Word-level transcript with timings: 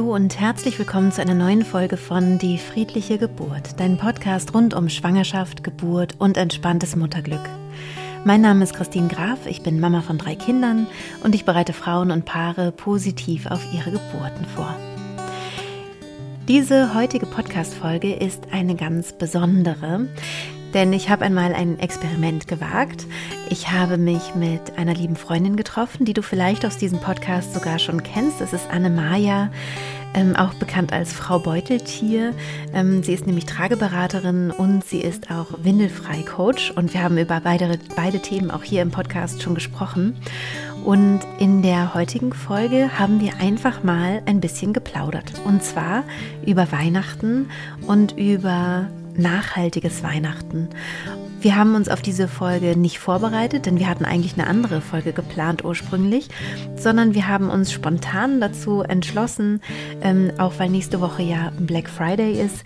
Hallo 0.00 0.14
und 0.14 0.40
herzlich 0.40 0.78
willkommen 0.78 1.12
zu 1.12 1.20
einer 1.20 1.34
neuen 1.34 1.62
Folge 1.62 1.98
von 1.98 2.38
Die 2.38 2.56
friedliche 2.56 3.18
Geburt, 3.18 3.78
dein 3.78 3.98
Podcast 3.98 4.54
rund 4.54 4.72
um 4.72 4.88
Schwangerschaft, 4.88 5.62
Geburt 5.62 6.14
und 6.18 6.38
entspanntes 6.38 6.96
Mutterglück. 6.96 7.46
Mein 8.24 8.40
Name 8.40 8.64
ist 8.64 8.72
Christine 8.72 9.08
Graf, 9.08 9.44
ich 9.44 9.62
bin 9.62 9.78
Mama 9.78 10.00
von 10.00 10.16
drei 10.16 10.36
Kindern 10.36 10.86
und 11.22 11.34
ich 11.34 11.44
bereite 11.44 11.74
Frauen 11.74 12.12
und 12.12 12.24
Paare 12.24 12.72
positiv 12.72 13.44
auf 13.44 13.60
ihre 13.74 13.90
Geburten 13.90 14.46
vor. 14.46 14.74
Diese 16.48 16.94
heutige 16.94 17.26
Podcast-Folge 17.26 18.14
ist 18.14 18.44
eine 18.52 18.76
ganz 18.76 19.12
besondere, 19.12 20.08
denn 20.74 20.92
ich 20.92 21.10
habe 21.10 21.24
einmal 21.24 21.54
ein 21.54 21.78
Experiment 21.78 22.48
gewagt. 22.48 23.06
Ich 23.48 23.70
habe 23.70 23.98
mich 23.98 24.34
mit 24.34 24.78
einer 24.78 24.94
lieben 24.94 25.16
Freundin 25.16 25.56
getroffen, 25.56 26.04
die 26.04 26.12
du 26.12 26.22
vielleicht 26.22 26.64
aus 26.64 26.78
diesem 26.78 27.00
Podcast 27.00 27.54
sogar 27.54 27.78
schon 27.78 28.02
kennst. 28.02 28.40
Das 28.40 28.52
ist 28.52 28.70
Anne 28.70 28.90
Maja, 28.90 29.50
ähm, 30.14 30.36
auch 30.36 30.54
bekannt 30.54 30.92
als 30.92 31.12
Frau 31.12 31.38
Beuteltier. 31.38 32.34
Ähm, 32.72 33.02
sie 33.02 33.12
ist 33.12 33.26
nämlich 33.26 33.46
Trageberaterin 33.46 34.50
und 34.50 34.84
sie 34.84 35.00
ist 35.00 35.30
auch 35.30 35.46
Windelfrei-Coach. 35.62 36.72
Und 36.72 36.94
wir 36.94 37.02
haben 37.02 37.18
über 37.18 37.40
beide, 37.40 37.78
beide 37.96 38.20
Themen 38.20 38.50
auch 38.50 38.62
hier 38.62 38.82
im 38.82 38.90
Podcast 38.90 39.42
schon 39.42 39.54
gesprochen. 39.54 40.16
Und 40.84 41.20
in 41.38 41.62
der 41.62 41.94
heutigen 41.94 42.32
Folge 42.32 42.98
haben 42.98 43.20
wir 43.20 43.34
einfach 43.40 43.82
mal 43.82 44.22
ein 44.26 44.40
bisschen 44.40 44.72
geplaudert. 44.72 45.32
Und 45.44 45.62
zwar 45.62 46.04
über 46.46 46.72
Weihnachten 46.72 47.50
und 47.86 48.16
über 48.16 48.88
nachhaltiges 49.16 50.02
Weihnachten. 50.02 50.68
Wir 51.40 51.56
haben 51.56 51.74
uns 51.74 51.88
auf 51.88 52.02
diese 52.02 52.28
Folge 52.28 52.76
nicht 52.76 52.98
vorbereitet, 52.98 53.64
denn 53.64 53.78
wir 53.78 53.88
hatten 53.88 54.04
eigentlich 54.04 54.34
eine 54.34 54.46
andere 54.46 54.82
Folge 54.82 55.14
geplant 55.14 55.64
ursprünglich, 55.64 56.28
sondern 56.76 57.14
wir 57.14 57.28
haben 57.28 57.48
uns 57.48 57.72
spontan 57.72 58.42
dazu 58.42 58.82
entschlossen, 58.82 59.62
ähm, 60.02 60.32
auch 60.36 60.58
weil 60.58 60.68
nächste 60.68 61.00
Woche 61.00 61.22
ja 61.22 61.50
Black 61.58 61.88
Friday 61.88 62.38
ist, 62.38 62.64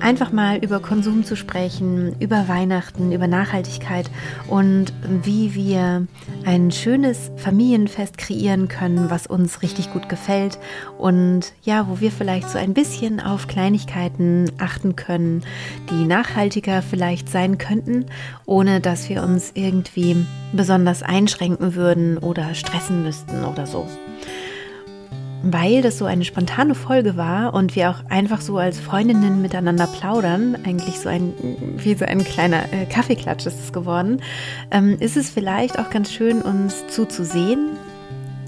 einfach 0.00 0.32
mal 0.32 0.58
über 0.58 0.80
Konsum 0.80 1.24
zu 1.24 1.36
sprechen, 1.36 2.16
über 2.20 2.48
Weihnachten, 2.48 3.12
über 3.12 3.26
Nachhaltigkeit 3.26 4.10
und 4.48 4.92
wie 5.22 5.54
wir 5.54 6.06
ein 6.44 6.70
schönes 6.70 7.30
Familienfest 7.36 8.16
kreieren 8.16 8.68
können, 8.68 9.10
was 9.10 9.26
uns 9.26 9.62
richtig 9.62 9.92
gut 9.92 10.08
gefällt 10.08 10.58
und 10.98 11.52
ja, 11.62 11.88
wo 11.88 12.00
wir 12.00 12.10
vielleicht 12.10 12.48
so 12.48 12.58
ein 12.58 12.74
bisschen 12.74 13.20
auf 13.20 13.48
Kleinigkeiten 13.48 14.50
achten 14.58 14.96
können, 14.96 15.42
die 15.90 16.04
nachhaltiger 16.04 16.82
vielleicht 16.82 17.28
sein 17.28 17.58
könnten, 17.58 17.97
ohne 18.46 18.80
dass 18.80 19.08
wir 19.08 19.22
uns 19.22 19.52
irgendwie 19.54 20.16
besonders 20.52 21.02
einschränken 21.02 21.74
würden 21.74 22.18
oder 22.18 22.54
stressen 22.54 23.02
müssten 23.02 23.44
oder 23.44 23.66
so 23.66 23.86
weil 25.42 25.82
das 25.82 25.98
so 25.98 26.04
eine 26.04 26.24
spontane 26.24 26.74
Folge 26.74 27.16
war 27.16 27.54
und 27.54 27.76
wir 27.76 27.90
auch 27.90 28.10
einfach 28.10 28.40
so 28.40 28.58
als 28.58 28.80
Freundinnen 28.80 29.40
miteinander 29.40 29.86
plaudern, 29.86 30.56
eigentlich 30.64 30.98
so 30.98 31.08
ein, 31.08 31.32
wie 31.76 31.94
so 31.94 32.04
ein 32.04 32.24
kleiner 32.24 32.72
äh, 32.72 32.86
Kaffeeklatsch 32.86 33.46
ist 33.46 33.60
es 33.60 33.72
geworden, 33.72 34.20
ähm, 34.70 34.96
ist 34.98 35.16
es 35.16 35.30
vielleicht 35.30 35.78
auch 35.78 35.90
ganz 35.90 36.12
schön, 36.12 36.42
uns 36.42 36.86
zuzusehen. 36.88 37.76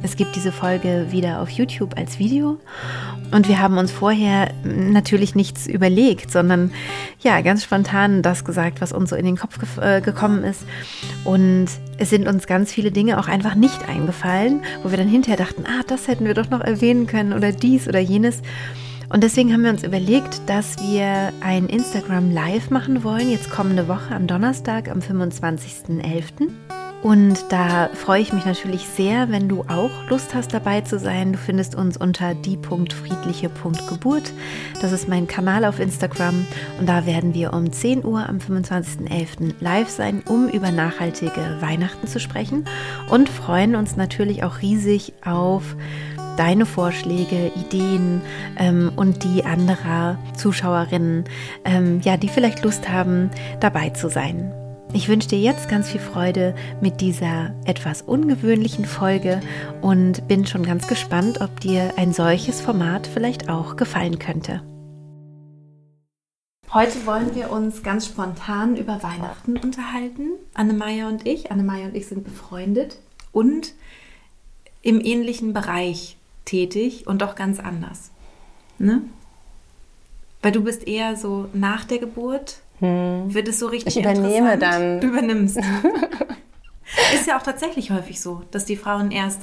Es 0.02 0.16
gibt 0.16 0.34
diese 0.34 0.50
Folge 0.50 1.08
wieder 1.10 1.40
auf 1.42 1.50
YouTube 1.50 1.96
als 1.98 2.18
Video 2.18 2.58
und 3.32 3.48
wir 3.48 3.60
haben 3.60 3.78
uns 3.78 3.92
vorher 3.92 4.52
natürlich 4.64 5.34
nichts 5.34 5.66
überlegt, 5.66 6.30
sondern 6.30 6.72
ja, 7.20 7.40
ganz 7.42 7.64
spontan 7.64 8.22
das 8.22 8.44
gesagt, 8.44 8.80
was 8.80 8.92
uns 8.92 9.10
so 9.10 9.16
in 9.16 9.24
den 9.24 9.36
Kopf 9.36 9.58
ge 9.58 9.68
äh, 9.80 10.00
gekommen 10.00 10.42
ist. 10.42 10.64
Und 11.24 11.66
es 11.98 12.10
sind 12.10 12.26
uns 12.26 12.46
ganz 12.46 12.72
viele 12.72 12.90
Dinge 12.90 13.20
auch 13.20 13.28
einfach 13.28 13.54
nicht 13.54 13.88
eingefallen, 13.88 14.62
wo 14.82 14.90
wir 14.90 14.98
dann 14.98 15.08
hinterher 15.08 15.36
dachten, 15.36 15.64
ah, 15.66 15.82
das 15.86 16.08
hätten 16.08 16.24
wir 16.24 16.34
doch 16.34 16.50
noch 16.50 16.60
erwähnen 16.60 17.06
können 17.06 17.32
oder 17.32 17.52
dies 17.52 17.86
oder 17.86 18.00
jenes. 18.00 18.42
Und 19.10 19.22
deswegen 19.22 19.52
haben 19.52 19.64
wir 19.64 19.70
uns 19.70 19.82
überlegt, 19.82 20.48
dass 20.48 20.78
wir 20.78 21.32
ein 21.40 21.66
Instagram 21.66 22.30
Live 22.30 22.70
machen 22.70 23.04
wollen, 23.04 23.30
jetzt 23.30 23.50
kommende 23.50 23.88
Woche 23.88 24.14
am 24.14 24.26
Donnerstag, 24.26 24.88
am 24.88 25.00
25.11. 25.00 26.79
Und 27.02 27.38
da 27.48 27.88
freue 27.94 28.20
ich 28.20 28.34
mich 28.34 28.44
natürlich 28.44 28.86
sehr, 28.86 29.30
wenn 29.30 29.48
du 29.48 29.62
auch 29.62 29.90
Lust 30.08 30.34
hast 30.34 30.52
dabei 30.52 30.82
zu 30.82 30.98
sein. 30.98 31.32
Du 31.32 31.38
findest 31.38 31.74
uns 31.74 31.96
unter 31.96 32.34
die.friedliche.geburt. 32.34 34.34
Das 34.82 34.92
ist 34.92 35.08
mein 35.08 35.26
Kanal 35.26 35.64
auf 35.64 35.80
Instagram 35.80 36.46
und 36.78 36.88
da 36.88 37.06
werden 37.06 37.32
wir 37.32 37.54
um 37.54 37.72
10 37.72 38.04
Uhr 38.04 38.28
am 38.28 38.36
25.11. 38.36 39.54
live 39.60 39.88
sein, 39.88 40.22
um 40.26 40.48
über 40.48 40.70
nachhaltige 40.70 41.56
Weihnachten 41.60 42.06
zu 42.06 42.20
sprechen 42.20 42.66
und 43.08 43.30
freuen 43.30 43.76
uns 43.76 43.96
natürlich 43.96 44.44
auch 44.44 44.60
riesig 44.60 45.14
auf 45.24 45.76
deine 46.36 46.66
Vorschläge, 46.66 47.50
Ideen 47.56 48.20
ähm, 48.58 48.92
und 48.96 49.24
die 49.24 49.44
anderer 49.44 50.18
Zuschauerinnen, 50.36 51.24
ähm, 51.64 52.00
ja, 52.02 52.16
die 52.16 52.28
vielleicht 52.28 52.62
Lust 52.62 52.88
haben, 52.88 53.30
dabei 53.60 53.90
zu 53.90 54.08
sein. 54.08 54.52
Ich 54.92 55.08
wünsche 55.08 55.28
dir 55.28 55.38
jetzt 55.38 55.68
ganz 55.68 55.88
viel 55.88 56.00
Freude 56.00 56.54
mit 56.80 57.00
dieser 57.00 57.54
etwas 57.64 58.02
ungewöhnlichen 58.02 58.84
Folge 58.84 59.40
und 59.82 60.26
bin 60.26 60.46
schon 60.46 60.64
ganz 60.64 60.88
gespannt, 60.88 61.40
ob 61.40 61.60
dir 61.60 61.92
ein 61.96 62.12
solches 62.12 62.60
Format 62.60 63.06
vielleicht 63.06 63.48
auch 63.48 63.76
gefallen 63.76 64.18
könnte. 64.18 64.62
Heute 66.72 67.06
wollen 67.06 67.34
wir 67.36 67.52
uns 67.52 67.84
ganz 67.84 68.06
spontan 68.06 68.76
über 68.76 69.00
Weihnachten 69.02 69.56
unterhalten. 69.56 70.30
Annemaya 70.54 71.06
und 71.06 71.24
ich. 71.24 71.52
Annemaya 71.52 71.86
und 71.86 71.96
ich 71.96 72.08
sind 72.08 72.24
befreundet 72.24 72.98
und 73.30 73.74
im 74.82 75.00
ähnlichen 75.00 75.52
Bereich 75.52 76.16
tätig 76.44 77.06
und 77.06 77.22
doch 77.22 77.36
ganz 77.36 77.60
anders. 77.60 78.10
Ne? 78.78 79.02
Weil 80.42 80.52
du 80.52 80.64
bist 80.64 80.86
eher 80.88 81.16
so 81.16 81.48
nach 81.52 81.84
der 81.84 81.98
Geburt 81.98 82.60
hm. 82.80 83.32
wird 83.32 83.48
es 83.48 83.58
so 83.58 83.66
richtig 83.66 83.96
Ich 83.96 84.02
übernehme 84.02 84.58
dann. 84.58 85.00
Du 85.00 85.08
übernimmst. 85.08 85.56
ist 87.14 87.26
ja 87.26 87.38
auch 87.38 87.42
tatsächlich 87.42 87.90
häufig 87.90 88.20
so, 88.20 88.42
dass 88.50 88.64
die 88.64 88.76
Frauen 88.76 89.10
erst 89.10 89.42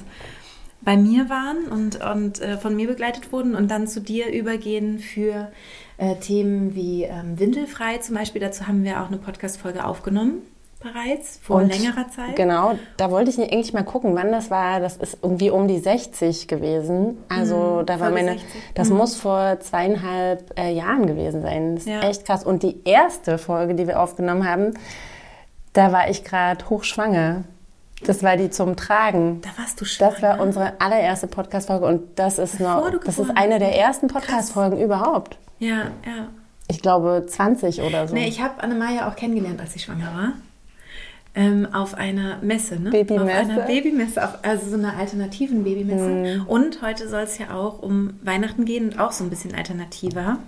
bei 0.82 0.98
mir 0.98 1.30
waren 1.30 1.66
und, 1.66 2.04
und 2.04 2.42
äh, 2.42 2.58
von 2.58 2.76
mir 2.76 2.88
begleitet 2.88 3.32
wurden 3.32 3.56
und 3.56 3.72
dann 3.72 3.88
zu 3.88 4.00
dir 4.00 4.32
übergehen 4.32 5.00
für 5.00 5.52
äh, 5.98 6.16
Themen 6.16 6.76
wie 6.76 7.04
ähm, 7.04 7.40
Windelfrei 7.40 7.98
zum 7.98 8.16
Beispiel. 8.16 8.42
Dazu 8.42 8.68
haben 8.68 8.84
wir 8.84 9.02
auch 9.02 9.08
eine 9.08 9.18
Podcast-Folge 9.18 9.86
aufgenommen 9.86 10.42
bereits 10.80 11.40
vor 11.42 11.58
und 11.58 11.70
längerer 11.70 12.08
Zeit. 12.10 12.36
Genau, 12.36 12.78
da 12.98 13.12
wollte 13.12 13.30
ich 13.30 13.40
eigentlich 13.40 13.74
mal 13.74 13.84
gucken, 13.84 14.16
wann 14.16 14.32
das 14.32 14.52
war. 14.52 14.80
Das 14.80 14.98
ist 14.98 15.18
irgendwie 15.22 15.50
um 15.50 15.68
die 15.68 15.80
60 15.80 16.48
gewesen. 16.48 17.18
Also 17.30 17.80
mhm, 17.82 17.86
da 17.86 18.00
war 18.00 18.12
meine, 18.12 18.34
60. 18.34 18.48
das 18.76 18.90
mhm. 18.90 18.98
muss 18.98 19.16
vor 19.16 19.60
zweieinhalb 19.60 20.58
äh, 20.58 20.72
Jahren 20.72 21.08
gewesen 21.08 21.42
sein. 21.42 21.76
Das 21.76 21.86
ist 21.86 21.90
ja. 21.90 22.02
echt 22.02 22.26
krass. 22.26 22.44
Und 22.44 22.64
die 22.64 22.84
erste 22.86 23.38
Folge, 23.38 23.76
die 23.76 23.88
wir 23.88 24.00
aufgenommen 24.00 24.48
haben, 24.48 24.74
da 25.74 25.92
war 25.92 26.10
ich 26.10 26.24
gerade 26.24 26.70
hochschwanger. 26.70 27.44
Das 28.06 28.22
war 28.22 28.38
die 28.38 28.52
zum 28.52 28.76
Tragen. 28.76 29.42
Da 29.42 29.50
warst 29.60 29.82
du 29.82 29.86
schwanger. 29.86 30.12
Das 30.12 30.22
war 30.22 30.40
unsere 30.40 30.80
allererste 30.80 31.28
Podcast-Folge 31.28 31.86
und 31.86 32.20
das 32.20 32.38
ist 32.38 32.60
Bevor 32.60 32.92
noch, 32.92 33.00
das 33.04 33.18
ist 33.18 33.32
eine 33.36 33.58
der 33.58 33.76
ersten 33.76 34.08
Podcast-Folgen 34.08 34.80
überhaupt. 34.80 35.38
Ja, 35.58 35.92
ja. 36.06 36.28
Ich 36.68 36.82
glaube 36.82 37.26
20 37.28 37.82
oder 37.82 38.08
so. 38.08 38.14
Nee, 38.14 38.28
ich 38.28 38.42
habe 38.42 38.62
Annemaya 38.62 39.10
auch 39.10 39.16
kennengelernt, 39.16 39.60
als 39.60 39.74
sie 39.74 39.80
schwanger 39.80 40.14
war 40.14 40.34
ähm, 41.38 41.68
auf 41.72 41.94
einer 41.94 42.40
Messe, 42.42 42.80
ne? 42.80 42.90
Babymesse. 42.90 43.24
Auf 43.24 43.50
einer 43.50 43.62
Babymesse, 43.62 44.24
auf, 44.24 44.40
also 44.42 44.70
so 44.72 44.76
einer 44.76 44.98
alternativen 44.98 45.64
Babymesse. 45.64 46.40
Mhm. 46.40 46.48
Und 46.48 46.82
heute 46.82 47.08
soll 47.08 47.22
es 47.22 47.38
ja 47.38 47.54
auch 47.54 47.80
um 47.80 48.16
Weihnachten 48.24 48.66
gehen 48.66 48.86
und 48.90 49.00
auch 49.00 49.12
so 49.12 49.24
ein 49.24 49.30
bisschen 49.30 49.54
alternativer. 49.54 50.40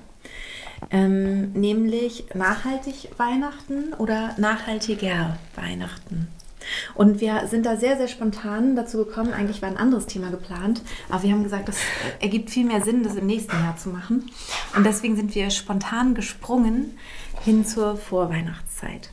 Ähm, 0.90 1.52
nämlich 1.52 2.26
nachhaltig 2.34 3.10
Weihnachten 3.18 3.94
oder 4.00 4.34
nachhaltiger 4.38 5.38
Weihnachten. 5.56 6.28
Und 6.96 7.22
wir 7.22 7.48
sind 7.48 7.66
da 7.66 7.78
sehr, 7.78 7.98
sehr 7.98 8.08
spontan 8.08 8.76
dazu 8.76 8.98
gekommen. 8.98 9.34
Eigentlich 9.34 9.62
war 9.62 9.70
ein 9.70 9.78
anderes 9.78 10.08
Thema 10.08 10.32
geplant, 10.32 10.82
aber 11.10 11.24
wir 11.24 11.32
haben 11.32 11.44
gesagt, 11.44 11.68
das 11.68 11.78
ergibt 12.20 12.50
viel 12.50 12.66
mehr 12.66 12.82
Sinn, 12.82 13.04
das 13.04 13.16
im 13.16 13.28
nächsten 13.28 13.54
Jahr 13.54 13.78
zu 13.78 13.90
machen. 13.90 14.30
Und 14.76 14.86
deswegen 14.86 15.16
sind 15.16 15.36
wir 15.36 15.52
spontan 15.52 16.16
gesprungen 16.16 16.98
hin 17.44 17.66
zur 17.66 17.96
Vorweihnachtszeit. 17.96 19.10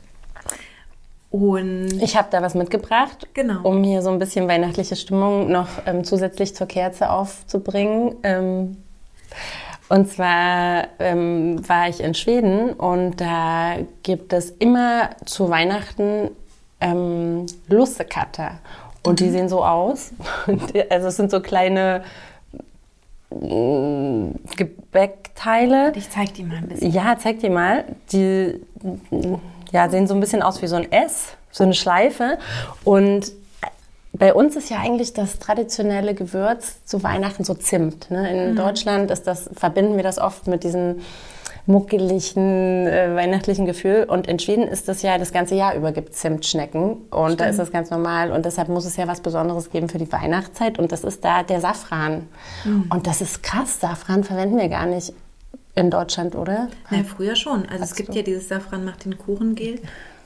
Und 1.29 2.01
ich 2.01 2.15
habe 2.15 2.29
da 2.31 2.41
was 2.41 2.55
mitgebracht, 2.55 3.27
genau. 3.33 3.61
um 3.63 3.83
hier 3.83 4.01
so 4.01 4.09
ein 4.09 4.19
bisschen 4.19 4.47
weihnachtliche 4.47 4.95
Stimmung 4.95 5.51
noch 5.51 5.67
ähm, 5.85 6.03
zusätzlich 6.03 6.55
zur 6.55 6.67
Kerze 6.67 7.09
aufzubringen. 7.09 8.15
Ähm, 8.23 8.77
und 9.89 10.09
zwar 10.09 10.87
ähm, 10.99 11.67
war 11.67 11.89
ich 11.89 12.01
in 12.01 12.13
Schweden 12.13 12.71
und 12.73 13.21
da 13.21 13.75
gibt 14.03 14.33
es 14.33 14.51
immer 14.51 15.11
zu 15.25 15.49
Weihnachten 15.49 16.31
ähm, 16.81 17.45
Lussekatter. 17.67 18.59
Und 19.03 19.19
mhm. 19.21 19.25
die 19.25 19.31
sehen 19.31 19.49
so 19.49 19.63
aus. 19.63 20.11
also 20.89 21.07
es 21.07 21.15
sind 21.15 21.31
so 21.31 21.39
kleine 21.39 22.03
mm, 23.29 24.31
Gebäckteile. 24.55 25.93
Ich 25.95 26.09
zeig 26.09 26.33
die 26.33 26.43
mal 26.43 26.57
ein 26.57 26.67
bisschen. 26.67 26.91
Ja, 26.91 27.17
zeig 27.17 27.39
die 27.39 27.49
mal. 27.49 27.85
Die 28.11 28.59
ja, 29.71 29.89
sehen 29.89 30.07
so 30.07 30.13
ein 30.13 30.19
bisschen 30.19 30.41
aus 30.41 30.61
wie 30.61 30.67
so 30.67 30.75
ein 30.75 30.91
S, 30.91 31.35
so 31.51 31.63
eine 31.63 31.73
Schleife. 31.73 32.37
Und 32.83 33.31
bei 34.13 34.33
uns 34.33 34.55
ist 34.55 34.69
ja 34.69 34.77
eigentlich 34.79 35.13
das 35.13 35.39
traditionelle 35.39 36.13
Gewürz 36.13 36.83
zu 36.85 37.03
Weihnachten 37.03 37.43
so 37.43 37.53
Zimt. 37.53 38.09
Ne? 38.09 38.29
In 38.31 38.51
mhm. 38.51 38.55
Deutschland 38.55 39.11
ist 39.11 39.27
das, 39.27 39.49
verbinden 39.53 39.95
wir 39.95 40.03
das 40.03 40.17
oft 40.17 40.47
mit 40.47 40.63
diesem 40.63 41.01
muckeligen, 41.67 42.87
äh, 42.87 43.13
weihnachtlichen 43.13 43.65
Gefühl. 43.65 44.05
Und 44.07 44.25
in 44.27 44.39
Schweden 44.39 44.67
ist 44.67 44.87
das 44.87 45.01
ja 45.01 45.17
das 45.17 45.33
ganze 45.33 45.55
Jahr 45.55 45.75
über 45.75 45.91
gibt 45.91 46.15
Zimtschnecken. 46.15 47.07
Und 47.09 47.25
Stimmt. 47.25 47.41
da 47.41 47.45
ist 47.45 47.59
das 47.59 47.71
ganz 47.71 47.91
normal. 47.91 48.31
Und 48.31 48.45
deshalb 48.45 48.69
muss 48.69 48.85
es 48.85 48.95
ja 48.95 49.07
was 49.07 49.19
Besonderes 49.19 49.69
geben 49.69 49.89
für 49.89 49.97
die 49.97 50.11
Weihnachtszeit. 50.11 50.79
Und 50.79 50.91
das 50.91 51.03
ist 51.03 51.23
da 51.23 51.43
der 51.43 51.59
Safran. 51.59 52.27
Mhm. 52.63 52.85
Und 52.89 53.05
das 53.05 53.21
ist 53.21 53.43
krass. 53.43 53.81
Safran 53.81 54.23
verwenden 54.23 54.57
wir 54.57 54.69
gar 54.69 54.85
nicht 54.85 55.13
in 55.77 55.91
Deutschland, 55.91 56.35
oder? 56.35 56.69
Ja, 56.89 57.03
früher 57.03 57.35
schon. 57.35 57.65
Also 57.67 57.81
Hast 57.81 57.91
es 57.91 57.95
gibt 57.95 58.09
du? 58.09 58.13
ja 58.13 58.21
dieses 58.23 58.47
Safran 58.47 58.83
macht 58.83 59.05
den 59.05 59.17
Kuchengel. 59.17 59.79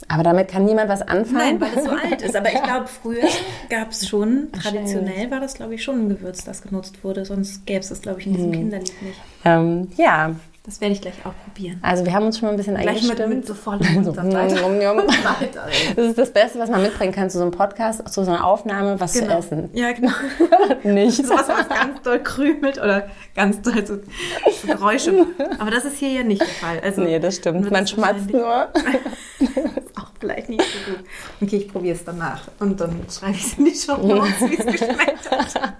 Aber 0.07 0.23
damit 0.23 0.47
kann 0.47 0.65
niemand 0.65 0.89
was 0.89 1.01
anfangen? 1.01 1.59
Nein, 1.59 1.61
weil 1.61 1.77
es 1.77 1.83
so 1.83 1.91
alt 1.91 2.21
ist. 2.21 2.35
Aber 2.35 2.51
ich 2.51 2.63
glaube, 2.63 2.87
früher 2.87 3.27
gab 3.69 3.91
es 3.91 4.07
schon, 4.07 4.49
traditionell 4.51 5.29
war 5.29 5.39
das, 5.39 5.53
glaube 5.53 5.75
ich, 5.75 5.83
schon 5.83 6.05
ein 6.05 6.09
Gewürz, 6.09 6.43
das 6.43 6.61
genutzt 6.61 7.03
wurde. 7.03 7.25
Sonst 7.25 7.65
gäbe 7.65 7.81
es 7.81 7.89
das, 7.89 8.01
glaube 8.01 8.19
ich, 8.19 8.27
in 8.27 8.33
diesem 8.33 8.51
hm. 8.51 8.59
Kinderlied 8.59 9.01
nicht. 9.01 9.21
Ähm, 9.45 9.89
ja, 9.97 10.35
das 10.63 10.79
werde 10.79 10.93
ich 10.93 11.01
gleich 11.01 11.25
auch 11.25 11.33
probieren. 11.43 11.79
Also 11.81 12.05
wir 12.05 12.13
haben 12.13 12.27
uns 12.27 12.37
schon 12.37 12.45
mal 12.45 12.51
ein 12.51 12.57
bisschen 12.57 12.75
gleich 12.75 12.89
eingestimmt. 12.89 13.29
Mit, 13.29 13.37
mit 13.37 13.47
so 13.47 13.55
vollem 13.55 13.93
Mund 13.93 14.05
so. 14.05 14.11
Das 14.11 16.05
ist 16.05 16.17
das 16.19 16.31
Beste, 16.31 16.59
was 16.59 16.69
man 16.69 16.83
mitbringen 16.83 17.11
kann 17.11 17.31
zu 17.31 17.39
so 17.39 17.43
einem 17.43 17.51
Podcast, 17.51 18.07
zu 18.07 18.23
so 18.23 18.29
einer 18.29 18.45
Aufnahme, 18.45 18.99
was 18.99 19.13
genau. 19.13 19.27
zu 19.27 19.37
essen. 19.39 19.69
Ja, 19.73 19.91
genau. 19.91 20.11
Nichts. 20.83 21.27
So 21.27 21.33
was, 21.33 21.49
was 21.49 21.67
ganz 21.67 22.01
doll 22.03 22.19
krümelt 22.19 22.77
oder 22.77 23.09
ganz 23.35 23.59
doll 23.63 23.85
so, 23.87 23.95
so, 23.95 24.67
Geräusche 24.67 25.25
Aber 25.57 25.71
das 25.71 25.85
ist 25.85 25.97
hier 25.97 26.11
ja 26.11 26.23
nicht 26.23 26.41
der 26.41 26.47
Fall. 26.47 26.79
Also, 26.83 27.01
nee, 27.01 27.17
das 27.17 27.37
stimmt. 27.37 27.71
Man 27.71 27.87
schmatzt 27.87 28.31
nur. 28.31 28.69
ist 29.39 29.97
auch 29.97 30.11
vielleicht 30.19 30.49
nicht 30.49 30.61
so 30.61 30.91
gut. 30.91 31.03
Okay, 31.41 31.57
ich 31.57 31.67
probiere 31.69 31.95
es 31.95 32.03
danach. 32.03 32.43
Und 32.59 32.79
dann 32.79 33.01
schreibe 33.09 33.33
ich 33.33 33.47
es 33.47 33.57
in 33.57 33.65
die 33.65 33.73
Show 33.73 33.97
wie 33.99 34.57
es 34.57 34.65
geschmeckt 34.65 35.31
hat. 35.31 35.73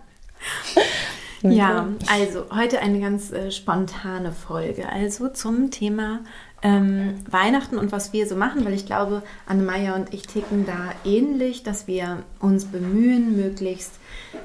Ja, 1.43 1.87
also 2.07 2.45
heute 2.55 2.79
eine 2.79 2.99
ganz 2.99 3.31
äh, 3.31 3.51
spontane 3.51 4.31
Folge. 4.31 4.89
Also 4.89 5.29
zum 5.29 5.71
Thema 5.71 6.19
ähm, 6.61 7.15
Weihnachten 7.29 7.77
und 7.77 7.91
was 7.91 8.13
wir 8.13 8.27
so 8.27 8.35
machen, 8.35 8.63
weil 8.65 8.73
ich 8.73 8.85
glaube, 8.85 9.23
Anne-Maja 9.47 9.95
und 9.95 10.13
ich 10.13 10.23
ticken 10.23 10.65
da 10.65 10.91
ähnlich, 11.03 11.63
dass 11.63 11.87
wir 11.87 12.23
uns 12.39 12.65
bemühen, 12.65 13.35
möglichst, 13.35 13.93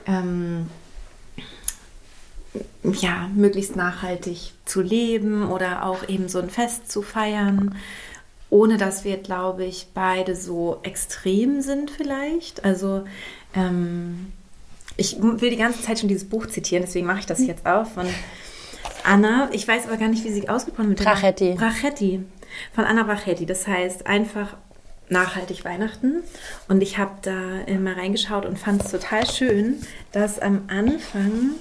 ähm, 0.07 0.69
ja, 2.83 3.29
möglichst 3.35 3.77
nachhaltig 3.77 4.53
zu 4.65 4.81
leben 4.81 5.51
oder 5.51 5.85
auch 5.85 6.09
eben 6.09 6.29
so 6.29 6.39
ein 6.39 6.49
Fest 6.49 6.91
zu 6.91 7.03
feiern, 7.03 7.75
ohne 8.49 8.79
dass 8.79 9.05
wir, 9.05 9.19
glaube 9.19 9.65
ich, 9.65 9.89
beide 9.93 10.35
so 10.37 10.79
extrem 10.83 11.61
sind 11.61 11.91
vielleicht. 11.91 12.65
Also 12.65 13.05
ähm, 13.55 14.33
ich 14.97 15.17
will 15.21 15.51
die 15.51 15.57
ganze 15.57 15.83
Zeit 15.83 15.99
schon 15.99 16.09
dieses 16.09 16.29
Buch 16.29 16.47
zitieren, 16.47 16.85
deswegen 16.85 17.07
mache 17.07 17.21
ich 17.21 17.27
das 17.27 17.45
jetzt 17.47 17.67
auch 17.67 17.87
von 17.87 18.07
Anna. 19.05 19.49
Ich 19.53 19.67
weiß 19.67 19.87
aber 19.87 19.97
gar 19.97 20.09
nicht, 20.09 20.25
wie 20.25 20.31
sie 20.31 20.49
ausgesprochen 20.49 20.91
wird. 20.91 21.05
Brachetti. 21.05 21.55
Brachetti. 21.55 22.25
Von 22.75 22.85
Anna 22.85 23.03
Brachetti. 23.03 23.47
Das 23.47 23.67
heißt 23.67 24.07
einfach 24.07 24.57
nachhaltig 25.09 25.65
Weihnachten. 25.65 26.23
Und 26.69 26.83
ich 26.83 26.99
habe 26.99 27.13
da 27.23 27.79
mal 27.79 27.95
reingeschaut 27.95 28.47
und 28.47 28.59
fand 28.59 28.85
es 28.85 28.91
total 28.91 29.29
schön, 29.29 29.81
dass 30.13 30.39
am 30.39 30.65
Anfang 30.69 31.53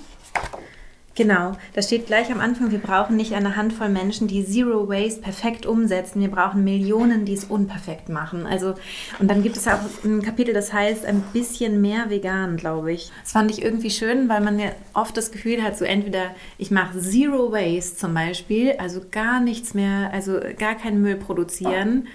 Genau, 1.18 1.54
da 1.74 1.82
steht 1.82 2.08
gleich 2.08 2.30
am 2.30 2.42
Anfang, 2.42 2.72
wir 2.72 2.80
brauchen 2.80 3.16
nicht 3.16 3.34
eine 3.34 3.56
Handvoll 3.56 3.88
Menschen, 3.88 4.28
die 4.28 4.46
Zero 4.46 4.90
Waste 4.90 5.22
perfekt 5.22 5.66
umsetzen. 5.66 6.20
Wir 6.20 6.30
brauchen 6.30 6.66
Millionen, 6.66 7.24
die 7.24 7.34
es 7.34 7.46
unperfekt 7.46 8.10
machen. 8.10 8.46
Also, 8.46 8.76
und 9.20 9.32
dann 9.32 9.42
gibt 9.42 9.56
es 9.56 9.66
auch 9.66 9.80
ein 10.04 10.22
Kapitel, 10.22 10.54
das 10.54 10.74
heißt 10.74 11.06
ein 11.06 11.24
bisschen 11.32 11.80
mehr 11.80 12.10
vegan, 12.10 12.58
glaube 12.58 12.92
ich. 12.92 13.12
Das 13.22 13.32
fand 13.32 13.50
ich 13.50 13.64
irgendwie 13.64 13.92
schön, 13.92 14.28
weil 14.28 14.42
man 14.42 14.60
ja 14.60 14.72
oft 14.94 15.16
das 15.16 15.32
Gefühl 15.32 15.64
hat, 15.64 15.78
so 15.78 15.86
entweder 15.86 16.36
ich 16.58 16.70
mache 16.70 17.00
Zero 17.00 17.50
Waste 17.50 17.96
zum 17.96 18.14
Beispiel, 18.14 18.74
also 18.74 19.00
gar 19.10 19.40
nichts 19.40 19.74
mehr, 19.74 20.12
also 20.12 20.42
gar 20.58 20.76
keinen 20.76 21.02
Müll 21.02 21.16
produzieren. 21.16 22.10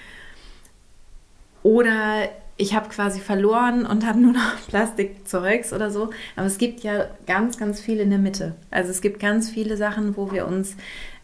Oder 1.63 2.29
ich 2.61 2.75
habe 2.75 2.91
quasi 2.91 3.21
verloren 3.21 3.87
und 3.87 4.07
habe 4.07 4.21
nur 4.21 4.33
noch 4.33 4.57
Plastikzeugs 4.69 5.73
oder 5.73 5.91
so. 5.91 6.11
Aber 6.37 6.47
es 6.47 6.59
gibt 6.59 6.81
ja 6.81 7.07
ganz, 7.27 7.57
ganz 7.57 7.81
viel 7.81 8.01
in 8.01 8.11
der 8.11 8.19
Mitte. 8.19 8.55
Also 8.71 8.91
es 8.91 9.01
gibt 9.01 9.19
ganz 9.19 9.49
viele 9.49 9.77
Sachen, 9.77 10.17
wo 10.17 10.31
wir 10.31 10.47
uns 10.47 10.77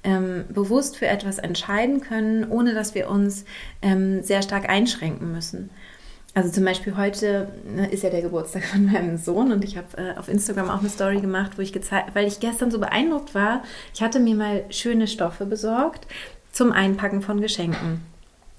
ähm, 0.03 0.45
bewusst 0.49 0.97
für 0.97 1.07
etwas 1.07 1.39
entscheiden 1.39 2.01
können, 2.01 2.49
ohne 2.49 2.73
dass 2.73 2.95
wir 2.95 3.11
uns 3.11 3.45
ähm, 3.83 4.23
sehr 4.23 4.41
stark 4.41 4.69
einschränken 4.71 5.31
müssen. 5.31 5.69
Also 6.33 6.51
zum 6.51 6.65
Beispiel 6.65 6.97
heute 6.97 7.49
ne, 7.67 7.91
ist 7.91 8.03
ja 8.03 8.11
der 8.11 8.23
Geburtstag 8.23 8.65
von 8.65 8.87
meinem 8.93 9.19
Sohn 9.19 9.53
und 9.53 9.63
ich 9.63 9.77
habe 9.77 9.89
äh, 9.99 10.19
auf 10.19 10.29
Instagram 10.29 10.71
auch 10.71 10.81
eine 10.81 10.89
Story 10.89 11.21
gemacht, 11.21 11.53
wo 11.59 11.63
ich 11.63 11.73
gezeigt, 11.73 12.15
weil 12.15 12.27
ich 12.27 12.41
gestern 12.41 12.71
so 12.71 12.79
beeindruckt 12.79 13.35
war, 13.35 13.63
ich 13.95 14.03
hatte 14.03 14.21
mir 14.21 14.37
mal 14.37 14.65
schöne 14.71 15.07
Stoffe 15.07 15.45
besorgt 15.45 16.07
zum 16.51 16.73
Einpacken 16.73 17.21
von 17.21 17.43
Geschenken. 17.43 18.01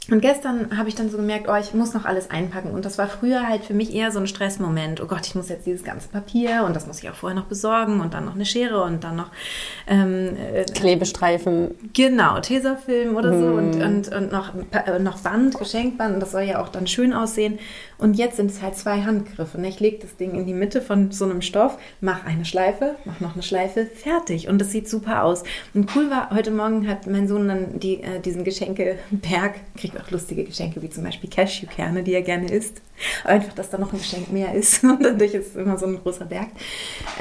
Und 0.10 0.22
gestern 0.22 0.78
habe 0.78 0.88
ich 0.88 0.96
dann 0.96 1.10
so 1.10 1.18
gemerkt, 1.18 1.48
oh, 1.50 1.56
ich 1.56 1.74
muss 1.74 1.94
noch 1.94 2.06
alles 2.06 2.32
einpacken. 2.32 2.72
Und 2.72 2.86
das 2.86 2.98
war 2.98 3.08
früher 3.08 3.48
halt 3.48 3.66
für 3.66 3.74
mich 3.74 3.94
eher 3.94 4.12
so 4.12 4.20
ein 4.20 4.28
Stressmoment. 4.28 5.02
Oh 5.02 5.06
Gott, 5.06 5.28
ich 5.28 5.36
muss 5.36 5.50
jetzt 5.50 5.66
dieses 5.66 5.84
ganze 5.84 6.08
Papier 6.08 6.64
und 6.66 6.76
das 6.76 6.88
muss 6.88 7.00
ich 7.04 7.10
auch 7.10 7.16
vorher 7.16 7.38
noch 7.38 7.48
besorgen 7.48 8.00
und 8.00 8.14
dann 8.14 8.26
noch 8.26 8.36
eine 8.36 8.46
Schere 8.46 8.84
und 8.84 9.04
dann 9.04 9.18
noch 9.18 9.32
ähm, 9.86 10.38
äh, 10.38 10.64
Klebestreifen. 10.64 11.72
Genau, 11.94 12.40
Tesafilm 12.40 13.18
oder 13.18 13.38
so 13.38 13.48
und, 13.48 13.76
hm. 13.76 13.82
und, 13.82 14.16
und 14.16 14.32
noch, 14.32 14.54
äh, 14.72 15.00
noch 15.00 15.20
Band, 15.20 15.58
Geschenkband. 15.58 16.14
Und 16.14 16.20
das 16.22 16.32
soll 16.32 16.44
ja 16.44 16.62
auch 16.62 16.70
dann 16.70 16.88
schön 16.88 17.12
aussehen. 17.12 17.60
Und 17.98 18.16
jetzt 18.16 18.38
sind 18.38 18.52
es 18.52 18.62
halt 18.62 18.76
zwei 18.76 19.02
Handgriffe. 19.02 19.60
Ne? 19.60 19.70
Ich 19.70 19.80
lege 19.80 19.98
das 19.98 20.16
Ding 20.16 20.36
in 20.36 20.46
die 20.46 20.54
Mitte 20.54 20.82
von 20.82 21.12
so 21.12 21.26
einem 21.26 21.42
Stoff, 21.42 21.78
mache 22.00 22.28
eine 22.28 22.46
Schleife, 22.46 22.96
mache 23.06 23.24
noch 23.24 23.34
eine 23.34 23.44
Schleife, 23.44 23.86
fertig. 23.86 24.48
Und 24.48 24.60
das 24.60 24.72
sieht 24.72 24.88
super 24.88 25.24
aus. 25.24 25.44
Und 25.74 25.90
cool 25.96 26.10
war, 26.10 26.30
heute 26.30 26.52
Morgen 26.52 26.88
hat 26.88 27.08
mein 27.08 27.28
Sohn 27.28 27.48
dann 27.48 27.80
die, 27.80 28.04
äh, 28.04 28.20
diesen 28.20 28.44
Geschenkeberg, 28.44 29.56
kriegt 29.76 29.97
auch 30.02 30.12
lustige 30.12 30.44
Geschenke, 30.44 30.82
wie 30.82 30.90
zum 30.90 31.04
Beispiel 31.04 31.30
Cashewkerne, 31.30 32.04
die 32.04 32.14
er 32.14 32.22
gerne 32.22 32.52
isst. 32.52 32.82
Einfach, 33.24 33.54
dass 33.54 33.70
da 33.70 33.78
noch 33.78 33.94
ein 33.94 34.00
Geschenk 34.00 34.32
mehr 34.32 34.54
ist. 34.54 34.84
Und 34.84 35.04
dadurch 35.04 35.34
ist 35.34 35.50
es 35.50 35.56
immer 35.56 35.78
so 35.78 35.86
ein 35.86 36.00
großer 36.02 36.26
Berg. 36.26 36.48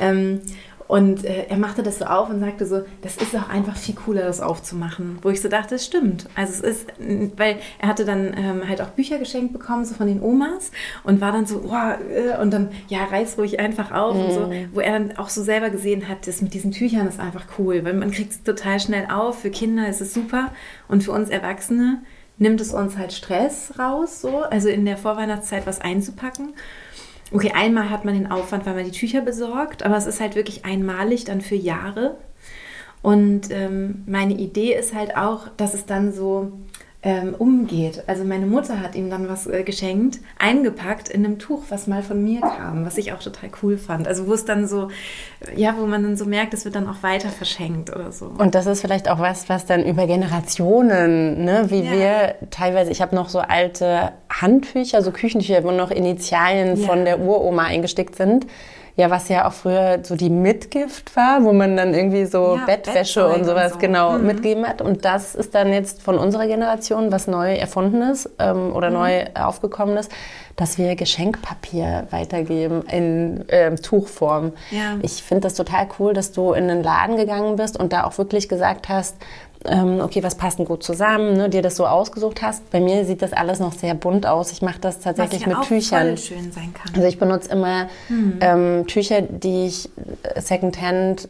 Ähm, 0.01 0.41
und 0.89 1.25
äh, 1.25 1.47
er 1.49 1.57
machte 1.57 1.83
das 1.83 1.99
so 1.99 2.05
auf 2.05 2.31
und 2.31 2.41
sagte 2.41 2.65
so, 2.65 2.83
das 3.03 3.17
ist 3.17 3.35
auch 3.35 3.49
einfach 3.49 3.77
viel 3.77 3.95
cooler, 3.95 4.23
das 4.23 4.41
aufzumachen. 4.41 5.19
Wo 5.23 5.31
ich 5.31 5.41
so 5.41 5.49
dachte, 5.49 5.75
es 5.75 5.85
stimmt. 5.85 6.29
Also 6.35 6.65
es 6.65 6.77
ist, 6.77 6.93
weil 7.37 7.59
er 7.79 7.89
hatte 7.89 8.05
dann 8.05 8.35
ähm, 8.37 8.69
halt 8.69 8.81
auch 8.81 8.89
Bücher 8.89 9.19
geschenkt 9.19 9.53
bekommen, 9.53 9.85
so 9.85 9.95
von 9.95 10.07
den 10.07 10.23
Omas 10.23 10.71
und 11.03 11.21
war 11.21 11.33
dann 11.33 11.47
so, 11.47 11.63
oh, 11.65 12.13
äh, 12.13 12.41
und 12.41 12.53
dann, 12.53 12.71
ja, 12.89 13.05
reiß 13.05 13.37
ruhig 13.39 13.59
einfach 13.59 13.91
auf 13.91 14.15
mhm. 14.15 14.21
und 14.23 14.33
so, 14.33 14.47
mhm. 14.47 14.69
wo 14.73 14.81
er 14.81 14.93
dann 14.93 15.17
auch 15.17 15.29
so 15.29 15.43
selber 15.43 15.71
gesehen 15.71 16.09
hat, 16.09 16.27
das 16.27 16.41
mit 16.41 16.55
diesen 16.55 16.71
Tüchern 16.71 17.09
ist 17.09 17.19
einfach 17.19 17.45
cool, 17.59 17.85
weil 17.85 17.95
man 17.95 18.13
kriegt 18.13 18.33
es 18.33 18.43
total 18.43 18.79
schnell 18.79 19.09
auf. 19.11 19.41
Für 19.41 19.51
Kinder 19.51 19.89
ist 19.89 20.01
es 20.01 20.15
super 20.15 20.53
und 20.87 21.03
für 21.03 21.13
uns 21.13 21.31
Erwachsene 21.31 22.03
nimmt 22.39 22.61
es 22.61 22.73
uns 22.73 22.97
halt 22.97 23.13
Stress 23.13 23.73
raus, 23.79 24.21
so, 24.21 24.43
also 24.43 24.69
in 24.69 24.85
der 24.85 24.97
Vorweihnachtszeit 24.97 25.67
was 25.67 25.81
einzupacken. 25.81 26.55
Okay, 27.33 27.53
einmal 27.55 27.91
hat 27.91 28.05
man 28.05 28.15
den 28.15 28.31
Aufwand, 28.31 28.67
weil 28.67 28.75
man 28.75 28.85
die 28.85 28.93
Tücher 28.93 29.21
besorgt, 29.21 29.83
aber 29.83 29.97
es 29.97 30.07
ist 30.07 30.21
halt 30.21 30.37
wirklich 30.37 30.65
einmalig 30.65 31.25
dann 31.25 31.41
für 31.41 31.57
Jahre. 31.57 32.17
Und 33.03 33.51
ähm, 33.51 34.05
meine 34.07 34.35
Idee 34.35 34.75
ist 34.75 34.95
halt 34.95 35.17
auch, 35.17 35.49
dass 35.57 35.75
es 35.75 35.87
dann 35.87 36.13
so 36.13 36.53
ähm, 37.03 37.35
umgeht. 37.39 38.03
Also 38.07 38.25
meine 38.25 38.47
Mutter 38.47 38.81
hat 38.81 38.95
ihm 38.95 39.11
dann 39.11 39.29
was 39.29 39.47
äh, 39.47 39.63
geschenkt, 39.63 40.19
eingepackt 40.39 41.09
in 41.09 41.25
einem 41.25 41.39
Tuch, 41.39 41.63
was 41.69 41.87
mal 41.87 42.03
von 42.03 42.23
mir 42.23 42.41
kam, 42.41 42.85
was 42.85 42.99
ich 42.99 43.13
auch 43.13 43.21
total 43.21 43.51
cool 43.63 43.77
fand. 43.77 44.09
Also 44.09 44.27
wo 44.27 44.33
es 44.33 44.45
dann 44.45 44.67
so, 44.67 44.89
ja, 45.55 45.77
wo 45.79 45.87
man 45.87 46.03
dann 46.03 46.17
so 46.17 46.25
merkt, 46.25 46.55
es 46.55 46.65
wird 46.65 46.75
dann 46.75 46.89
auch 46.89 47.03
weiter 47.03 47.29
verschenkt 47.29 47.95
oder 47.95 48.11
so. 48.11 48.33
Und 48.39 48.55
das 48.55 48.67
ist 48.67 48.81
vielleicht 48.81 49.09
auch 49.09 49.21
was, 49.21 49.49
was 49.49 49.67
dann 49.67 49.85
über 49.85 50.07
Generationen, 50.07 51.45
ne, 51.45 51.67
wie 51.69 51.83
ja. 51.83 51.93
wir 51.93 52.35
teilweise, 52.51 52.91
ich 52.91 53.03
habe 53.03 53.15
noch 53.15 53.29
so 53.29 53.39
alte 53.39 54.13
Handtücher, 54.29 55.03
so 55.03 55.13
Küchentücher, 55.13 55.63
wo 55.63 55.71
noch 55.71 55.91
Initialien 55.91 56.77
ja. 56.81 56.87
von 56.87 57.05
der 57.05 57.21
Uroma 57.21 57.65
eingestickt 57.65 58.17
sind 58.17 58.47
ja, 58.97 59.11
was 59.11 59.29
ja 59.29 59.47
auch 59.47 59.53
früher 59.53 60.01
so 60.03 60.17
die 60.17 60.31
Mitgift 60.31 61.15
war, 61.17 61.45
wo 61.45 61.53
man 61.53 61.77
dann 61.77 61.93
irgendwie 61.93 62.25
so 62.25 62.57
ja, 62.57 62.65
Bettwäsche 62.65 63.29
und 63.29 63.45
sowas 63.45 63.73
und 63.73 63.81
so. 63.81 63.87
genau 63.87 64.13
mhm. 64.13 64.27
mitgeben 64.27 64.67
hat. 64.67 64.81
Und 64.81 65.05
das 65.05 65.35
ist 65.35 65.55
dann 65.55 65.71
jetzt 65.71 66.03
von 66.03 66.19
unserer 66.19 66.47
Generation 66.47 67.13
was 67.13 67.27
neu 67.27 67.55
erfundenes 67.55 68.31
ähm, 68.39 68.75
oder 68.75 68.89
mhm. 68.89 68.97
neu 68.97 69.25
aufgekommenes, 69.35 70.09
dass 70.57 70.79
wir 70.79 70.97
Geschenkpapier 70.97 72.07
weitergeben 72.11 72.85
in 72.91 73.47
äh, 73.51 73.75
Tuchform. 73.75 74.53
Ja. 74.71 74.97
Ich 75.03 75.23
finde 75.23 75.43
das 75.43 75.55
total 75.55 75.89
cool, 75.99 76.15
dass 76.15 76.33
du 76.33 76.55
in 76.55 76.71
einen 76.71 76.83
Laden 76.83 77.19
gegangen 77.19 77.57
bist 77.57 77.79
und 77.79 77.93
da 77.93 78.05
auch 78.05 78.17
wirklich 78.17 78.49
gesagt 78.49 78.89
hast, 78.89 79.17
ähm, 79.69 80.01
okay, 80.01 80.23
was 80.23 80.35
passt 80.37 80.59
denn 80.59 80.65
gut 80.65 80.83
zusammen, 80.83 81.37
ne, 81.37 81.49
dir 81.49 81.63
das 81.63 81.77
so 81.77 81.87
ausgesucht 81.87 82.43
hast. 82.43 82.71
Bei 82.71 82.81
mir 82.81 83.05
sieht 83.05 83.23
das 83.23 83.33
alles 83.33 83.59
noch 83.59 83.73
sehr 83.73 83.95
bunt 83.95 84.27
aus. 84.27 84.53
Ich 84.53 84.63
mache 84.63 84.79
das 84.81 85.01
tatsächlich 85.01 85.43
was 85.43 85.47
ja 85.47 85.49
mit 85.49 85.57
auch 85.59 85.69
Tüchern. 85.69 86.07
Voll 86.07 86.19
schön 86.19 86.53
sein 86.53 86.73
kann. 86.75 86.95
Also 86.95 87.07
ich 87.07 87.19
benutze 87.19 87.51
immer 87.51 87.89
hm. 88.09 88.39
ähm, 88.41 88.87
Tücher, 88.87 89.23
die 89.23 89.67
ich 89.67 89.89
äh, 90.23 90.41
secondhand 90.41 91.29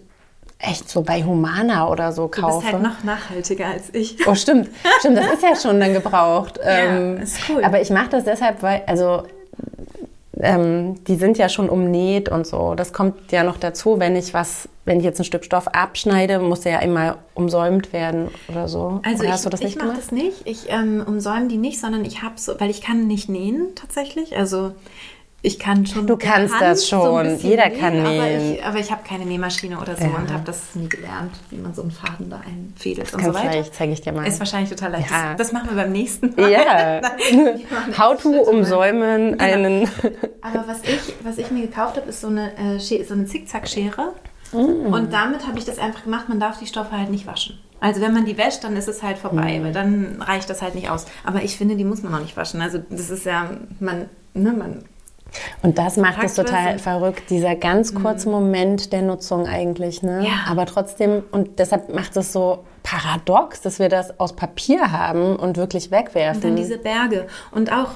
echt 0.58 0.88
so 0.88 1.02
bei 1.02 1.22
Humana 1.22 1.88
oder 1.88 2.12
so 2.12 2.28
kaufe. 2.28 2.54
Du 2.54 2.60
bist 2.60 2.72
halt 2.72 2.82
noch 2.82 3.04
nachhaltiger 3.04 3.66
als 3.66 3.92
ich. 3.92 4.26
Oh, 4.26 4.34
stimmt. 4.34 4.70
Stimmt, 5.00 5.18
das 5.18 5.26
ist 5.34 5.42
ja 5.42 5.54
schon 5.54 5.78
dann 5.80 5.92
gebraucht. 5.92 6.58
ja, 6.64 6.70
ähm, 6.70 7.18
ist 7.18 7.38
cool. 7.48 7.62
Aber 7.62 7.80
ich 7.80 7.90
mache 7.90 8.08
das 8.10 8.24
deshalb, 8.24 8.62
weil, 8.62 8.82
also 8.86 9.22
ähm, 10.40 11.02
die 11.04 11.16
sind 11.16 11.38
ja 11.38 11.48
schon 11.48 11.68
umnäht 11.68 12.28
und 12.28 12.46
so. 12.46 12.74
Das 12.74 12.92
kommt 12.92 13.32
ja 13.32 13.42
noch 13.42 13.56
dazu, 13.56 13.98
wenn 13.98 14.16
ich 14.16 14.34
was, 14.34 14.68
wenn 14.84 14.98
ich 14.98 15.04
jetzt 15.04 15.18
ein 15.18 15.24
Stück 15.24 15.44
Stoff 15.44 15.68
abschneide, 15.68 16.38
muss 16.38 16.60
der 16.60 16.72
ja 16.72 16.78
immer 16.80 17.18
umsäumt 17.34 17.92
werden 17.92 18.28
oder 18.48 18.68
so. 18.68 19.00
Also 19.04 19.24
oder 19.46 19.60
ich, 19.60 19.68
ich 19.68 19.76
mache 19.76 19.96
das 19.96 20.12
nicht. 20.12 20.42
Ich 20.44 20.70
ähm, 20.70 21.02
umsäume 21.06 21.48
die 21.48 21.56
nicht, 21.56 21.80
sondern 21.80 22.04
ich 22.04 22.22
habe 22.22 22.34
so, 22.36 22.58
weil 22.58 22.70
ich 22.70 22.82
kann 22.82 23.06
nicht 23.06 23.28
nähen 23.28 23.74
tatsächlich. 23.74 24.36
Also 24.36 24.72
ich 25.46 25.60
kann 25.60 25.86
schon. 25.86 26.08
Du 26.08 26.16
kannst 26.16 26.54
Hand 26.54 26.62
das 26.62 26.88
schon. 26.88 27.38
So 27.38 27.48
Jeder 27.48 27.68
nähen, 27.68 27.80
kann 27.80 28.02
nähen. 28.02 28.58
Aber 28.64 28.78
ich, 28.78 28.86
ich 28.86 28.90
habe 28.90 29.02
keine 29.06 29.24
Nähmaschine 29.24 29.78
oder 29.78 29.96
so 29.96 30.02
ja. 30.02 30.16
und 30.16 30.32
habe 30.32 30.42
das 30.44 30.74
nie 30.74 30.88
gelernt, 30.88 31.32
wie 31.50 31.56
man 31.56 31.72
so 31.72 31.82
einen 31.82 31.92
Faden 31.92 32.28
da 32.28 32.40
einfädelt 32.40 33.14
und 33.14 33.24
so 33.24 33.32
weiter. 33.32 33.64
Zeige 33.70 33.92
ich 33.92 34.00
dir 34.00 34.12
mal. 34.12 34.26
Ist 34.26 34.40
wahrscheinlich 34.40 34.70
total 34.70 34.90
leicht. 34.90 35.08
Ja. 35.08 35.34
Das, 35.34 35.38
das, 35.38 35.52
machen 35.52 35.70
wir 35.70 35.76
beim 35.76 35.92
nächsten 35.92 36.34
Mal. 36.34 36.50
Ja. 36.50 37.00
How 37.98 38.20
to 38.20 38.30
umsäumen 38.30 39.38
genau. 39.38 39.44
einen. 39.44 39.88
aber 40.42 40.64
was 40.66 40.82
ich, 40.82 41.14
was 41.22 41.38
ich 41.38 41.50
mir 41.52 41.62
gekauft 41.62 41.96
habe, 41.96 42.08
ist 42.08 42.20
so 42.20 42.26
eine, 42.26 42.50
äh, 42.56 42.78
so 42.78 43.14
eine 43.14 43.26
Zickzackschere. 43.26 44.14
Mm. 44.52 44.92
Und 44.92 45.12
damit 45.12 45.46
habe 45.46 45.58
ich 45.58 45.64
das 45.64 45.78
einfach 45.78 46.02
gemacht. 46.02 46.28
Man 46.28 46.40
darf 46.40 46.58
die 46.58 46.66
Stoffe 46.66 46.90
halt 46.90 47.10
nicht 47.10 47.26
waschen. 47.26 47.60
Also 47.78 48.00
wenn 48.00 48.12
man 48.12 48.24
die 48.24 48.36
wäscht, 48.36 48.64
dann 48.64 48.76
ist 48.76 48.88
es 48.88 49.02
halt 49.04 49.18
vorbei, 49.18 49.60
mm. 49.60 49.64
weil 49.64 49.72
dann 49.72 50.22
reicht 50.22 50.50
das 50.50 50.60
halt 50.60 50.74
nicht 50.74 50.90
aus. 50.90 51.06
Aber 51.24 51.42
ich 51.42 51.56
finde, 51.56 51.76
die 51.76 51.84
muss 51.84 52.02
man 52.02 52.12
auch 52.14 52.20
nicht 52.20 52.36
waschen. 52.36 52.60
Also 52.60 52.78
das 52.90 53.10
ist 53.10 53.26
ja, 53.26 53.50
man, 53.78 54.08
ne, 54.34 54.52
man 54.52 54.84
und 55.62 55.78
das 55.78 55.96
macht 55.96 56.22
es 56.22 56.34
total 56.34 56.78
verrückt, 56.78 57.30
dieser 57.30 57.56
ganz 57.56 57.92
mhm. 57.92 58.02
kurze 58.02 58.28
Moment 58.28 58.92
der 58.92 59.02
Nutzung 59.02 59.46
eigentlich. 59.46 60.02
Ne? 60.02 60.24
Ja. 60.24 60.50
Aber 60.50 60.66
trotzdem, 60.66 61.22
und 61.30 61.58
deshalb 61.58 61.94
macht 61.94 62.16
es 62.16 62.32
so 62.32 62.64
paradox, 62.82 63.60
dass 63.60 63.78
wir 63.78 63.88
das 63.88 64.18
aus 64.20 64.34
Papier 64.34 64.92
haben 64.92 65.36
und 65.36 65.56
wirklich 65.56 65.90
wegwerfen. 65.90 66.42
Und 66.42 66.50
dann 66.50 66.56
diese 66.56 66.78
Berge. 66.78 67.26
Und 67.50 67.72
auch 67.72 67.88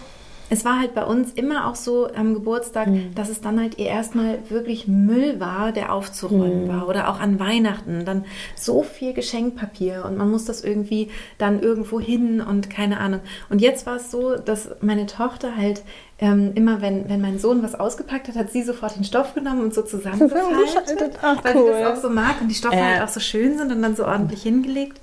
es 0.51 0.65
war 0.65 0.81
halt 0.81 0.95
bei 0.95 1.05
uns 1.05 1.33
immer 1.33 1.69
auch 1.69 1.77
so 1.77 2.09
am 2.13 2.35
Geburtstag, 2.35 2.89
mhm. 2.89 3.15
dass 3.15 3.29
es 3.29 3.41
dann 3.41 3.61
halt 3.61 3.79
erstmal 3.79 4.39
wirklich 4.49 4.89
Müll 4.89 5.39
war, 5.39 5.71
der 5.71 5.93
aufzuräumen 5.93 6.65
mhm. 6.65 6.69
war. 6.69 6.89
Oder 6.89 7.09
auch 7.09 7.21
an 7.21 7.39
Weihnachten. 7.39 8.05
Dann 8.05 8.25
so 8.57 8.83
viel 8.83 9.15
Geschenkpapier 9.15 10.05
und 10.05 10.19
man 10.19 10.29
muss 10.29 10.45
das 10.45 10.65
irgendwie 10.65 11.09
dann 11.39 11.63
irgendwo 11.63 12.01
hin 12.01 12.41
und 12.41 12.69
keine 12.69 12.99
Ahnung. 12.99 13.21
Und 13.49 13.61
jetzt 13.61 13.87
war 13.87 13.97
es 13.97 14.11
so, 14.11 14.37
dass 14.37 14.71
meine 14.81 15.07
Tochter 15.07 15.57
halt 15.57 15.83
ähm, 16.19 16.53
immer, 16.57 16.83
wenn, 16.83 17.09
wenn 17.09 17.21
mein 17.21 17.39
Sohn 17.39 17.63
was 17.63 17.75
ausgepackt 17.75 18.29
hat, 18.29 18.35
hat 18.35 18.51
sie 18.51 18.63
sofort 18.63 18.97
den 18.97 19.05
Stoff 19.05 19.35
genommen 19.35 19.63
und 19.63 19.73
so 19.73 19.83
zusammengefaltet, 19.85 21.19
Ach, 21.23 21.43
weil 21.45 21.57
cool. 21.57 21.73
sie 21.73 21.81
das 21.81 21.99
auch 21.99 22.03
so 22.03 22.11
mag 22.11 22.41
und 22.41 22.49
die 22.49 22.55
Stoffe 22.55 22.75
äh. 22.75 22.83
halt 22.83 23.03
auch 23.03 23.09
so 23.09 23.21
schön 23.21 23.57
sind 23.57 23.73
und 23.73 23.81
dann 23.83 23.95
so 23.95 24.05
ordentlich 24.05 24.43
hingelegt. 24.43 25.01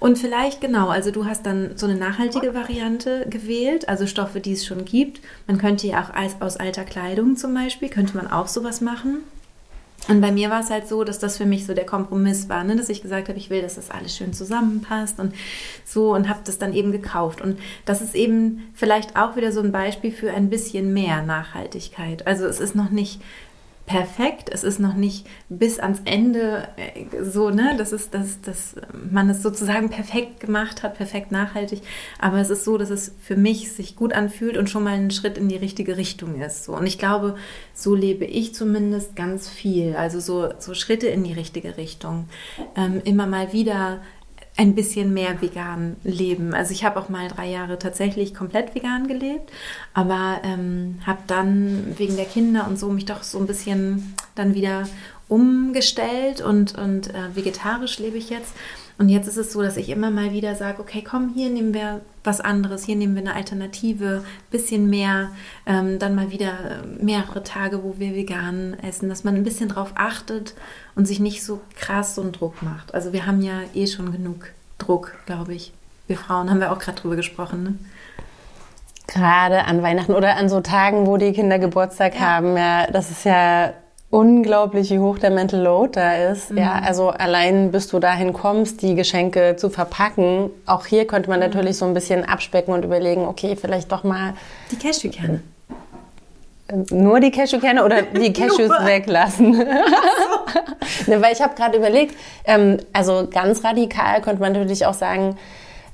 Und 0.00 0.18
vielleicht 0.18 0.62
genau, 0.62 0.88
also 0.88 1.10
du 1.10 1.26
hast 1.26 1.44
dann 1.44 1.76
so 1.76 1.86
eine 1.86 1.94
nachhaltige 1.94 2.54
Variante 2.54 3.26
gewählt, 3.28 3.88
also 3.88 4.06
Stoffe, 4.06 4.40
die 4.40 4.52
es 4.52 4.64
schon 4.64 4.86
gibt. 4.86 5.20
Man 5.46 5.58
könnte 5.58 5.86
ja 5.86 6.02
auch 6.02 6.14
als, 6.14 6.40
aus 6.40 6.56
alter 6.56 6.84
Kleidung 6.84 7.36
zum 7.36 7.52
Beispiel, 7.52 7.90
könnte 7.90 8.16
man 8.16 8.26
auch 8.26 8.48
sowas 8.48 8.80
machen. 8.80 9.18
Und 10.08 10.22
bei 10.22 10.32
mir 10.32 10.48
war 10.48 10.60
es 10.60 10.70
halt 10.70 10.88
so, 10.88 11.04
dass 11.04 11.18
das 11.18 11.36
für 11.36 11.44
mich 11.44 11.66
so 11.66 11.74
der 11.74 11.84
Kompromiss 11.84 12.48
war, 12.48 12.64
ne? 12.64 12.74
dass 12.74 12.88
ich 12.88 13.02
gesagt 13.02 13.28
habe, 13.28 13.38
ich 13.38 13.50
will, 13.50 13.60
dass 13.60 13.74
das 13.74 13.90
alles 13.90 14.16
schön 14.16 14.32
zusammenpasst 14.32 15.20
und 15.20 15.34
so 15.84 16.14
und 16.14 16.28
habe 16.28 16.40
das 16.44 16.58
dann 16.58 16.72
eben 16.72 16.90
gekauft. 16.90 17.42
Und 17.42 17.58
das 17.84 18.00
ist 18.00 18.14
eben 18.14 18.70
vielleicht 18.74 19.16
auch 19.16 19.36
wieder 19.36 19.52
so 19.52 19.60
ein 19.60 19.72
Beispiel 19.72 20.10
für 20.10 20.32
ein 20.32 20.48
bisschen 20.48 20.94
mehr 20.94 21.22
Nachhaltigkeit. 21.22 22.26
Also 22.26 22.46
es 22.46 22.58
ist 22.60 22.74
noch 22.74 22.90
nicht 22.90 23.20
perfekt. 23.90 24.50
Es 24.52 24.62
ist 24.62 24.78
noch 24.78 24.94
nicht 24.94 25.26
bis 25.48 25.80
ans 25.80 26.00
Ende 26.04 26.68
äh, 26.76 27.24
so, 27.24 27.50
ne, 27.50 27.74
dass, 27.76 27.90
es, 27.90 28.08
dass, 28.08 28.40
dass 28.40 28.76
man 29.10 29.28
es 29.28 29.42
sozusagen 29.42 29.90
perfekt 29.90 30.38
gemacht 30.38 30.84
hat, 30.84 30.94
perfekt 30.94 31.32
nachhaltig. 31.32 31.82
Aber 32.20 32.38
es 32.38 32.50
ist 32.50 32.64
so, 32.64 32.78
dass 32.78 32.90
es 32.90 33.12
für 33.20 33.34
mich 33.34 33.72
sich 33.72 33.96
gut 33.96 34.12
anfühlt 34.12 34.56
und 34.56 34.70
schon 34.70 34.84
mal 34.84 34.94
ein 34.94 35.10
Schritt 35.10 35.36
in 35.36 35.48
die 35.48 35.56
richtige 35.56 35.96
Richtung 35.96 36.40
ist. 36.40 36.64
So. 36.64 36.76
Und 36.76 36.86
ich 36.86 36.98
glaube, 36.98 37.34
so 37.74 37.96
lebe 37.96 38.24
ich 38.24 38.54
zumindest 38.54 39.16
ganz 39.16 39.48
viel. 39.48 39.96
Also 39.96 40.20
so, 40.20 40.50
so 40.60 40.72
Schritte 40.74 41.08
in 41.08 41.24
die 41.24 41.32
richtige 41.32 41.76
Richtung. 41.76 42.28
Ähm, 42.76 43.02
immer 43.04 43.26
mal 43.26 43.52
wieder 43.52 44.02
ein 44.60 44.74
bisschen 44.74 45.14
mehr 45.14 45.40
vegan 45.40 45.96
leben. 46.04 46.52
Also 46.52 46.72
ich 46.72 46.84
habe 46.84 47.00
auch 47.00 47.08
mal 47.08 47.28
drei 47.28 47.48
Jahre 47.48 47.78
tatsächlich 47.78 48.34
komplett 48.34 48.74
vegan 48.74 49.08
gelebt, 49.08 49.50
aber 49.94 50.42
ähm, 50.44 50.98
habe 51.06 51.20
dann 51.26 51.94
wegen 51.96 52.16
der 52.16 52.26
Kinder 52.26 52.66
und 52.68 52.78
so 52.78 52.90
mich 52.90 53.06
doch 53.06 53.22
so 53.22 53.38
ein 53.38 53.46
bisschen 53.46 54.14
dann 54.34 54.54
wieder 54.54 54.86
umgestellt 55.28 56.42
und, 56.42 56.76
und 56.76 57.08
äh, 57.08 57.34
vegetarisch 57.34 57.98
lebe 58.00 58.18
ich 58.18 58.28
jetzt. 58.28 58.52
Und 59.00 59.08
jetzt 59.08 59.26
ist 59.26 59.38
es 59.38 59.50
so, 59.54 59.62
dass 59.62 59.78
ich 59.78 59.88
immer 59.88 60.10
mal 60.10 60.32
wieder 60.32 60.54
sage, 60.54 60.78
okay, 60.78 61.02
komm, 61.02 61.32
hier 61.34 61.48
nehmen 61.48 61.72
wir 61.72 62.02
was 62.22 62.42
anderes, 62.42 62.84
hier 62.84 62.96
nehmen 62.96 63.14
wir 63.14 63.22
eine 63.22 63.34
Alternative, 63.34 64.22
bisschen 64.50 64.90
mehr, 64.90 65.30
ähm, 65.64 65.98
dann 65.98 66.14
mal 66.14 66.30
wieder 66.30 66.82
mehrere 67.00 67.42
Tage, 67.42 67.82
wo 67.82 67.94
wir 67.96 68.14
vegan 68.14 68.76
essen, 68.82 69.08
dass 69.08 69.24
man 69.24 69.36
ein 69.36 69.42
bisschen 69.42 69.70
drauf 69.70 69.92
achtet 69.94 70.54
und 70.96 71.06
sich 71.06 71.18
nicht 71.18 71.42
so 71.42 71.62
krass 71.76 72.14
so 72.14 72.20
einen 72.20 72.32
Druck 72.32 72.62
macht. 72.62 72.92
Also 72.92 73.14
wir 73.14 73.24
haben 73.24 73.40
ja 73.40 73.62
eh 73.72 73.86
schon 73.86 74.12
genug 74.12 74.48
Druck, 74.76 75.14
glaube 75.24 75.54
ich. 75.54 75.72
Wir 76.06 76.18
Frauen 76.18 76.50
haben 76.50 76.60
wir 76.60 76.70
auch 76.70 76.78
gerade 76.78 77.00
drüber 77.00 77.16
gesprochen. 77.16 77.62
Ne? 77.62 77.78
Gerade 79.06 79.64
an 79.64 79.82
Weihnachten 79.82 80.12
oder 80.12 80.36
an 80.36 80.50
so 80.50 80.60
Tagen, 80.60 81.06
wo 81.06 81.16
die 81.16 81.32
Kinder 81.32 81.58
Geburtstag 81.58 82.16
ja. 82.16 82.20
haben, 82.20 82.54
ja, 82.54 82.86
das 82.88 83.10
ist 83.10 83.24
ja 83.24 83.72
unglaublich, 84.10 84.90
wie 84.90 84.98
hoch 84.98 85.18
der 85.18 85.30
Mental 85.30 85.60
Load 85.60 85.92
da 85.92 86.14
ist. 86.14 86.50
Mhm. 86.50 86.58
Ja, 86.58 86.80
also 86.84 87.10
allein 87.10 87.70
bis 87.70 87.88
du 87.88 88.00
dahin 88.00 88.32
kommst, 88.32 88.82
die 88.82 88.94
Geschenke 88.94 89.56
zu 89.56 89.70
verpacken. 89.70 90.50
Auch 90.66 90.86
hier 90.86 91.06
könnte 91.06 91.30
man 91.30 91.38
mhm. 91.38 91.46
natürlich 91.46 91.76
so 91.76 91.84
ein 91.84 91.94
bisschen 91.94 92.24
abspecken 92.24 92.74
und 92.74 92.84
überlegen, 92.84 93.26
okay, 93.26 93.56
vielleicht 93.56 93.90
doch 93.92 94.04
mal 94.04 94.34
die 94.70 94.76
Cashewkerne. 94.76 95.42
Nur 96.90 97.18
die 97.18 97.30
Cashewkerne 97.30 97.84
oder 97.84 98.02
die 98.02 98.32
Cashews 98.32 98.70
weglassen? 98.84 99.52
ne, 101.06 101.22
weil 101.22 101.32
ich 101.32 101.40
habe 101.40 101.54
gerade 101.54 101.76
überlegt, 101.76 102.14
ähm, 102.44 102.78
also 102.92 103.28
ganz 103.30 103.64
radikal 103.64 104.20
könnte 104.20 104.40
man 104.40 104.52
natürlich 104.52 104.86
auch 104.86 104.94
sagen, 104.94 105.36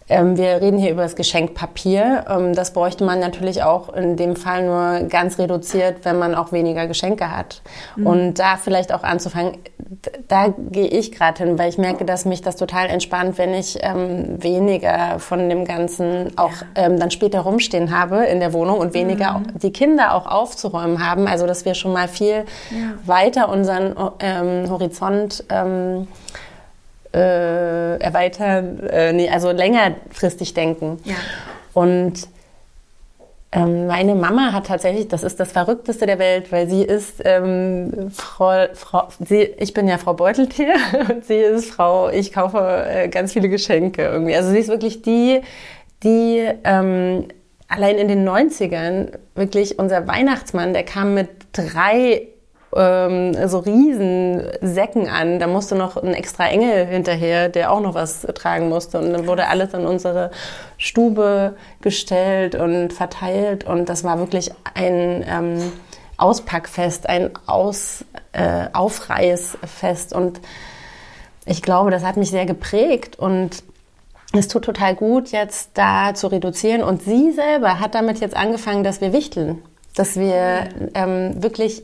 ähm, 0.09 0.37
wir 0.37 0.61
reden 0.61 0.79
hier 0.79 0.93
über 0.93 1.03
das 1.03 1.17
Geschenkpapier. 1.17 2.25
Ähm, 2.29 2.55
das 2.55 2.73
bräuchte 2.73 3.05
man 3.05 3.19
natürlich 3.19 3.63
auch 3.63 3.93
in 3.93 4.17
dem 4.17 4.37
Fall 4.37 4.65
nur 4.65 5.09
ganz 5.09 5.39
reduziert, 5.39 6.05
wenn 6.05 6.19
man 6.19 6.35
auch 6.35 6.53
weniger 6.53 6.87
Geschenke 6.87 7.37
hat. 7.37 7.61
Mhm. 7.97 8.07
Und 8.07 8.35
da 8.35 8.57
vielleicht 8.57 8.93
auch 8.93 9.03
anzufangen, 9.03 9.59
da 10.29 10.55
gehe 10.71 10.87
ich 10.87 11.11
gerade 11.11 11.43
hin, 11.43 11.59
weil 11.59 11.69
ich 11.69 11.79
merke, 11.79 12.05
dass 12.05 12.25
mich 12.25 12.41
das 12.41 12.57
total 12.57 12.87
entspannt, 12.87 13.37
wenn 13.39 13.53
ich 13.53 13.79
ähm, 13.83 14.43
weniger 14.43 15.19
von 15.19 15.49
dem 15.49 15.65
Ganzen 15.65 16.33
auch 16.37 16.53
ähm, 16.77 16.99
dann 17.01 17.11
später 17.11 17.41
rumstehen 17.41 17.97
habe 17.97 18.27
in 18.27 18.39
der 18.39 18.53
Wohnung 18.53 18.79
und 18.79 18.95
weniger 18.95 19.39
mhm. 19.39 19.59
die 19.61 19.73
Kinder 19.73 20.15
auch 20.15 20.27
aufzuräumen 20.27 21.05
haben. 21.05 21.27
Also 21.27 21.47
dass 21.49 21.65
wir 21.65 21.75
schon 21.75 21.93
mal 21.93 22.07
viel 22.07 22.45
ja. 22.71 22.95
weiter 23.05 23.49
unseren 23.49 23.95
ähm, 24.21 24.71
Horizont 24.71 25.45
ähm, 25.51 26.07
äh, 27.17 27.97
erweitern, 27.97 28.81
äh, 28.89 29.13
nee, 29.13 29.31
also 29.31 29.51
längerfristig 29.51 30.53
denken. 30.55 30.99
Ja. 31.05 31.15
Und 31.73 32.29
ähm, 33.53 33.87
meine 33.87 34.15
Mama 34.15 34.53
hat 34.53 34.67
tatsächlich, 34.67 35.09
das 35.09 35.23
ist 35.23 35.41
das 35.41 35.53
Verrückteste 35.53 36.05
der 36.05 36.19
Welt, 36.19 36.53
weil 36.53 36.69
sie 36.69 36.83
ist 36.83 37.23
ähm, 37.25 38.11
Frau, 38.13 38.67
Frau 38.75 39.09
sie, 39.25 39.55
ich 39.59 39.73
bin 39.73 39.89
ja 39.89 39.97
Frau 39.97 40.13
Beuteltier 40.13 40.75
und 41.09 41.25
sie 41.25 41.39
ist 41.39 41.71
Frau, 41.71 42.11
ich 42.11 42.33
kaufe 42.33 42.59
äh, 42.87 43.09
ganz 43.09 43.33
viele 43.33 43.49
Geschenke 43.49 44.03
irgendwie. 44.03 44.37
Also 44.37 44.51
sie 44.51 44.59
ist 44.59 44.69
wirklich 44.69 45.01
die, 45.01 45.41
die 46.03 46.47
ähm, 46.65 47.29
allein 47.67 47.97
in 47.97 48.09
den 48.09 48.29
90ern 48.29 49.13
wirklich 49.35 49.79
unser 49.79 50.07
Weihnachtsmann, 50.07 50.75
der 50.75 50.85
kam 50.85 51.15
mit 51.15 51.31
drei 51.53 52.29
ähm, 52.77 53.49
so 53.49 53.59
riesen 53.59 54.43
Säcken 54.61 55.09
an. 55.09 55.39
Da 55.39 55.47
musste 55.47 55.75
noch 55.75 55.97
ein 55.97 56.15
extra 56.15 56.49
Engel 56.49 56.87
hinterher, 56.87 57.49
der 57.49 57.73
auch 57.73 57.81
noch 57.81 57.95
was 57.95 58.23
tragen 58.35 58.69
musste. 58.69 58.99
Und 58.99 59.13
dann 59.13 59.27
wurde 59.27 59.49
alles 59.49 59.75
in 59.75 59.87
unsere 59.87 60.31
Stube 60.79 61.57
gestellt 61.81 62.55
und 62.55 62.93
verteilt. 62.93 63.65
Und 63.65 63.89
das 63.89 64.05
war 64.05 64.19
wirklich 64.19 64.51
ein 64.75 65.25
ähm, 65.29 65.73
Auspackfest, 66.17 67.09
ein 67.09 67.31
Aus, 67.47 68.05
äh, 68.33 68.67
Aufreißfest. 68.73 70.13
Und 70.13 70.41
ich 71.45 71.63
glaube, 71.63 71.91
das 71.91 72.05
hat 72.05 72.17
mich 72.17 72.31
sehr 72.31 72.47
geprägt 72.47 73.19
und 73.19 73.63
es 74.33 74.49
tut 74.49 74.65
total 74.65 74.95
gut, 74.95 75.31
jetzt 75.31 75.71
da 75.75 76.15
zu 76.15 76.27
reduzieren. 76.27 76.83
Und 76.83 77.03
sie 77.03 77.33
selber 77.33 77.81
hat 77.81 77.95
damit 77.95 78.21
jetzt 78.21 78.37
angefangen, 78.37 78.85
dass 78.85 79.01
wir 79.01 79.13
wichteln. 79.13 79.63
Dass 79.95 80.19
wir 80.19 80.69
ähm, 80.95 81.43
wirklich 81.43 81.83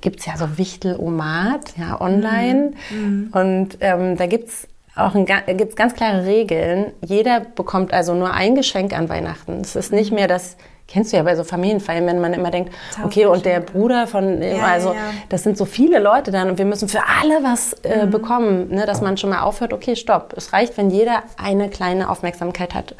gibt 0.00 0.20
es 0.20 0.26
ja 0.26 0.36
so 0.36 0.58
Wichtel-Omat, 0.58 1.76
ja, 1.78 2.00
online. 2.00 2.72
Mhm. 2.90 3.30
Und 3.32 3.78
ähm, 3.80 4.16
da 4.16 4.26
gibt 4.26 4.48
es 4.48 4.68
auch 4.96 5.14
ein, 5.14 5.26
gibt's 5.26 5.76
ganz 5.76 5.94
klare 5.94 6.24
Regeln. 6.24 6.92
Jeder 7.04 7.40
bekommt 7.40 7.92
also 7.92 8.14
nur 8.14 8.32
ein 8.32 8.54
Geschenk 8.54 8.96
an 8.96 9.08
Weihnachten. 9.08 9.60
Es 9.60 9.74
ist 9.74 9.92
nicht 9.92 10.12
mehr 10.12 10.28
das, 10.28 10.56
kennst 10.86 11.12
du 11.12 11.16
ja 11.16 11.24
bei 11.24 11.34
so 11.34 11.42
Familienfeiern, 11.42 12.06
wenn 12.06 12.20
man 12.20 12.32
immer 12.32 12.50
denkt, 12.50 12.72
okay, 13.04 13.26
und 13.26 13.44
der 13.44 13.60
Bruder 13.60 14.06
von, 14.06 14.40
ja, 14.40 14.62
also 14.62 14.90
ja, 14.90 14.94
ja. 14.94 15.00
das 15.30 15.42
sind 15.42 15.58
so 15.58 15.64
viele 15.64 15.98
Leute 15.98 16.30
dann 16.30 16.50
und 16.50 16.58
wir 16.58 16.64
müssen 16.64 16.88
für 16.88 17.02
alle 17.20 17.42
was 17.42 17.72
äh, 17.82 18.06
mhm. 18.06 18.10
bekommen, 18.10 18.70
ne, 18.70 18.86
dass 18.86 19.00
man 19.00 19.16
schon 19.16 19.30
mal 19.30 19.42
aufhört, 19.42 19.72
okay, 19.72 19.96
stopp. 19.96 20.32
Es 20.36 20.52
reicht, 20.52 20.76
wenn 20.76 20.90
jeder 20.90 21.24
eine 21.36 21.68
kleine 21.68 22.08
Aufmerksamkeit 22.08 22.74
hat. 22.74 22.94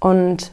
Und 0.00 0.52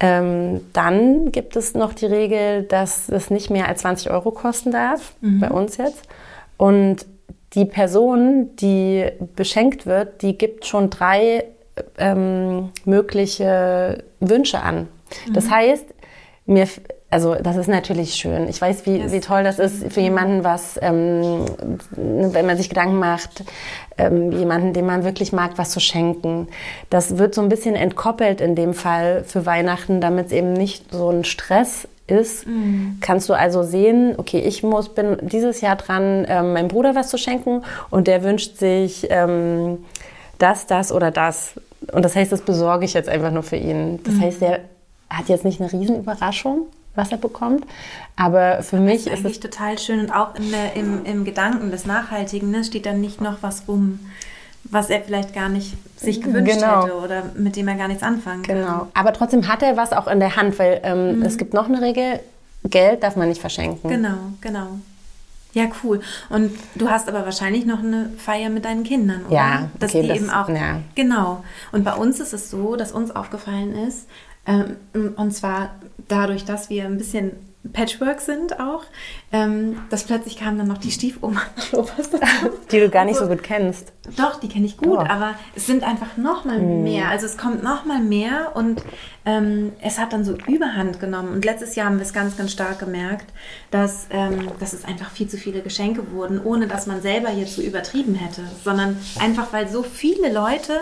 Ähm, 0.00 0.62
dann 0.72 1.30
gibt 1.30 1.56
es 1.56 1.74
noch 1.74 1.92
die 1.92 2.06
Regel, 2.06 2.62
dass 2.62 3.08
es 3.10 3.30
nicht 3.30 3.50
mehr 3.50 3.68
als 3.68 3.82
20 3.82 4.10
Euro 4.10 4.30
kosten 4.30 4.72
darf, 4.72 5.14
mhm. 5.20 5.40
bei 5.40 5.50
uns 5.50 5.76
jetzt. 5.76 6.02
Und 6.56 7.04
die 7.52 7.66
Person, 7.66 8.56
die 8.56 9.06
beschenkt 9.36 9.84
wird, 9.86 10.22
die 10.22 10.38
gibt 10.38 10.64
schon 10.64 10.88
drei 10.88 11.44
ähm, 11.98 12.70
mögliche 12.84 14.04
Wünsche 14.20 14.62
an. 14.62 14.88
Mhm. 15.26 15.32
Das 15.34 15.50
heißt, 15.50 15.86
mir, 16.46 16.66
also 17.10 17.34
das 17.34 17.56
ist 17.56 17.68
natürlich 17.68 18.14
schön. 18.14 18.48
Ich 18.48 18.60
weiß, 18.60 18.86
wie, 18.86 19.10
wie 19.10 19.20
toll 19.20 19.42
das 19.42 19.58
ist 19.58 19.92
für 19.92 20.00
jemanden, 20.00 20.44
was, 20.44 20.78
ähm, 20.80 21.44
wenn 21.96 22.46
man 22.46 22.56
sich 22.56 22.68
Gedanken 22.68 22.98
macht, 22.98 23.44
ähm, 23.98 24.30
jemanden, 24.30 24.72
den 24.72 24.86
man 24.86 25.02
wirklich 25.02 25.32
mag, 25.32 25.52
was 25.56 25.70
zu 25.70 25.80
schenken. 25.80 26.46
Das 26.88 27.18
wird 27.18 27.34
so 27.34 27.42
ein 27.42 27.48
bisschen 27.48 27.74
entkoppelt 27.74 28.40
in 28.40 28.54
dem 28.54 28.74
Fall 28.74 29.24
für 29.24 29.44
Weihnachten, 29.44 30.00
damit 30.00 30.26
es 30.26 30.32
eben 30.32 30.52
nicht 30.52 30.92
so 30.92 31.10
ein 31.10 31.24
Stress 31.24 31.88
ist, 32.06 32.46
mhm. 32.46 32.98
kannst 33.00 33.28
du 33.28 33.34
also 33.34 33.62
sehen, 33.62 34.14
okay, 34.16 34.40
ich 34.40 34.62
muss, 34.62 34.88
bin 34.88 35.16
dieses 35.22 35.60
Jahr 35.60 35.76
dran, 35.76 36.26
ähm, 36.28 36.52
meinem 36.52 36.68
Bruder 36.68 36.94
was 36.94 37.08
zu 37.08 37.18
schenken 37.18 37.62
und 37.90 38.08
der 38.08 38.22
wünscht 38.22 38.58
sich 38.58 39.06
ähm, 39.10 39.78
das, 40.38 40.66
das 40.66 40.92
oder 40.92 41.10
das. 41.10 41.54
Und 41.92 42.04
das 42.04 42.14
heißt, 42.14 42.30
das 42.30 42.42
besorge 42.42 42.84
ich 42.84 42.94
jetzt 42.94 43.08
einfach 43.08 43.30
nur 43.30 43.42
für 43.42 43.56
ihn. 43.56 44.00
Das 44.04 44.14
mhm. 44.14 44.20
heißt, 44.20 44.42
der 44.42 44.60
hat 45.08 45.28
jetzt 45.28 45.44
nicht 45.44 45.60
eine 45.60 45.72
Riesenüberraschung, 45.72 46.66
was 46.94 47.12
er 47.12 47.18
bekommt. 47.18 47.64
Aber 48.16 48.62
für 48.62 48.76
Aber 48.76 48.84
mich 48.84 49.06
ist, 49.06 49.12
eigentlich 49.12 49.40
total 49.40 49.78
schön 49.78 50.00
und 50.00 50.10
auch 50.10 50.34
der, 50.34 50.74
im, 50.74 51.04
im 51.04 51.24
Gedanken 51.24 51.70
des 51.70 51.86
Nachhaltigen 51.86 52.50
ne, 52.50 52.64
steht 52.64 52.86
dann 52.86 53.00
nicht 53.00 53.20
noch 53.20 53.42
was 53.42 53.64
rum, 53.68 54.00
was 54.64 54.90
er 54.90 55.00
vielleicht 55.00 55.34
gar 55.34 55.48
nicht 55.48 55.74
sich 55.96 56.20
gewünscht 56.20 56.54
genau. 56.54 56.84
hätte 56.84 56.94
oder 56.96 57.22
mit 57.34 57.56
dem 57.56 57.68
er 57.68 57.76
gar 57.76 57.88
nichts 57.88 58.02
anfangen 58.02 58.42
kann. 58.42 58.56
Genau. 58.56 58.88
Aber 58.94 59.12
trotzdem 59.12 59.48
hat 59.48 59.62
er 59.62 59.76
was 59.76 59.92
auch 59.92 60.06
in 60.06 60.20
der 60.20 60.36
Hand, 60.36 60.58
weil 60.58 60.80
ähm, 60.82 61.18
mhm. 61.18 61.22
es 61.22 61.38
gibt 61.38 61.54
noch 61.54 61.68
eine 61.68 61.80
Regel: 61.80 62.20
Geld 62.64 63.02
darf 63.02 63.16
man 63.16 63.28
nicht 63.28 63.40
verschenken. 63.40 63.88
Genau, 63.88 64.18
genau. 64.40 64.78
Ja, 65.52 65.64
cool. 65.82 66.00
Und 66.28 66.52
du 66.76 66.88
hast 66.88 67.08
aber 67.08 67.24
wahrscheinlich 67.24 67.66
noch 67.66 67.80
eine 67.80 68.10
Feier 68.18 68.50
mit 68.50 68.64
deinen 68.64 68.84
Kindern, 68.84 69.26
oder? 69.26 69.34
Ja, 69.34 69.70
dass 69.78 69.90
okay, 69.90 70.02
die 70.02 70.08
das, 70.08 70.18
eben 70.18 70.30
auch. 70.30 70.48
Ja. 70.48 70.80
Genau. 70.94 71.42
Und 71.72 71.82
bei 71.82 71.94
uns 71.94 72.20
ist 72.20 72.32
es 72.32 72.50
so, 72.50 72.76
dass 72.76 72.92
uns 72.92 73.10
aufgefallen 73.10 73.74
ist, 73.74 74.06
und 74.44 75.34
zwar 75.34 75.76
dadurch, 76.08 76.44
dass 76.44 76.70
wir 76.70 76.84
ein 76.84 76.98
bisschen 76.98 77.32
Patchwork 77.72 78.22
sind 78.22 78.58
auch, 78.58 78.84
ähm, 79.32 79.82
dass 79.90 80.04
plötzlich 80.04 80.36
kam 80.36 80.56
dann 80.56 80.66
noch 80.66 80.78
die 80.78 80.90
Stiefoma 80.90 81.42
Die 82.72 82.80
du 82.80 82.88
gar 82.88 83.04
nicht 83.04 83.18
so 83.18 83.26
gut 83.26 83.42
kennst. 83.42 83.92
Doch, 84.16 84.40
die 84.40 84.48
kenne 84.48 84.64
ich 84.64 84.78
gut, 84.78 84.98
oh. 84.98 85.06
aber 85.06 85.34
es 85.54 85.66
sind 85.66 85.84
einfach 85.84 86.16
noch 86.16 86.46
mal 86.46 86.58
mm. 86.58 86.82
mehr. 86.82 87.08
Also 87.08 87.26
es 87.26 87.36
kommt 87.36 87.62
noch 87.62 87.84
mal 87.84 88.00
mehr 88.00 88.52
und 88.54 88.82
ähm, 89.26 89.72
es 89.82 89.98
hat 89.98 90.14
dann 90.14 90.24
so 90.24 90.36
Überhand 90.48 91.00
genommen. 91.00 91.34
Und 91.34 91.44
letztes 91.44 91.74
Jahr 91.74 91.86
haben 91.86 91.98
wir 91.98 92.06
es 92.06 92.14
ganz, 92.14 92.36
ganz 92.38 92.50
stark 92.50 92.78
gemerkt, 92.78 93.26
dass, 93.70 94.06
ähm, 94.10 94.48
dass 94.58 94.72
es 94.72 94.86
einfach 94.86 95.10
viel 95.10 95.28
zu 95.28 95.36
viele 95.36 95.60
Geschenke 95.60 96.12
wurden, 96.12 96.42
ohne 96.42 96.66
dass 96.66 96.86
man 96.86 97.02
selber 97.02 97.30
jetzt 97.30 97.56
so 97.56 97.62
übertrieben 97.62 98.14
hätte, 98.14 98.42
sondern 98.64 98.96
einfach, 99.18 99.52
weil 99.52 99.68
so 99.68 99.82
viele 99.82 100.32
Leute 100.32 100.80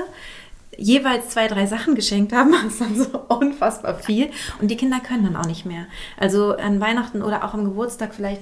jeweils 0.78 1.30
zwei, 1.30 1.48
drei 1.48 1.66
Sachen 1.66 1.94
geschenkt 1.94 2.32
haben, 2.32 2.52
das 2.64 2.74
ist 2.74 2.80
dann 2.80 2.96
so 2.96 3.18
unfassbar 3.28 3.96
viel. 3.96 4.30
Und 4.60 4.70
die 4.70 4.76
Kinder 4.76 5.00
können 5.00 5.24
dann 5.24 5.36
auch 5.36 5.46
nicht 5.46 5.66
mehr. 5.66 5.86
Also 6.16 6.56
an 6.56 6.80
Weihnachten 6.80 7.20
oder 7.20 7.44
auch 7.44 7.52
am 7.52 7.64
Geburtstag 7.64 8.14
vielleicht 8.14 8.40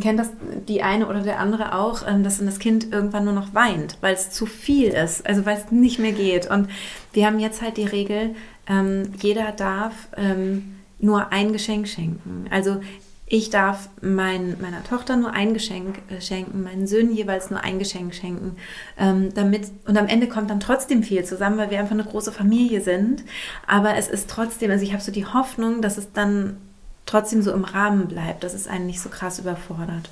kennt 0.00 0.18
das 0.18 0.30
die 0.68 0.82
eine 0.82 1.06
oder 1.06 1.20
der 1.20 1.38
andere 1.38 1.74
auch, 1.74 2.06
ähm, 2.06 2.24
dass 2.24 2.38
dann 2.38 2.46
das 2.46 2.58
Kind 2.58 2.92
irgendwann 2.92 3.24
nur 3.24 3.32
noch 3.32 3.54
weint, 3.54 3.96
weil 4.00 4.14
es 4.14 4.30
zu 4.30 4.44
viel 4.44 4.88
ist, 4.88 5.26
also 5.26 5.46
weil 5.46 5.56
es 5.56 5.70
nicht 5.70 5.98
mehr 5.98 6.12
geht. 6.12 6.50
Und 6.50 6.68
wir 7.12 7.26
haben 7.26 7.38
jetzt 7.38 7.62
halt 7.62 7.76
die 7.76 7.86
Regel, 7.86 8.34
ähm, 8.68 9.12
jeder 9.22 9.52
darf 9.52 10.08
ähm, 10.16 10.76
nur 10.98 11.32
ein 11.32 11.52
Geschenk 11.52 11.86
schenken. 11.86 12.46
Also 12.50 12.80
ich 13.28 13.50
darf 13.50 13.88
mein, 14.00 14.56
meiner 14.60 14.84
Tochter 14.84 15.16
nur 15.16 15.32
ein 15.32 15.52
Geschenk 15.52 15.98
äh, 16.10 16.20
schenken, 16.20 16.62
meinen 16.62 16.86
Söhnen 16.86 17.12
jeweils 17.12 17.50
nur 17.50 17.62
ein 17.62 17.80
Geschenk 17.80 18.14
schenken. 18.14 18.56
Ähm, 18.96 19.34
damit, 19.34 19.68
und 19.86 19.98
am 19.98 20.06
Ende 20.06 20.28
kommt 20.28 20.48
dann 20.48 20.60
trotzdem 20.60 21.02
viel 21.02 21.24
zusammen, 21.24 21.58
weil 21.58 21.70
wir 21.70 21.80
einfach 21.80 21.92
eine 21.92 22.04
große 22.04 22.30
Familie 22.30 22.80
sind. 22.80 23.24
Aber 23.66 23.96
es 23.96 24.06
ist 24.06 24.30
trotzdem, 24.30 24.70
also 24.70 24.84
ich 24.84 24.92
habe 24.92 25.02
so 25.02 25.10
die 25.10 25.26
Hoffnung, 25.26 25.82
dass 25.82 25.98
es 25.98 26.12
dann 26.12 26.56
trotzdem 27.04 27.42
so 27.42 27.52
im 27.52 27.64
Rahmen 27.64 28.06
bleibt, 28.06 28.44
dass 28.44 28.54
es 28.54 28.68
einen 28.68 28.86
nicht 28.86 29.00
so 29.00 29.08
krass 29.08 29.40
überfordert. 29.40 30.08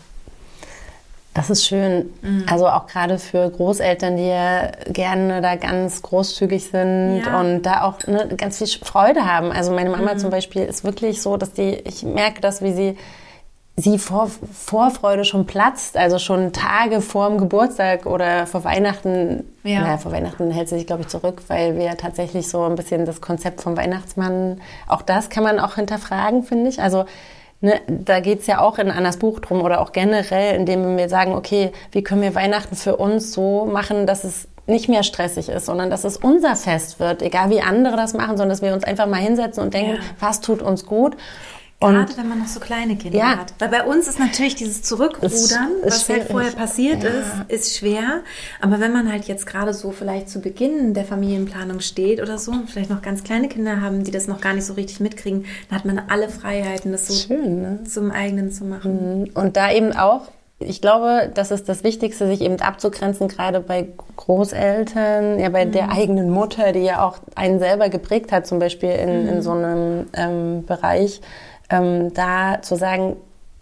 Das 1.35 1.51
ist 1.51 1.66
schön. 1.66 2.12
Mhm. 2.23 2.47
Also 2.49 2.68
auch 2.68 2.87
gerade 2.87 3.18
für 3.18 3.51
Großeltern, 3.51 4.16
die 4.16 4.29
ja 4.29 4.70
gerne 4.87 5.42
da 5.42 5.57
ganz 5.57 6.01
großzügig 6.01 6.66
sind 6.70 7.25
ja. 7.27 7.40
und 7.40 7.62
da 7.62 7.83
auch 7.83 8.07
ne, 8.07 8.29
ganz 8.37 8.59
viel 8.59 8.68
Freude 8.68 9.27
haben. 9.27 9.51
Also 9.51 9.73
meine 9.73 9.90
Mama 9.90 10.14
mhm. 10.14 10.18
zum 10.18 10.31
Beispiel 10.31 10.62
ist 10.62 10.85
wirklich 10.85 11.20
so, 11.20 11.37
dass 11.37 11.53
die, 11.53 11.73
ich 11.85 12.05
merke 12.05 12.40
das, 12.40 12.62
wie 12.62 12.73
sie 12.73 12.97
sie 13.77 13.99
vor 13.99 14.31
Vorfreude 14.53 15.25
schon 15.25 15.47
platzt, 15.47 15.97
also 15.97 16.18
schon 16.18 16.53
Tage 16.53 17.01
vor 17.01 17.29
dem 17.29 17.38
Geburtstag 17.38 18.07
oder 18.07 18.47
vor 18.47 18.62
Weihnachten. 18.62 19.44
Ja. 19.64 19.81
Naja, 19.81 19.99
vor 19.99 20.12
Weihnachten 20.12 20.51
hält 20.51 20.68
sie 20.68 20.77
sich, 20.77 20.87
glaube 20.87 21.03
ich, 21.03 21.09
zurück, 21.09 21.42
weil 21.49 21.77
wir 21.77 21.97
tatsächlich 21.97 22.49
so 22.49 22.62
ein 22.62 22.77
bisschen 22.77 23.05
das 23.05 23.20
Konzept 23.20 23.61
vom 23.62 23.77
Weihnachtsmann, 23.77 24.61
auch 24.87 25.03
das 25.03 25.29
kann 25.29 25.42
man 25.42 25.59
auch 25.59 25.75
hinterfragen, 25.75 26.44
finde 26.44 26.70
ich. 26.70 26.81
Also 26.81 27.05
Ne, 27.64 27.81
da 27.88 28.20
geht 28.20 28.40
es 28.40 28.46
ja 28.46 28.61
auch 28.61 28.77
in 28.77 28.90
Annas 28.90 29.16
Buch 29.16 29.40
drum 29.40 29.62
oder 29.62 29.81
auch 29.81 29.92
generell, 29.92 30.55
indem 30.55 30.98
wir 30.98 31.09
sagen, 31.09 31.33
okay, 31.33 31.72
wie 31.92 32.03
können 32.03 32.20
wir 32.20 32.35
Weihnachten 32.35 32.77
für 32.77 32.96
uns 32.96 33.33
so 33.33 33.64
machen, 33.64 34.07
dass 34.07 34.24
es 34.24 34.48
nicht 34.66 34.90
mehr 34.90 35.03
stressig 35.03 35.48
ist, 35.48 35.64
sondern 35.64 35.88
dass 35.88 36.05
es 36.05 36.18
unser 36.18 36.57
Fest 36.57 37.00
wird, 37.00 37.22
egal 37.22 37.48
wie 37.48 37.62
andere 37.62 37.96
das 37.96 38.12
machen, 38.12 38.37
sondern 38.37 38.50
dass 38.50 38.61
wir 38.61 38.74
uns 38.74 38.85
einfach 38.85 39.07
mal 39.07 39.16
hinsetzen 39.16 39.62
und 39.64 39.72
denken, 39.72 39.94
ja. 39.94 40.00
was 40.20 40.42
tut 40.42 40.61
uns 40.61 40.85
gut 40.85 41.16
Gerade 41.92 42.16
wenn 42.16 42.29
man 42.29 42.38
noch 42.38 42.47
so 42.47 42.61
kleine 42.61 42.97
Kinder 42.97 43.18
ja. 43.18 43.38
hat. 43.38 43.55
Weil 43.59 43.68
bei 43.68 43.85
uns 43.85 44.09
ist 44.09 44.18
natürlich 44.18 44.55
dieses 44.55 44.83
Zurückrudern, 44.83 45.70
was 45.83 46.09
halt 46.09 46.25
vorher 46.25 46.53
passiert 46.53 47.03
ja. 47.03 47.11
ist, 47.11 47.29
ist 47.49 47.77
schwer. 47.77 48.20
Aber 48.61 48.81
wenn 48.81 48.92
man 48.92 49.11
halt 49.11 49.25
jetzt 49.27 49.47
gerade 49.47 49.75
so 49.75 49.90
vielleicht 49.90 50.29
zu 50.29 50.40
Beginn 50.40 50.94
der 50.94 51.05
Familienplanung 51.05 51.81
steht 51.81 52.20
oder 52.20 52.38
so, 52.38 52.53
vielleicht 52.66 52.90
noch 52.90 53.03
ganz 53.03 53.25
kleine 53.25 53.49
Kinder 53.49 53.81
haben, 53.81 54.05
die 54.05 54.11
das 54.11 54.27
noch 54.27 54.40
gar 54.40 54.55
nicht 54.55 54.64
so 54.64 54.75
richtig 54.75 55.01
mitkriegen, 55.01 55.47
dann 55.68 55.79
hat 55.79 55.85
man 55.85 55.99
alle 56.09 56.29
Freiheiten, 56.29 56.92
das 56.92 57.09
so 57.09 57.14
Schön, 57.14 57.62
ne? 57.62 57.85
zum 57.85 58.11
eigenen 58.11 58.51
zu 58.51 58.64
machen. 58.64 59.23
Mhm. 59.23 59.31
Und 59.35 59.57
da 59.57 59.73
eben 59.73 59.92
auch 59.92 60.29
ich 60.61 60.81
glaube, 60.81 61.31
das 61.35 61.51
ist 61.51 61.68
das 61.68 61.85
Wichtigste, 61.85 62.27
sich 62.27 62.40
eben 62.40 62.61
abzugrenzen, 62.61 63.29
gerade 63.29 63.61
bei 63.61 63.88
Großeltern, 64.16 65.38
ja 65.38 65.49
bei 65.49 65.66
mhm. 65.66 65.73
der 65.73 65.90
eigenen 65.90 66.31
Mutter, 66.31 66.73
die 66.73 66.81
ja 66.81 67.05
auch 67.07 67.18
einen 67.35 67.59
selber 67.59 67.88
geprägt 67.88 68.33
hat, 68.33 68.47
zum 68.47 68.59
Beispiel 68.59 68.90
in, 68.90 69.23
mhm. 69.23 69.29
in 69.29 69.42
so 69.42 69.51
einem 69.53 70.07
ähm, 70.14 70.64
Bereich 70.64 71.20
ähm, 71.75 72.15
da 72.15 72.63
zu 72.63 72.77
sagen, 72.77 73.17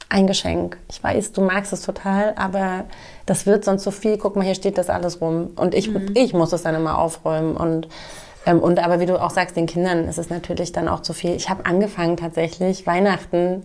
ein 0.08 0.26
Geschenk. 0.26 0.76
Ich 0.90 1.02
weiß, 1.02 1.32
du 1.32 1.40
magst 1.40 1.72
es 1.72 1.80
total, 1.80 2.34
aber 2.36 2.84
das 3.24 3.46
wird 3.46 3.64
sonst 3.64 3.82
so 3.82 3.90
viel. 3.90 4.18
Guck 4.18 4.36
mal, 4.36 4.44
hier 4.44 4.54
steht 4.54 4.76
das 4.76 4.90
alles 4.90 5.20
rum. 5.20 5.50
Und 5.56 5.74
ich, 5.74 5.90
mhm. 5.90 6.10
ich 6.14 6.34
muss 6.34 6.52
es 6.52 6.62
dann 6.62 6.74
immer 6.74 6.98
aufräumen. 6.98 7.56
Und, 7.56 7.88
ähm, 8.44 8.60
und 8.60 8.78
aber 8.78 9.00
wie 9.00 9.06
du 9.06 9.20
auch 9.20 9.30
sagst, 9.30 9.56
den 9.56 9.66
Kindern 9.66 10.06
ist 10.06 10.18
es 10.18 10.28
natürlich 10.28 10.72
dann 10.72 10.88
auch 10.88 11.00
zu 11.00 11.14
viel. 11.14 11.34
Ich 11.34 11.48
habe 11.48 11.64
angefangen 11.64 12.16
tatsächlich, 12.18 12.86
Weihnachten, 12.86 13.62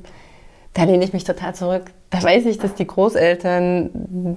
da 0.73 0.83
lehne 0.83 1.03
ich 1.03 1.11
mich 1.11 1.25
total 1.25 1.53
zurück 1.53 1.91
da 2.09 2.23
weiß 2.23 2.45
ich, 2.45 2.57
dass 2.57 2.73
die 2.73 2.87
Großeltern, 2.87 3.89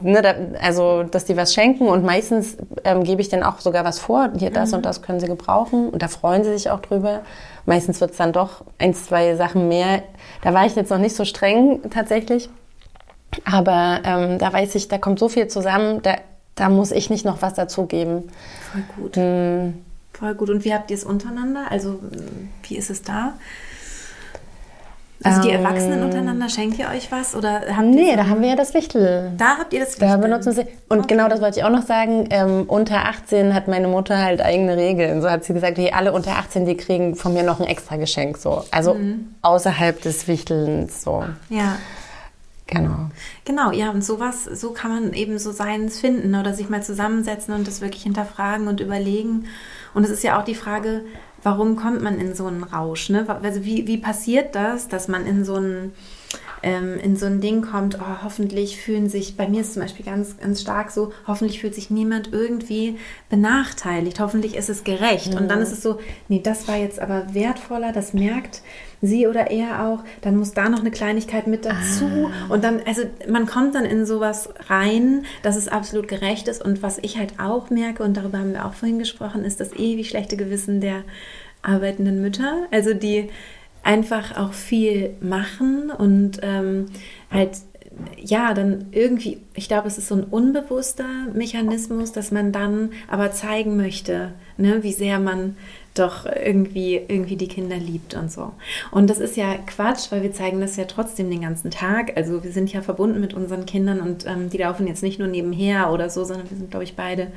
ne, 0.03 0.23
da, 0.23 0.35
also 0.61 1.05
dass 1.05 1.25
die 1.25 1.37
was 1.37 1.55
schenken 1.55 1.87
und 1.87 2.05
meistens 2.05 2.57
ähm, 2.85 3.05
gebe 3.05 3.21
ich 3.21 3.29
denen 3.29 3.45
auch 3.45 3.61
sogar 3.61 3.85
was 3.85 4.01
vor, 4.01 4.31
hier 4.37 4.51
das 4.51 4.71
mhm. 4.71 4.79
und 4.79 4.87
das 4.87 5.03
können 5.03 5.21
sie 5.21 5.29
gebrauchen 5.29 5.89
und 5.89 6.03
da 6.03 6.09
freuen 6.09 6.43
sie 6.43 6.53
sich 6.53 6.71
auch 6.71 6.81
drüber. 6.81 7.21
Meistens 7.67 8.01
wird 8.01 8.13
es 8.13 8.17
dann 8.17 8.33
doch 8.33 8.65
ein, 8.79 8.95
zwei 8.95 9.37
Sachen 9.37 9.69
mehr. 9.69 10.03
Da 10.43 10.55
war 10.55 10.67
ich 10.67 10.75
jetzt 10.77 10.91
noch 10.91 10.99
nicht 10.99 11.15
so 11.15 11.25
streng 11.25 11.81
tatsächlich, 11.91 12.49
aber 13.45 14.01
ähm, 14.05 14.39
da 14.39 14.53
weiß 14.53 14.75
ich, 14.75 14.89
da 14.89 14.99
kommt 14.99 15.19
so 15.19 15.29
viel 15.29 15.49
zusammen, 15.49 16.03
da, 16.03 16.17
da 16.55 16.69
muss 16.69 16.91
ich 16.93 17.11
nicht 17.11 17.25
noch 17.25 17.43
was 17.43 17.55
dazugeben. 17.55 18.31
Voll 18.73 18.83
gut. 18.97 19.17
Mhm. 19.17 19.85
Voll 20.13 20.35
gut. 20.35 20.51
Und 20.51 20.65
wie 20.65 20.75
habt 20.75 20.91
ihr 20.91 20.97
es 20.97 21.05
untereinander? 21.05 21.71
Also 21.71 22.01
wie 22.65 22.77
ist 22.77 22.91
es 22.91 23.03
da? 23.03 23.35
Also 25.23 25.43
die 25.43 25.51
Erwachsenen 25.51 25.99
ähm, 25.99 26.05
untereinander, 26.07 26.49
schenkt 26.49 26.79
ihr 26.79 26.89
euch 26.89 27.13
was? 27.13 27.35
Oder 27.35 27.61
habt 27.77 27.89
nee, 27.89 28.17
da 28.17 28.27
haben 28.27 28.41
wir 28.41 28.51
ja 28.51 28.57
das 28.57 28.73
Wichtel. 28.73 29.33
Da 29.37 29.59
habt 29.59 29.73
ihr 29.75 29.81
das 29.81 29.91
Wichtel? 29.91 30.09
Da 30.09 30.17
benutzen 30.17 30.53
sie. 30.53 30.67
Und 30.89 31.01
okay. 31.01 31.09
genau 31.09 31.29
das 31.29 31.43
wollte 31.43 31.59
ich 31.59 31.65
auch 31.65 31.71
noch 31.71 31.83
sagen. 31.83 32.27
Ähm, 32.31 32.65
unter 32.69 33.05
18 33.05 33.55
hat 33.55 33.69
meine 33.69 33.89
Mutter 33.89 34.17
halt 34.17 34.41
eigene 34.41 34.77
Regeln. 34.77 35.21
So 35.21 35.31
hat 35.31 35.45
sie 35.45 35.53
gesagt, 35.53 35.77
hey, 35.77 35.93
alle 35.93 36.13
unter 36.13 36.37
18, 36.37 36.65
die 36.65 36.77
kriegen 36.77 37.17
von 37.17 37.35
mir 37.35 37.43
noch 37.43 37.61
ein 37.61 37.67
extra 37.67 37.97
Geschenk. 37.97 38.39
So. 38.39 38.65
Also 38.71 38.95
mhm. 38.95 39.35
außerhalb 39.43 40.01
des 40.01 40.27
Wichtelns. 40.27 41.03
So. 41.03 41.25
Ja. 41.51 41.77
Genau. 42.71 43.11
Genau, 43.45 43.73
ja, 43.73 43.91
und 43.91 44.05
sowas, 44.05 44.45
so 44.45 44.71
kann 44.71 44.93
man 44.93 45.13
eben 45.13 45.39
so 45.39 45.51
seins 45.51 45.99
finden 45.99 46.37
oder 46.37 46.55
sich 46.55 46.71
mal 46.71 46.83
zusammensetzen 46.83 47.53
und 47.53 47.67
das 47.67 47.81
wirklich 47.81 48.05
hinterfragen 48.05 48.69
und 48.69 48.81
überlegen. 48.81 49.47
Und 49.93 50.05
es 50.05 50.11
ist 50.11 50.23
ja 50.23 50.39
auch 50.39 50.45
die 50.45 50.55
Frage, 50.55 51.03
warum 51.43 51.77
kommt 51.77 52.03
man 52.03 52.19
in 52.19 52.35
so 52.35 52.47
einen 52.47 52.63
Rausch? 52.63 53.11
Ne? 53.11 53.27
Also 53.43 53.65
wie, 53.65 53.87
wie 53.87 53.99
passiert 53.99 54.55
das, 54.55 54.89
dass 54.89 55.09
man 55.09 55.27
in 55.27 55.45
so 55.45 55.55
einen 55.55 55.93
ähm, 56.63 56.99
in 56.99 57.17
so 57.17 57.27
ein 57.27 57.41
Ding 57.41 57.63
kommt, 57.63 57.99
oh, 58.01 58.23
hoffentlich 58.23 58.81
fühlen 58.81 59.09
sich, 59.09 59.37
bei 59.37 59.49
mir 59.49 59.63
ist 59.63 59.75
zum 59.75 59.83
Beispiel 59.83 60.05
ganz, 60.05 60.37
ganz 60.39 60.61
stark 60.61 60.91
so, 60.91 61.13
hoffentlich 61.27 61.61
fühlt 61.61 61.75
sich 61.75 61.91
niemand 61.91 62.33
irgendwie 62.33 62.99
benachteiligt, 63.29 64.21
hoffentlich 64.21 64.57
ist 64.57 64.69
es 64.69 64.85
gerecht. 64.85 65.33
Mhm. 65.33 65.41
Und 65.41 65.49
dann 65.49 65.61
ist 65.61 65.73
es 65.73 65.83
so, 65.83 65.99
nee, 66.29 66.41
das 66.43 66.69
war 66.69 66.77
jetzt 66.77 67.01
aber 67.01 67.35
wertvoller, 67.35 67.93
das 67.93 68.13
merkt 68.13 68.63
sie 69.03 69.27
oder 69.27 69.51
er 69.51 69.87
auch, 69.87 70.05
dann 70.21 70.37
muss 70.37 70.53
da 70.53 70.69
noch 70.69 70.81
eine 70.81 70.91
Kleinigkeit 70.91 71.47
mit 71.47 71.65
dazu. 71.65 72.07
Ah. 72.31 72.53
Und 72.53 72.65
dann, 72.65 72.81
also 72.87 73.03
man 73.29 73.47
kommt 73.47 73.75
dann 73.75 73.85
in 73.85 74.05
sowas 74.05 74.51
rein, 74.69 75.25
dass 75.43 75.57
es 75.57 75.69
absolut 75.69 76.09
gerecht 76.09 76.49
ist. 76.49 76.63
Und 76.63 76.83
was 76.83 76.99
ich 76.99 77.17
halt 77.19 77.35
auch 77.39 77.71
merke, 77.71 78.03
und 78.03 78.17
darüber 78.17 78.39
haben 78.39 78.53
wir 78.53 78.67
auch 78.67 78.75
vorhin 78.75 78.99
gesprochen, 78.99 79.45
ist 79.45 79.61
das 79.61 79.73
ewig 79.73 80.09
schlechte 80.09 80.37
Gewissen 80.37 80.81
der 80.81 81.05
arbeitenden 81.63 82.21
Mütter. 82.21 82.67
Also 82.71 82.95
die 82.95 83.31
einfach 83.83 84.37
auch 84.37 84.53
viel 84.53 85.15
machen 85.21 85.91
und 85.91 86.41
ähm, 86.43 86.87
halt 87.31 87.59
ja, 88.17 88.55
dann 88.55 88.87
irgendwie, 88.93 89.39
ich 89.55 89.69
glaube, 89.69 89.89
es 89.89 89.99
ist 89.99 90.09
so 90.09 90.15
ein 90.15 90.25
unbewusster 90.25 91.27
Mechanismus, 91.35 92.13
dass 92.13 92.31
man 92.31 92.53
dann 92.53 92.91
aber 93.09 93.33
zeigen 93.33 93.77
möchte, 93.77 94.33
ne, 94.57 94.83
wie 94.83 94.93
sehr 94.93 95.19
man 95.19 95.57
doch 95.95 96.25
irgendwie, 96.25 97.01
irgendwie 97.09 97.37
die 97.37 97.49
Kinder 97.49 97.77
liebt 97.77 98.15
und 98.15 98.31
so. 98.31 98.53
Und 98.93 99.11
das 99.11 99.19
ist 99.19 99.37
ja 99.37 99.57
Quatsch, 99.67 100.11
weil 100.11 100.23
wir 100.23 100.33
zeigen 100.33 100.61
das 100.61 100.77
ja 100.77 100.85
trotzdem 100.85 101.31
den 101.31 101.41
ganzen 101.41 101.71
Tag. 101.71 102.17
Also 102.17 102.45
wir 102.45 102.53
sind 102.53 102.73
ja 102.73 102.81
verbunden 102.81 103.21
mit 103.21 103.35
unseren 103.35 103.67
Kindern 103.67 104.01
und 104.01 104.25
ähm, 104.27 104.51
die 104.51 104.59
laufen 104.59 104.87
jetzt 104.87 105.03
nicht 105.03 105.19
nur 105.19 105.29
nebenher 105.29 105.91
oder 105.93 106.09
so, 106.09 106.25
sondern 106.25 106.49
wir 106.49 106.57
sind, 106.57 106.71
glaube 106.71 106.85
ich, 106.85 106.95
beide 106.95 107.29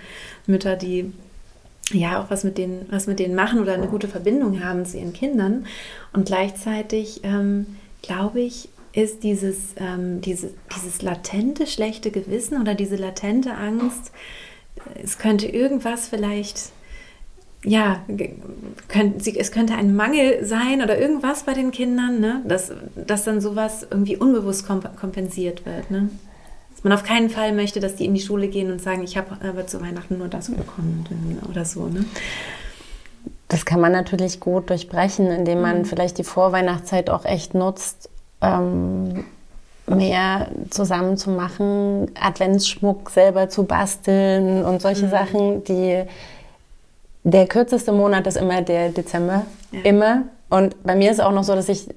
Mütter, 0.46 0.76
die 0.76 1.12
ja 1.92 2.22
auch 2.22 2.30
was 2.30 2.44
mit 2.44 2.58
denen, 2.58 2.86
was 2.90 3.08
mit 3.08 3.20
denen 3.20 3.36
machen 3.36 3.60
oder 3.60 3.74
eine 3.74 3.88
gute 3.88 4.08
Verbindung 4.08 4.64
haben 4.64 4.86
zu 4.86 4.98
ihren 4.98 5.14
Kindern. 5.14 5.66
Und 6.14 6.26
gleichzeitig 6.28 7.22
ähm, 7.24 7.66
glaube 8.02 8.42
ich, 8.42 8.70
ist 8.94 9.24
dieses, 9.24 9.74
ähm, 9.78 10.22
diese, 10.22 10.52
dieses 10.76 11.02
latente 11.02 11.66
schlechte 11.66 12.12
Gewissen 12.12 12.62
oder 12.62 12.76
diese 12.76 12.96
latente 12.96 13.56
Angst, 13.56 14.12
es 15.02 15.18
könnte 15.18 15.48
irgendwas 15.48 16.08
vielleicht, 16.08 16.72
ja, 17.64 18.06
könnt, 18.88 19.26
es 19.26 19.52
könnte 19.52 19.74
ein 19.74 19.96
Mangel 19.96 20.46
sein 20.46 20.82
oder 20.82 21.00
irgendwas 21.00 21.44
bei 21.44 21.54
den 21.54 21.72
Kindern, 21.72 22.20
ne? 22.20 22.44
dass, 22.48 22.72
dass 22.96 23.24
dann 23.24 23.42
sowas 23.42 23.88
irgendwie 23.90 24.18
unbewusst 24.18 24.68
kompensiert 24.68 25.66
wird. 25.66 25.90
Ne? 25.90 26.10
Man 26.84 26.94
auf 26.94 27.04
keinen 27.04 27.30
Fall 27.30 27.54
möchte, 27.54 27.80
dass 27.80 27.96
die 27.96 28.06
in 28.06 28.14
die 28.14 28.22
Schule 28.22 28.48
gehen 28.48 28.72
und 28.72 28.82
sagen, 28.82 29.04
ich 29.04 29.18
habe 29.18 29.38
aber 29.48 29.66
zu 29.68 29.82
Weihnachten 29.82 30.18
nur 30.18 30.28
das 30.28 30.50
bekommen 30.50 31.40
oder 31.50 31.66
so. 31.66 31.88
Ne? 31.88 32.06
Das 33.48 33.66
kann 33.66 33.80
man 33.80 33.92
natürlich 33.92 34.40
gut 34.40 34.70
durchbrechen, 34.70 35.28
indem 35.28 35.62
man 35.62 35.80
mhm. 35.80 35.86
vielleicht 35.86 36.18
die 36.18 36.24
Vorweihnachtszeit 36.24 37.10
auch 37.10 37.26
echt 37.26 37.54
nutzt, 37.54 38.10
ähm, 38.42 39.26
mehr 39.88 40.48
zusammen 40.70 41.18
zu 41.18 41.30
machen, 41.30 42.12
Adventsschmuck 42.20 43.10
selber 43.10 43.50
zu 43.50 43.64
basteln 43.64 44.64
und 44.64 44.82
solche 44.82 45.06
mhm. 45.06 45.10
Sachen, 45.10 45.64
die 45.64 46.04
der 47.24 47.48
kürzeste 47.48 47.94
Monat 47.94 48.28
ist 48.28 48.38
immer 48.38 48.62
der 48.62 48.90
Dezember. 48.90 49.46
Ja. 49.72 49.82
Immer. 49.84 50.24
Und 50.50 50.84
bei 50.84 50.96
mir 50.96 51.10
ist 51.10 51.18
es 51.18 51.24
auch 51.24 51.32
noch 51.32 51.44
so, 51.44 51.56
dass 51.56 51.70
ich 51.70 51.88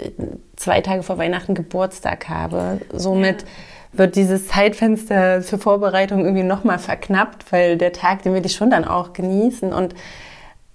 zwei 0.55 0.81
Tage 0.81 1.03
vor 1.03 1.19
Weihnachten 1.19 1.55
Geburtstag 1.55 2.29
habe. 2.29 2.81
Somit 2.93 3.43
ja 3.43 3.49
wird 3.99 4.17
dieses 4.17 4.49
Zeitfenster 4.49 5.43
für 5.43 5.59
Vorbereitung 5.59 6.25
irgendwie 6.25 6.43
nochmal 6.43 6.79
verknappt, 6.79 7.51
weil 7.53 7.77
der 7.77 7.93
Tag, 7.93 8.23
den 8.23 8.35
will 8.35 8.45
ich 8.45 8.55
schon 8.55 8.71
dann 8.71 8.85
auch 8.85 9.13
genießen. 9.13 9.73
Und 9.73 9.95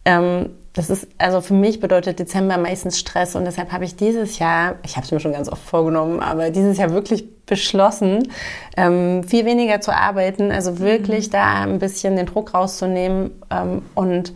ähm, 0.05 0.49
das 0.73 0.89
ist, 0.89 1.07
also 1.17 1.41
für 1.41 1.53
mich 1.53 1.79
bedeutet 1.79 2.19
Dezember 2.19 2.57
meistens 2.57 2.97
Stress 2.97 3.35
und 3.35 3.43
deshalb 3.43 3.73
habe 3.73 3.83
ich 3.83 3.97
dieses 3.97 4.39
Jahr, 4.39 4.75
ich 4.83 4.95
habe 4.95 5.05
es 5.05 5.11
mir 5.11 5.19
schon 5.19 5.33
ganz 5.33 5.49
oft 5.49 5.61
vorgenommen, 5.61 6.21
aber 6.21 6.49
dieses 6.49 6.77
Jahr 6.77 6.91
wirklich 6.91 7.45
beschlossen, 7.45 8.29
ähm, 8.77 9.25
viel 9.25 9.45
weniger 9.45 9.81
zu 9.81 9.93
arbeiten, 9.93 10.51
also 10.51 10.79
wirklich 10.79 11.27
mhm. 11.27 11.31
da 11.31 11.53
ein 11.63 11.79
bisschen 11.79 12.15
den 12.15 12.25
Druck 12.25 12.53
rauszunehmen 12.53 13.31
ähm, 13.49 13.81
und 13.95 14.33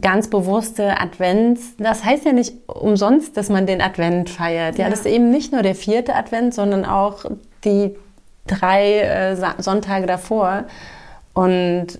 ganz 0.00 0.28
bewusste 0.28 1.00
Advents. 1.00 1.76
Das 1.78 2.04
heißt 2.04 2.26
ja 2.26 2.32
nicht 2.32 2.52
umsonst, 2.68 3.38
dass 3.38 3.48
man 3.48 3.66
den 3.66 3.80
Advent 3.80 4.28
feiert. 4.28 4.76
Ja, 4.76 4.84
ja, 4.84 4.90
das 4.90 5.00
ist 5.00 5.06
eben 5.06 5.30
nicht 5.30 5.52
nur 5.52 5.62
der 5.62 5.74
vierte 5.74 6.14
Advent, 6.14 6.52
sondern 6.52 6.84
auch 6.84 7.24
die 7.64 7.96
drei 8.46 9.00
äh, 9.00 9.36
Sonntage 9.58 10.06
davor. 10.06 10.64
Und 11.32 11.98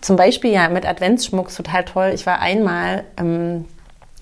zum 0.00 0.16
Beispiel 0.16 0.52
ja 0.52 0.68
mit 0.68 0.86
Adventsschmuck 0.86 1.54
total 1.54 1.84
toll. 1.84 2.12
Ich 2.14 2.26
war 2.26 2.40
einmal, 2.40 3.04
ähm, 3.16 3.64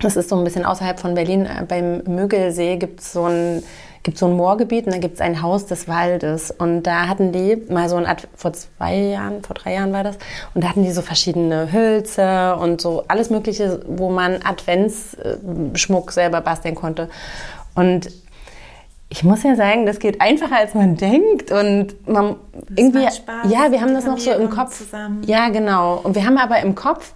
das 0.01 0.16
ist 0.16 0.29
so 0.29 0.37
ein 0.37 0.44
bisschen 0.44 0.64
außerhalb 0.64 0.99
von 0.99 1.14
Berlin, 1.14 1.47
äh, 1.47 1.64
beim 1.66 2.03
Mögelsee 2.05 2.77
gibt 2.77 3.01
es 3.01 3.12
so 3.12 3.27
ein 3.27 3.62
gibt 4.05 4.18
so 4.18 4.27
ein 4.27 4.37
Moorgebiet 4.37 4.85
und 4.87 4.92
da 4.92 4.99
gibt 4.99 5.14
es 5.14 5.20
ein 5.20 5.42
Haus 5.42 5.66
des 5.66 5.88
Waldes. 5.88 6.51
Und 6.51 6.85
da 6.85 7.09
hatten 7.09 7.33
die 7.33 7.57
mal 7.70 7.88
so 7.88 7.97
ein, 7.97 8.07
Ad 8.07 8.29
vor 8.37 8.53
zwei 8.53 8.97
Jahren, 8.97 9.42
vor 9.42 9.55
drei 9.55 9.75
Jahren 9.75 9.92
war 9.92 10.05
das, 10.05 10.18
und 10.55 10.62
da 10.62 10.68
hatten 10.68 10.85
die 10.85 10.92
so 10.92 11.03
verschiedene 11.03 11.73
Hölzer 11.73 12.61
und 12.61 12.81
so 12.81 13.05
alles 13.09 13.31
Mögliche, 13.31 13.81
wo 13.88 14.11
man 14.11 14.40
Adventsschmuck 14.44 16.12
selber 16.12 16.42
basteln 16.42 16.75
konnte. 16.75 17.09
Und 17.75 18.11
ich 19.14 19.22
muss 19.22 19.44
ja 19.44 19.55
sagen, 19.55 19.87
das 19.87 20.00
geht 20.00 20.20
einfacher 20.20 20.57
als 20.57 20.74
man 20.74 20.96
denkt 20.96 21.53
und 21.53 21.94
man 22.09 22.35
das 22.53 22.77
irgendwie 22.77 23.09
Spaß, 23.09 23.48
ja, 23.48 23.70
wir 23.70 23.81
haben 23.81 23.94
das 23.94 24.07
noch 24.07 24.18
so 24.18 24.33
im 24.33 24.50
Kopf. 24.50 24.77
Zusammen. 24.77 25.22
Ja, 25.24 25.50
genau. 25.50 26.00
Und 26.03 26.16
wir 26.16 26.27
haben 26.27 26.37
aber 26.37 26.59
im 26.59 26.74
Kopf, 26.74 27.12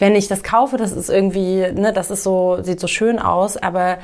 wenn 0.00 0.16
ich 0.16 0.26
das 0.26 0.42
kaufe, 0.42 0.76
das 0.76 0.90
ist 0.90 1.08
irgendwie, 1.08 1.70
ne, 1.72 1.92
das 1.92 2.10
ist 2.10 2.24
so 2.24 2.60
sieht 2.62 2.80
so 2.80 2.88
schön 2.88 3.20
aus, 3.20 3.56
aber 3.56 3.98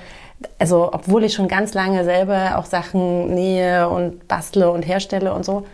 also 0.61 0.91
obwohl 0.93 1.25
ich 1.25 1.35
schon 1.35 1.49
ganz 1.49 1.75
lange 1.75 2.05
selber 2.05 2.59
auch 2.59 2.67
Sachen 2.67 3.35
nähe 3.35 3.89
und 3.89 4.29
bastle 4.29 4.71
und 4.71 4.83
herstelle 4.83 5.35
und 5.35 5.45
so, 5.45 5.67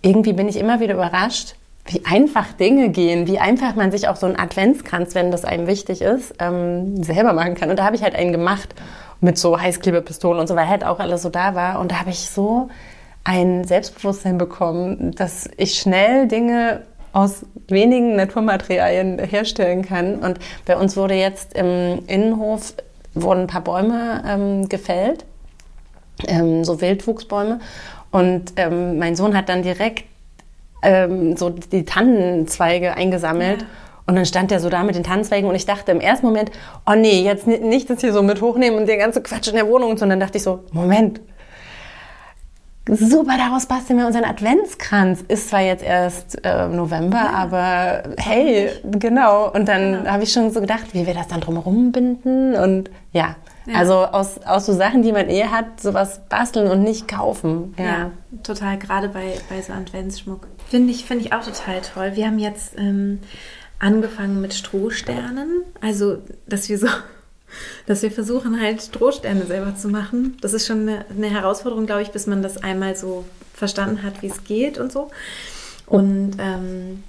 irgendwie 0.00 0.32
bin 0.32 0.48
ich 0.48 0.56
immer 0.56 0.80
wieder 0.80 0.94
überrascht, 0.94 1.56
wie 1.84 2.00
einfach 2.06 2.54
Dinge 2.54 2.88
gehen, 2.88 3.26
wie 3.26 3.38
einfach 3.38 3.74
man 3.74 3.90
sich 3.90 4.08
auch 4.08 4.16
so 4.16 4.24
einen 4.24 4.38
Adventskranz, 4.38 5.14
wenn 5.14 5.30
das 5.30 5.44
einem 5.44 5.66
wichtig 5.66 6.00
ist, 6.00 6.32
ähm, 6.38 7.02
selber 7.02 7.34
machen 7.34 7.56
kann. 7.56 7.68
Und 7.68 7.78
da 7.78 7.84
habe 7.84 7.96
ich 7.96 8.02
halt 8.02 8.14
einen 8.14 8.32
gemacht 8.32 8.74
mit 9.20 9.38
so 9.38 9.60
Heißkleberpistolen 9.60 10.40
und 10.40 10.46
so, 10.46 10.56
weil 10.56 10.68
halt 10.68 10.84
auch 10.84 11.00
alles 11.00 11.22
so 11.22 11.28
da 11.28 11.54
war. 11.54 11.80
Und 11.80 11.92
da 11.92 12.00
habe 12.00 12.10
ich 12.10 12.30
so 12.30 12.68
ein 13.24 13.64
Selbstbewusstsein 13.64 14.38
bekommen, 14.38 15.14
dass 15.16 15.48
ich 15.56 15.74
schnell 15.74 16.28
Dinge 16.28 16.82
aus 17.12 17.44
wenigen 17.68 18.16
Naturmaterialien 18.16 19.18
herstellen 19.18 19.82
kann. 19.82 20.16
Und 20.16 20.38
bei 20.66 20.76
uns 20.76 20.96
wurde 20.96 21.14
jetzt 21.14 21.54
im 21.54 22.00
Innenhof 22.06 22.74
wurden 23.14 23.42
ein 23.42 23.46
paar 23.46 23.62
Bäume 23.62 24.22
ähm, 24.26 24.68
gefällt, 24.68 25.24
ähm, 26.26 26.64
so 26.64 26.80
Wildwuchsbäume. 26.80 27.60
Und 28.10 28.52
ähm, 28.56 28.98
mein 28.98 29.16
Sohn 29.16 29.36
hat 29.36 29.48
dann 29.48 29.62
direkt 29.62 30.04
ähm, 30.82 31.36
so 31.36 31.50
die 31.50 31.84
Tannenzweige 31.84 32.94
eingesammelt. 32.94 33.62
Ja. 33.62 33.66
Und 34.08 34.16
dann 34.16 34.24
stand 34.24 34.50
er 34.50 34.58
so 34.58 34.70
da 34.70 34.84
mit 34.84 34.94
den 34.94 35.04
Tannenzweigen 35.04 35.50
und 35.50 35.54
ich 35.54 35.66
dachte 35.66 35.92
im 35.92 36.00
ersten 36.00 36.24
Moment, 36.24 36.50
oh 36.86 36.94
nee, 36.94 37.22
jetzt 37.22 37.46
nicht 37.46 37.90
das 37.90 38.00
hier 38.00 38.14
so 38.14 38.22
mit 38.22 38.40
hochnehmen 38.40 38.78
und 38.78 38.86
der 38.86 38.96
ganze 38.96 39.22
Quatsch 39.22 39.48
in 39.48 39.54
der 39.54 39.68
Wohnung, 39.68 39.98
sondern 39.98 40.18
dachte 40.18 40.38
ich 40.38 40.44
so, 40.44 40.64
Moment, 40.72 41.20
super, 42.88 43.36
daraus 43.36 43.66
basteln 43.66 43.98
wir 43.98 44.06
unseren 44.06 44.24
Adventskranz. 44.24 45.22
Ist 45.28 45.50
zwar 45.50 45.60
jetzt 45.60 45.84
erst 45.84 46.42
äh, 46.42 46.68
November, 46.68 47.18
ja. 47.18 47.30
aber 47.30 48.02
hey, 48.16 48.70
genau. 48.84 49.50
Und 49.52 49.68
dann 49.68 49.92
genau. 49.92 50.10
habe 50.10 50.22
ich 50.22 50.32
schon 50.32 50.50
so 50.52 50.62
gedacht, 50.62 50.94
wie 50.94 51.06
wir 51.06 51.12
das 51.12 51.28
dann 51.28 51.42
drumherum 51.42 51.92
binden 51.92 52.54
und 52.54 52.90
ja. 53.12 53.36
ja. 53.66 53.74
Also 53.74 54.06
aus, 54.06 54.38
aus 54.38 54.64
so 54.64 54.72
Sachen, 54.72 55.02
die 55.02 55.12
man 55.12 55.28
eh 55.28 55.44
hat, 55.44 55.82
sowas 55.82 56.22
basteln 56.30 56.70
und 56.70 56.82
nicht 56.82 57.08
kaufen. 57.08 57.74
Ja, 57.76 57.84
ja 57.84 58.10
total. 58.42 58.78
Gerade 58.78 59.10
bei, 59.10 59.34
bei 59.50 59.60
so 59.60 59.74
Adventsschmuck. 59.74 60.46
Finde 60.70 60.92
ich, 60.92 61.04
find 61.04 61.20
ich 61.20 61.34
auch 61.34 61.44
total 61.44 61.82
toll. 61.82 62.12
Wir 62.14 62.26
haben 62.26 62.38
jetzt 62.38 62.78
ähm, 62.78 63.20
angefangen 63.78 64.40
mit 64.40 64.54
Strohsternen. 64.54 65.62
Also, 65.80 66.18
dass 66.46 66.68
wir 66.68 66.78
so 66.78 66.88
dass 67.86 68.02
wir 68.02 68.10
versuchen 68.10 68.60
halt 68.60 68.82
Strohsterne 68.82 69.46
selber 69.46 69.74
zu 69.74 69.88
machen. 69.88 70.36
Das 70.40 70.52
ist 70.52 70.66
schon 70.66 70.82
eine, 70.82 71.06
eine 71.08 71.30
Herausforderung, 71.30 71.86
glaube 71.86 72.02
ich, 72.02 72.10
bis 72.10 72.26
man 72.26 72.42
das 72.42 72.58
einmal 72.58 72.94
so 72.96 73.24
verstanden 73.54 74.02
hat, 74.02 74.22
wie 74.22 74.26
es 74.26 74.44
geht 74.44 74.78
und 74.78 74.92
so. 74.92 75.10
Und 75.86 76.32
ähm, 76.38 77.02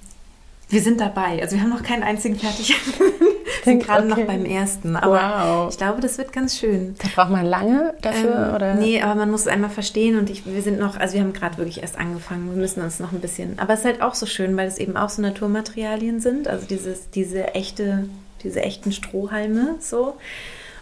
wir 0.70 0.80
sind 0.80 1.00
dabei. 1.00 1.42
Also 1.42 1.56
wir 1.56 1.62
haben 1.62 1.70
noch 1.70 1.82
keinen 1.82 2.04
einzigen 2.04 2.36
fertig. 2.36 2.68
wir 2.98 3.64
sind 3.64 3.82
gerade 3.84 4.06
okay. 4.06 4.20
noch 4.20 4.26
beim 4.26 4.44
ersten. 4.44 4.94
Aber 4.96 5.64
wow. 5.64 5.70
ich 5.70 5.76
glaube, 5.76 6.00
das 6.00 6.16
wird 6.16 6.32
ganz 6.32 6.56
schön. 6.56 6.94
Da 7.02 7.08
braucht 7.14 7.30
man 7.30 7.44
lange 7.44 7.94
dafür? 8.02 8.48
Ähm, 8.48 8.54
oder? 8.54 8.74
Nee, 8.74 9.02
aber 9.02 9.16
man 9.16 9.30
muss 9.30 9.42
es 9.42 9.46
einmal 9.48 9.70
verstehen. 9.70 10.16
Und 10.16 10.30
ich, 10.30 10.46
wir 10.46 10.62
sind 10.62 10.78
noch, 10.78 10.96
also 10.96 11.14
wir 11.14 11.22
haben 11.22 11.32
gerade 11.32 11.58
wirklich 11.58 11.82
erst 11.82 11.98
angefangen. 11.98 12.50
Wir 12.50 12.56
müssen 12.56 12.82
uns 12.82 13.00
noch 13.00 13.12
ein 13.12 13.20
bisschen. 13.20 13.58
Aber 13.58 13.74
es 13.74 13.80
ist 13.80 13.86
halt 13.86 14.02
auch 14.02 14.14
so 14.14 14.26
schön, 14.26 14.56
weil 14.56 14.68
es 14.68 14.78
eben 14.78 14.96
auch 14.96 15.08
so 15.08 15.20
Naturmaterialien 15.22 16.20
sind. 16.20 16.46
Also 16.46 16.66
dieses, 16.66 17.10
diese 17.10 17.54
echte, 17.54 18.08
diese 18.44 18.62
echten 18.62 18.92
Strohhalme 18.92 19.74
so. 19.80 20.14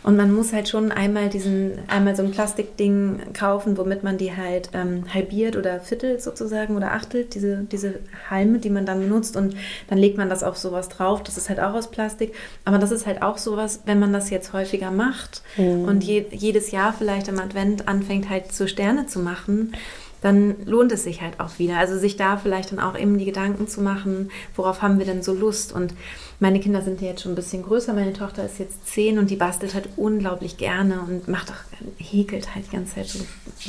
Und 0.02 0.16
man 0.16 0.32
muss 0.32 0.52
halt 0.52 0.68
schon 0.68 0.92
einmal 0.92 1.28
diesen, 1.28 1.78
einmal 1.88 2.14
so 2.14 2.22
ein 2.22 2.30
Plastikding 2.30 3.32
kaufen, 3.32 3.76
womit 3.76 4.04
man 4.04 4.16
die 4.16 4.36
halt 4.36 4.70
ähm, 4.72 5.04
halbiert 5.12 5.56
oder 5.56 5.80
viertelt 5.80 6.22
sozusagen 6.22 6.76
oder 6.76 6.92
achtelt, 6.92 7.34
diese, 7.34 7.64
diese 7.70 7.94
Halme, 8.30 8.58
die 8.58 8.70
man 8.70 8.86
dann 8.86 9.00
benutzt. 9.00 9.36
Und 9.36 9.56
dann 9.88 9.98
legt 9.98 10.16
man 10.16 10.28
das 10.28 10.42
auf 10.42 10.56
sowas 10.56 10.88
drauf. 10.88 11.22
Das 11.22 11.36
ist 11.36 11.48
halt 11.48 11.60
auch 11.60 11.74
aus 11.74 11.90
Plastik. 11.90 12.34
Aber 12.64 12.78
das 12.78 12.90
ist 12.90 13.06
halt 13.06 13.22
auch 13.22 13.38
sowas, 13.38 13.80
wenn 13.86 13.98
man 13.98 14.12
das 14.12 14.30
jetzt 14.30 14.52
häufiger 14.52 14.90
macht 14.90 15.42
mhm. 15.56 15.84
und 15.84 16.04
je, 16.04 16.26
jedes 16.30 16.70
Jahr 16.70 16.92
vielleicht 16.92 17.28
im 17.28 17.38
Advent 17.38 17.88
anfängt 17.88 18.30
halt 18.30 18.52
so 18.52 18.66
Sterne 18.66 19.06
zu 19.06 19.18
machen, 19.18 19.72
dann 20.20 20.56
lohnt 20.64 20.92
es 20.92 21.04
sich 21.04 21.22
halt 21.22 21.38
auch 21.38 21.58
wieder. 21.58 21.78
Also 21.78 21.96
sich 21.98 22.16
da 22.16 22.36
vielleicht 22.36 22.72
dann 22.72 22.80
auch 22.80 22.98
eben 22.98 23.18
die 23.18 23.24
Gedanken 23.24 23.68
zu 23.68 23.80
machen, 23.80 24.30
worauf 24.56 24.82
haben 24.82 24.98
wir 24.98 25.06
denn 25.06 25.22
so 25.22 25.32
Lust? 25.32 25.72
Und 25.72 25.94
meine 26.40 26.60
Kinder 26.60 26.82
sind 26.82 27.00
ja 27.00 27.08
jetzt 27.08 27.22
schon 27.22 27.32
ein 27.32 27.36
bisschen 27.36 27.62
größer. 27.64 27.92
Meine 27.94 28.12
Tochter 28.12 28.44
ist 28.44 28.58
jetzt 28.58 28.86
zehn 28.86 29.18
und 29.18 29.30
die 29.30 29.36
bastelt 29.36 29.74
halt 29.74 29.88
unglaublich 29.96 30.56
gerne 30.56 31.00
und 31.00 31.26
macht 31.26 31.50
auch, 31.50 32.02
häkelt 32.04 32.54
halt 32.54 32.66
die 32.66 32.76
ganze 32.76 32.94
Zeit 32.94 33.08
so 33.08 33.18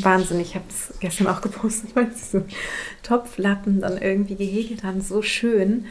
wahnsinnig. 0.04 0.50
Ich 0.50 0.56
habe 0.56 0.66
es 0.70 0.94
gestern 1.00 1.28
auch 1.28 1.42
gepostet, 1.42 1.92
weil 1.96 2.12
sie 2.14 2.38
so 2.40 2.46
Topflappen 3.02 3.82
dann 3.82 3.98
irgendwie 3.98 4.36
gehäkelt 4.36 4.84
haben. 4.84 5.02
So 5.02 5.22
schön. 5.22 5.86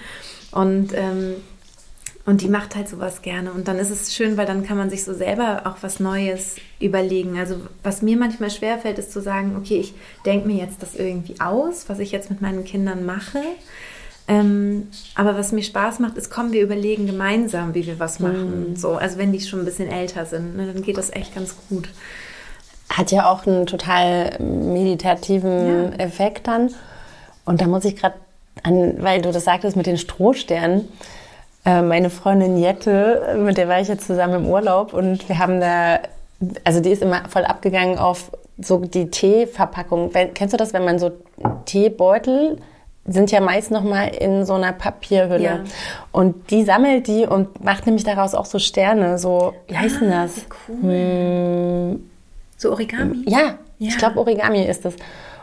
Und 0.52 0.92
ähm, 0.94 1.36
und 2.28 2.42
die 2.42 2.48
macht 2.48 2.76
halt 2.76 2.90
sowas 2.90 3.22
gerne. 3.22 3.52
Und 3.52 3.68
dann 3.68 3.78
ist 3.78 3.88
es 3.88 4.14
schön, 4.14 4.36
weil 4.36 4.44
dann 4.44 4.62
kann 4.62 4.76
man 4.76 4.90
sich 4.90 5.02
so 5.02 5.14
selber 5.14 5.62
auch 5.64 5.76
was 5.80 5.98
Neues 5.98 6.56
überlegen. 6.78 7.38
Also 7.38 7.56
was 7.82 8.02
mir 8.02 8.18
manchmal 8.18 8.50
schwerfällt, 8.50 8.98
ist 8.98 9.12
zu 9.12 9.22
sagen, 9.22 9.56
okay, 9.56 9.78
ich 9.78 9.94
denke 10.26 10.46
mir 10.46 10.58
jetzt 10.62 10.82
das 10.82 10.94
irgendwie 10.94 11.40
aus, 11.40 11.88
was 11.88 12.00
ich 12.00 12.12
jetzt 12.12 12.28
mit 12.28 12.42
meinen 12.42 12.64
Kindern 12.64 13.06
mache. 13.06 13.40
Ähm, 14.28 14.88
aber 15.14 15.38
was 15.38 15.52
mir 15.52 15.62
Spaß 15.62 16.00
macht, 16.00 16.18
ist, 16.18 16.28
kommen 16.30 16.52
wir 16.52 16.62
überlegen 16.62 17.06
gemeinsam, 17.06 17.74
wie 17.74 17.86
wir 17.86 17.98
was 17.98 18.20
machen. 18.20 18.70
Mhm. 18.70 18.76
So, 18.76 18.96
also 18.96 19.16
wenn 19.16 19.32
die 19.32 19.40
schon 19.40 19.60
ein 19.60 19.64
bisschen 19.64 19.90
älter 19.90 20.26
sind, 20.26 20.56
ne, 20.56 20.70
dann 20.70 20.82
geht 20.82 20.98
das 20.98 21.10
echt 21.10 21.34
ganz 21.34 21.56
gut. 21.68 21.88
Hat 22.90 23.10
ja 23.10 23.30
auch 23.30 23.46
einen 23.46 23.66
total 23.66 24.38
meditativen 24.38 25.92
ja. 25.92 26.04
Effekt 26.04 26.46
dann. 26.46 26.70
Und 27.46 27.62
da 27.62 27.66
muss 27.66 27.86
ich 27.86 27.96
gerade 27.96 28.16
an, 28.62 29.02
weil 29.02 29.22
du 29.22 29.32
das 29.32 29.44
sagtest 29.44 29.76
mit 29.76 29.86
den 29.86 29.96
Strohsternen, 29.96 30.88
äh, 31.64 31.80
meine 31.80 32.10
Freundin 32.10 32.58
Jette, 32.58 33.36
mit 33.38 33.56
der 33.56 33.68
war 33.68 33.80
ich 33.80 33.88
jetzt 33.88 34.06
zusammen 34.06 34.44
im 34.44 34.46
Urlaub 34.46 34.92
und 34.92 35.26
wir 35.28 35.38
haben 35.38 35.60
da, 35.60 36.00
also 36.64 36.80
die 36.80 36.90
ist 36.90 37.02
immer 37.02 37.28
voll 37.28 37.44
abgegangen 37.44 37.98
auf 37.98 38.30
so 38.60 38.78
die 38.78 39.10
Teeverpackung. 39.10 40.10
Kennst 40.34 40.52
du 40.52 40.58
das, 40.58 40.72
wenn 40.72 40.84
man 40.84 40.98
so 40.98 41.12
Teebeutel 41.64 42.58
sind 43.08 43.30
ja 43.30 43.40
meist 43.40 43.70
noch 43.70 43.82
mal 43.82 44.08
in 44.08 44.44
so 44.44 44.54
einer 44.54 44.72
Papierhülle. 44.72 45.42
Ja. 45.42 45.60
Und 46.12 46.50
die 46.50 46.64
sammelt 46.64 47.06
die 47.06 47.26
und 47.26 47.64
macht 47.64 47.86
nämlich 47.86 48.04
daraus 48.04 48.34
auch 48.34 48.46
so 48.46 48.58
Sterne. 48.58 49.18
So, 49.18 49.54
wie 49.66 49.74
ah, 49.74 49.80
heißt 49.80 50.00
denn 50.00 50.10
das? 50.10 50.32
Cool. 50.68 50.92
Hm, 50.92 52.10
so 52.56 52.70
Origami? 52.70 53.24
Ja, 53.26 53.38
ja. 53.78 53.88
ich 53.88 53.98
glaube 53.98 54.18
Origami 54.18 54.62
ist 54.64 54.84
das. 54.84 54.94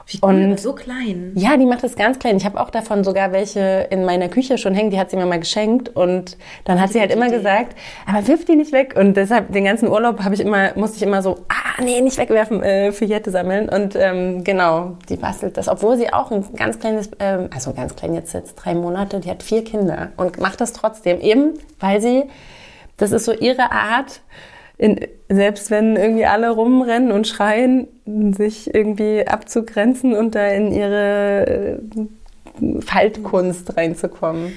Wie 0.07 0.19
cool, 0.21 0.33
und 0.35 0.59
so 0.59 0.73
klein. 0.73 1.31
Ja, 1.35 1.57
die 1.57 1.65
macht 1.65 1.83
das 1.83 1.95
ganz 1.95 2.19
klein. 2.19 2.37
Ich 2.37 2.45
habe 2.45 2.59
auch 2.61 2.69
davon 2.69 3.03
sogar 3.03 3.31
welche 3.31 3.87
in 3.89 4.05
meiner 4.05 4.29
Küche 4.29 4.59
schon 4.59 4.75
hängen, 4.75 4.91
die 4.91 4.99
hat 4.99 5.09
sie 5.09 5.17
mir 5.17 5.25
mal 5.25 5.39
geschenkt 5.39 5.89
und 5.95 6.37
dann 6.63 6.79
hat 6.79 6.91
sie 6.91 6.99
halt 6.99 7.11
immer 7.11 7.25
Idee. 7.25 7.37
gesagt, 7.37 7.75
aber 8.05 8.27
wirf 8.27 8.45
die 8.45 8.55
nicht 8.55 8.71
weg 8.71 8.95
und 8.97 9.17
deshalb 9.17 9.51
den 9.51 9.65
ganzen 9.65 9.89
Urlaub 9.89 10.23
habe 10.23 10.35
ich 10.35 10.41
immer 10.41 10.73
musste 10.75 10.97
ich 10.97 11.03
immer 11.03 11.23
so, 11.23 11.37
ah 11.49 11.81
nee, 11.81 12.01
nicht 12.01 12.19
wegwerfen, 12.19 12.61
äh, 12.61 12.91
für 12.91 13.05
Jette 13.05 13.31
sammeln 13.31 13.67
und 13.67 13.95
ähm, 13.95 14.43
genau, 14.43 14.97
die 15.09 15.15
bastelt 15.15 15.57
das, 15.57 15.67
obwohl 15.67 15.97
sie 15.97 16.13
auch 16.13 16.29
ein 16.29 16.45
ganz 16.55 16.77
kleines, 16.79 17.09
ähm, 17.19 17.49
also 17.53 17.73
ganz 17.73 17.95
klein 17.95 18.13
jetzt 18.13 18.33
jetzt 18.33 18.55
drei 18.55 18.75
Monate, 18.75 19.19
die 19.19 19.29
hat 19.29 19.41
vier 19.41 19.63
Kinder 19.63 20.09
und 20.17 20.39
macht 20.39 20.61
das 20.61 20.73
trotzdem 20.73 21.19
eben, 21.19 21.53
weil 21.79 21.99
sie, 21.99 22.25
das 22.97 23.11
ist 23.11 23.25
so 23.25 23.33
ihre 23.33 23.71
Art 23.71 24.21
in, 24.77 24.99
selbst 25.29 25.71
wenn 25.71 25.95
irgendwie 25.95 26.25
alle 26.25 26.49
rumrennen 26.49 27.11
und 27.11 27.27
schreien, 27.27 27.87
sich 28.37 28.73
irgendwie 28.73 29.27
abzugrenzen 29.27 30.13
und 30.13 30.35
da 30.35 30.47
in 30.47 30.71
ihre 30.71 31.47
äh, 31.47 32.81
Faltkunst 32.81 33.77
reinzukommen. 33.77 34.53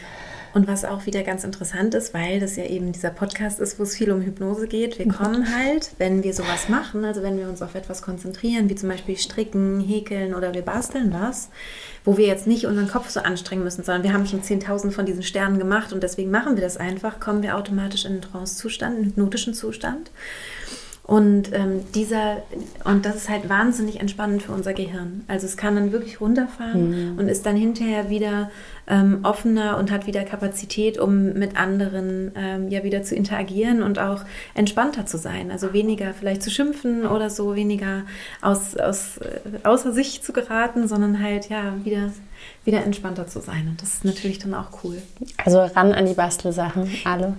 Und 0.58 0.66
was 0.66 0.84
auch 0.84 1.06
wieder 1.06 1.22
ganz 1.22 1.44
interessant 1.44 1.94
ist, 1.94 2.12
weil 2.14 2.40
das 2.40 2.56
ja 2.56 2.64
eben 2.64 2.90
dieser 2.90 3.10
Podcast 3.10 3.60
ist, 3.60 3.78
wo 3.78 3.84
es 3.84 3.94
viel 3.94 4.10
um 4.10 4.22
Hypnose 4.22 4.66
geht. 4.66 4.98
Wir 4.98 5.06
kommen 5.06 5.54
halt, 5.56 5.92
wenn 5.98 6.24
wir 6.24 6.34
sowas 6.34 6.68
machen, 6.68 7.04
also 7.04 7.22
wenn 7.22 7.38
wir 7.38 7.48
uns 7.48 7.62
auf 7.62 7.76
etwas 7.76 8.02
konzentrieren, 8.02 8.68
wie 8.68 8.74
zum 8.74 8.88
Beispiel 8.88 9.16
stricken, 9.16 9.78
häkeln 9.78 10.34
oder 10.34 10.54
wir 10.54 10.62
basteln 10.62 11.12
was, 11.12 11.50
wo 12.04 12.16
wir 12.16 12.26
jetzt 12.26 12.48
nicht 12.48 12.66
unseren 12.66 12.88
Kopf 12.88 13.08
so 13.08 13.20
anstrengen 13.20 13.62
müssen, 13.62 13.84
sondern 13.84 14.02
wir 14.02 14.12
haben 14.12 14.26
schon 14.26 14.42
10.000 14.42 14.90
von 14.90 15.06
diesen 15.06 15.22
Sternen 15.22 15.60
gemacht 15.60 15.92
und 15.92 16.02
deswegen 16.02 16.32
machen 16.32 16.56
wir 16.56 16.62
das 16.64 16.76
einfach, 16.76 17.20
kommen 17.20 17.44
wir 17.44 17.56
automatisch 17.56 18.04
in 18.04 18.14
einen 18.14 18.22
Trance-Zustand, 18.22 18.96
einen 18.96 19.06
hypnotischen 19.06 19.54
Zustand. 19.54 20.10
Und 21.04 21.54
ähm, 21.54 21.84
dieser, 21.94 22.42
und 22.84 23.06
das 23.06 23.16
ist 23.16 23.28
halt 23.30 23.48
wahnsinnig 23.48 23.98
entspannend 23.98 24.42
für 24.42 24.52
unser 24.52 24.74
Gehirn. 24.74 25.24
Also 25.26 25.46
es 25.46 25.56
kann 25.56 25.74
dann 25.74 25.90
wirklich 25.90 26.20
runterfahren 26.20 27.12
mhm. 27.12 27.18
und 27.18 27.28
ist 27.28 27.46
dann 27.46 27.56
hinterher 27.56 28.10
wieder 28.10 28.50
ähm, 28.88 29.20
offener 29.22 29.76
und 29.78 29.90
hat 29.90 30.06
wieder 30.06 30.24
Kapazität, 30.24 30.98
um 30.98 31.34
mit 31.34 31.56
anderen 31.56 32.32
ähm, 32.36 32.68
ja 32.68 32.84
wieder 32.84 33.02
zu 33.02 33.14
interagieren 33.14 33.82
und 33.82 33.98
auch 33.98 34.24
entspannter 34.54 35.06
zu 35.06 35.18
sein. 35.18 35.50
Also 35.50 35.72
weniger 35.72 36.14
vielleicht 36.14 36.42
zu 36.42 36.50
schimpfen 36.50 37.06
oder 37.06 37.30
so, 37.30 37.54
weniger 37.54 38.02
aus, 38.40 38.76
aus, 38.76 39.18
äh, 39.18 39.66
außer 39.66 39.92
sich 39.92 40.22
zu 40.22 40.32
geraten, 40.32 40.88
sondern 40.88 41.22
halt 41.22 41.48
ja 41.48 41.74
wieder 41.84 42.10
wieder 42.64 42.84
entspannter 42.84 43.26
zu 43.26 43.40
sein. 43.40 43.66
Und 43.68 43.80
das 43.80 43.94
ist 43.94 44.04
natürlich 44.04 44.38
dann 44.38 44.54
auch 44.54 44.84
cool. 44.84 45.00
Also 45.42 45.60
ran 45.60 45.92
an 45.92 46.06
die 46.06 46.12
Bastelsachen, 46.12 46.88
alle. 47.04 47.34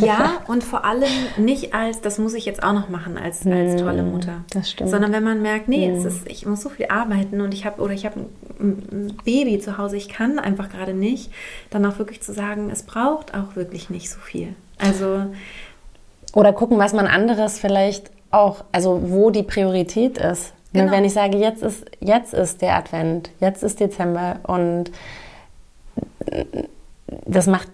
Ja, 0.00 0.42
und 0.46 0.62
vor 0.62 0.84
allem 0.84 1.10
nicht 1.36 1.74
als, 1.74 2.00
das 2.00 2.18
muss 2.18 2.34
ich 2.34 2.44
jetzt 2.44 2.62
auch 2.62 2.72
noch 2.72 2.88
machen, 2.88 3.18
als, 3.18 3.44
als 3.46 3.74
mm, 3.74 3.84
tolle 3.84 4.02
Mutter. 4.02 4.44
Das 4.50 4.70
stimmt. 4.70 4.90
Sondern 4.90 5.12
wenn 5.12 5.24
man 5.24 5.42
merkt, 5.42 5.68
nee, 5.68 5.90
mm. 5.90 6.06
ist, 6.06 6.28
ich 6.28 6.46
muss 6.46 6.60
so 6.60 6.68
viel 6.68 6.86
arbeiten 6.88 7.40
und 7.40 7.54
ich 7.54 7.66
habe 7.66 7.82
oder 7.82 7.92
ich 7.92 8.06
habe 8.06 8.26
ein 8.60 9.16
Baby 9.24 9.58
zu 9.58 9.78
Hause, 9.78 9.96
ich 9.96 10.08
kann 10.08 10.38
einfach 10.38 10.68
gerade 10.88 10.98
nicht, 10.98 11.30
dann 11.70 11.84
auch 11.86 11.98
wirklich 11.98 12.20
zu 12.22 12.32
sagen, 12.32 12.70
es 12.70 12.82
braucht 12.82 13.34
auch 13.34 13.56
wirklich 13.56 13.90
nicht 13.90 14.10
so 14.10 14.18
viel. 14.18 14.54
Also 14.78 15.26
oder 16.34 16.52
gucken, 16.52 16.78
was 16.78 16.92
man 16.92 17.06
anderes 17.06 17.58
vielleicht 17.58 18.10
auch, 18.30 18.64
also 18.72 19.00
wo 19.10 19.30
die 19.30 19.42
Priorität 19.42 20.18
ist. 20.18 20.52
Genau. 20.72 20.92
Wenn 20.92 21.04
ich 21.04 21.14
sage, 21.14 21.38
jetzt 21.38 21.62
ist, 21.62 21.86
jetzt 22.00 22.34
ist 22.34 22.60
der 22.60 22.76
Advent, 22.76 23.30
jetzt 23.40 23.62
ist 23.62 23.80
Dezember 23.80 24.36
und 24.46 24.90
das 27.26 27.46
macht 27.46 27.68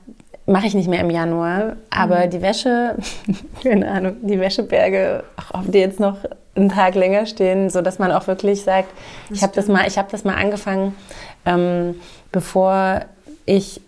mache 0.47 0.67
ich 0.67 0.75
nicht 0.75 0.89
mehr 0.89 1.01
im 1.01 1.09
Januar, 1.09 1.77
aber 1.89 2.27
mhm. 2.27 2.31
die 2.31 2.43
Wäsche, 2.43 2.97
keine 3.63 3.91
Ahnung, 3.91 4.17
die 4.23 4.39
Wäscheberge, 4.39 5.25
auch 5.37 5.61
ob 5.61 5.73
die 5.73 5.79
jetzt 5.79 6.01
noch 6.01 6.19
einen 6.55 6.69
Tag 6.69 6.95
länger 6.95 7.25
stehen, 7.25 7.71
so 7.71 7.81
dass 7.81 7.99
man 7.99 8.13
auch 8.13 8.27
wirklich 8.27 8.63
sagt, 8.63 8.91
das 9.29 9.39
ich 9.39 9.43
habe 9.43 9.55
das 9.55 9.69
mal, 9.69 9.89
ich 9.89 9.97
habe 9.97 10.09
das 10.11 10.23
mal 10.25 10.35
angefangen, 10.35 10.95
ähm, 11.47 11.97
bevor 12.35 13.03
ich 13.47 13.81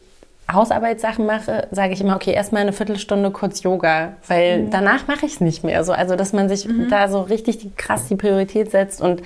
Hausarbeitssachen 0.50 1.26
mache, 1.26 1.66
sage 1.72 1.92
ich 1.92 2.00
immer, 2.00 2.14
okay, 2.14 2.32
erstmal 2.32 2.62
eine 2.62 2.72
Viertelstunde 2.72 3.32
kurz 3.32 3.64
Yoga, 3.64 4.12
weil 4.28 4.62
mhm. 4.62 4.70
danach 4.70 5.08
mache 5.08 5.26
ich 5.26 5.34
es 5.34 5.40
nicht 5.40 5.64
mehr. 5.64 5.82
So, 5.82 5.92
also, 5.92 6.14
dass 6.14 6.32
man 6.32 6.48
sich 6.48 6.68
mhm. 6.68 6.88
da 6.88 7.08
so 7.08 7.22
richtig 7.22 7.58
die, 7.58 7.72
krass 7.76 8.06
die 8.06 8.14
Priorität 8.14 8.70
setzt 8.70 9.02
und 9.02 9.22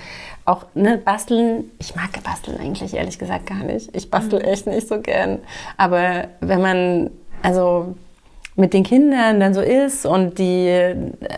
auch 0.47 0.65
ne, 0.75 0.97
basteln. 0.97 1.71
Ich 1.79 1.95
mag 1.95 2.11
basteln 2.25 2.59
eigentlich 2.59 2.95
ehrlich 2.95 3.19
gesagt 3.19 3.47
gar 3.47 3.63
nicht. 3.63 3.95
Ich 3.95 4.11
bastel 4.11 4.39
mhm. 4.39 4.47
echt 4.47 4.67
nicht 4.67 4.89
so 4.89 4.99
gern. 5.01 5.41
Aber 5.77 6.29
wenn 6.41 6.63
man, 6.63 7.11
also 7.43 7.95
mit 8.57 8.73
den 8.73 8.83
Kindern 8.83 9.41
dann 9.41 9.53
so 9.53 9.61
ist 9.61 10.07
und 10.07 10.39
die, 10.39 10.95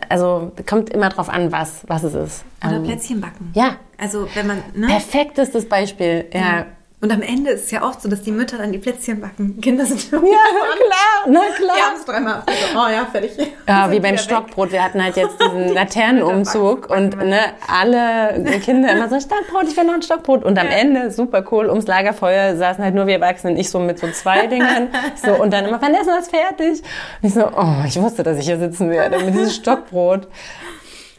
also 0.09 0.53
kommt 0.65 0.91
immer 0.91 1.09
drauf 1.09 1.29
an, 1.29 1.51
was, 1.51 1.83
was 1.89 2.05
es 2.05 2.15
ist. 2.15 2.45
Oder 2.65 2.77
ähm, 2.77 2.85
Plätzchen 2.85 3.21
backen. 3.21 3.51
Ja. 3.55 3.77
Also 3.99 4.29
wenn 4.35 4.47
man, 4.47 4.59
ne? 4.75 4.87
Perfektestes 4.87 5.69
Beispiel, 5.69 6.27
ja. 6.33 6.41
ja. 6.41 6.67
Und 7.03 7.11
am 7.11 7.21
Ende 7.21 7.51
ist 7.51 7.65
es 7.65 7.71
ja 7.73 7.83
oft 7.83 8.01
so, 8.01 8.09
dass 8.09 8.23
die 8.23 8.31
Mütter 8.31 8.59
dann 8.59 8.71
die 8.71 8.79
Plätzchen 8.79 9.21
backen. 9.21 9.61
Kinder 9.61 9.85
sind 9.85 10.01
schon. 10.01 10.25
Ja, 10.25 10.39
klar, 10.77 11.27
na 11.27 11.41
klar. 11.57 11.77
Die 11.77 11.83
haben 11.83 11.97
es 11.97 12.05
dreimal. 12.05 12.43
Also, 12.47 12.79
oh 12.79 12.89
ja, 12.93 13.05
fertig. 13.11 13.33
Ja, 13.67 13.91
wie 13.91 13.99
beim 13.99 14.17
Stockbrot. 14.17 14.67
Weg. 14.67 14.75
Wir 14.75 14.85
hatten 14.85 15.03
halt 15.03 15.17
jetzt 15.17 15.35
diesen 15.43 15.69
Laternenumzug 15.75 16.89
und 16.91 17.19
ne, 17.19 17.41
alle 17.67 18.61
Kinder 18.61 18.93
immer 18.93 19.09
so, 19.09 19.19
Stockbrot, 19.19 19.65
ich 19.67 19.77
will 19.77 19.83
noch 19.83 19.95
ein 19.95 20.03
Stockbrot. 20.03 20.45
Und 20.45 20.57
am 20.61 20.69
ja. 20.69 20.75
Ende, 20.75 21.11
super 21.11 21.45
cool, 21.51 21.69
ums 21.69 21.89
Lagerfeuer 21.89 22.57
saßen 22.57 22.85
halt 22.85 22.95
nur 22.95 23.09
wir 23.09 23.15
Erwachsenen, 23.15 23.57
ich 23.57 23.69
so 23.69 23.81
mit 23.81 23.99
so 23.99 24.09
zwei 24.13 24.47
Dingern. 24.47 24.91
So, 25.21 25.33
und 25.43 25.53
dann 25.53 25.65
immer, 25.65 25.83
wann 25.83 25.95
ist 25.95 26.07
das 26.07 26.29
fertig? 26.29 26.83
Und 27.21 27.29
ich 27.29 27.35
so, 27.35 27.49
oh, 27.49 27.83
ich 27.85 28.01
wusste, 28.01 28.23
dass 28.23 28.39
ich 28.39 28.45
hier 28.45 28.61
sitzen 28.61 28.91
werde 28.91 29.19
mit 29.19 29.35
diesem 29.35 29.51
Stockbrot. 29.51 30.29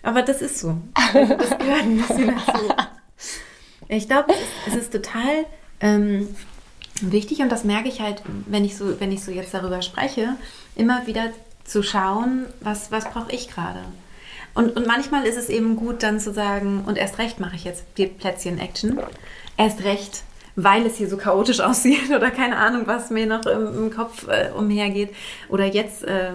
Aber 0.02 0.22
das 0.22 0.42
ist 0.42 0.60
so. 0.60 0.76
Das 0.96 1.58
gehört 1.58 1.84
ein 1.84 1.98
bisschen 1.98 2.28
dazu. 2.28 2.74
Ich 3.90 4.08
glaube, 4.08 4.34
es 4.66 4.76
ist 4.76 4.94
total 4.94 5.46
ähm, 5.84 6.30
wichtig 7.02 7.40
und 7.40 7.50
das 7.50 7.64
merke 7.64 7.90
ich 7.90 8.00
halt, 8.02 8.24
wenn 8.48 8.66
ich 8.66 8.76
so, 8.78 9.00
wenn 9.00 9.12
ich 9.12 9.24
so 9.24 9.32
jetzt 9.32 9.54
darüber 9.54 9.82
spreche, 9.82 10.30
immer 10.76 11.06
wieder 11.06 11.26
zu 11.66 11.84
schauen, 11.84 12.46
was, 12.62 12.92
was 12.92 13.06
brauche 13.06 13.32
ich 13.32 13.50
gerade. 13.50 13.80
Und, 14.56 14.76
und 14.76 14.88
manchmal 14.88 15.26
ist 15.26 15.38
es 15.38 15.50
eben 15.50 15.76
gut, 15.76 16.04
dann 16.04 16.20
zu 16.20 16.32
sagen, 16.32 16.84
und 16.86 16.98
erst 16.98 17.18
recht 17.18 17.40
mache 17.40 17.56
ich 17.56 17.64
jetzt 17.64 17.84
die 17.98 18.06
Plätzchen-Action. 18.06 19.00
Erst 19.58 19.84
recht, 19.84 20.24
weil 20.56 20.86
es 20.86 20.98
hier 20.98 21.10
so 21.10 21.18
chaotisch 21.18 21.60
aussieht 21.62 22.12
oder 22.16 22.30
keine 22.30 22.58
Ahnung, 22.58 22.84
was 22.86 23.10
mir 23.10 23.26
noch 23.26 23.46
im, 23.46 23.86
im 23.86 23.92
Kopf 23.92 24.28
äh, 24.28 24.52
umhergeht. 24.56 25.10
Oder 25.50 25.66
jetzt 25.66 26.04
äh, 26.04 26.32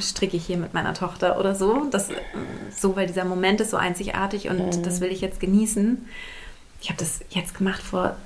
stricke 0.00 0.36
ich 0.36 0.44
hier 0.44 0.58
mit 0.58 0.74
meiner 0.74 0.94
Tochter 0.94 1.38
oder 1.40 1.54
so. 1.54 1.86
Das, 1.90 2.10
so, 2.76 2.94
weil 2.96 3.06
dieser 3.06 3.24
Moment 3.24 3.60
ist 3.60 3.70
so 3.70 3.76
einzigartig 3.78 4.50
und 4.50 4.76
mhm. 4.76 4.82
das 4.82 5.00
will 5.00 5.10
ich 5.10 5.22
jetzt 5.22 5.40
genießen. 5.40 6.06
Ich 6.82 6.90
habe 6.90 6.98
das 6.98 7.20
jetzt 7.30 7.56
gemacht 7.56 7.82
vor, 7.82 8.16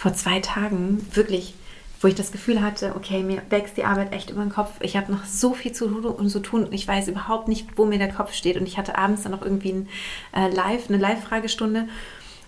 vor 0.00 0.14
zwei 0.14 0.40
Tagen, 0.40 1.06
wirklich, 1.12 1.52
wo 2.00 2.08
ich 2.08 2.14
das 2.14 2.32
Gefühl 2.32 2.62
hatte, 2.62 2.94
okay, 2.96 3.22
mir 3.22 3.42
wächst 3.50 3.76
die 3.76 3.84
Arbeit 3.84 4.14
echt 4.14 4.30
über 4.30 4.40
den 4.40 4.48
Kopf. 4.48 4.70
Ich 4.80 4.96
habe 4.96 5.12
noch 5.12 5.26
so 5.26 5.52
viel 5.52 5.72
zu 5.72 5.88
tun 5.88 6.06
und 6.06 6.30
zu 6.30 6.40
tun 6.40 6.64
und 6.64 6.72
ich 6.72 6.88
weiß 6.88 7.08
überhaupt 7.08 7.48
nicht, 7.48 7.76
wo 7.76 7.84
mir 7.84 7.98
der 7.98 8.10
Kopf 8.10 8.32
steht. 8.32 8.56
Und 8.56 8.66
ich 8.66 8.78
hatte 8.78 8.96
abends 8.96 9.24
dann 9.24 9.32
noch 9.32 9.42
irgendwie 9.42 9.72
ein 9.72 9.88
äh, 10.34 10.48
Live, 10.48 10.88
eine 10.88 10.96
Live-Fragestunde 10.96 11.86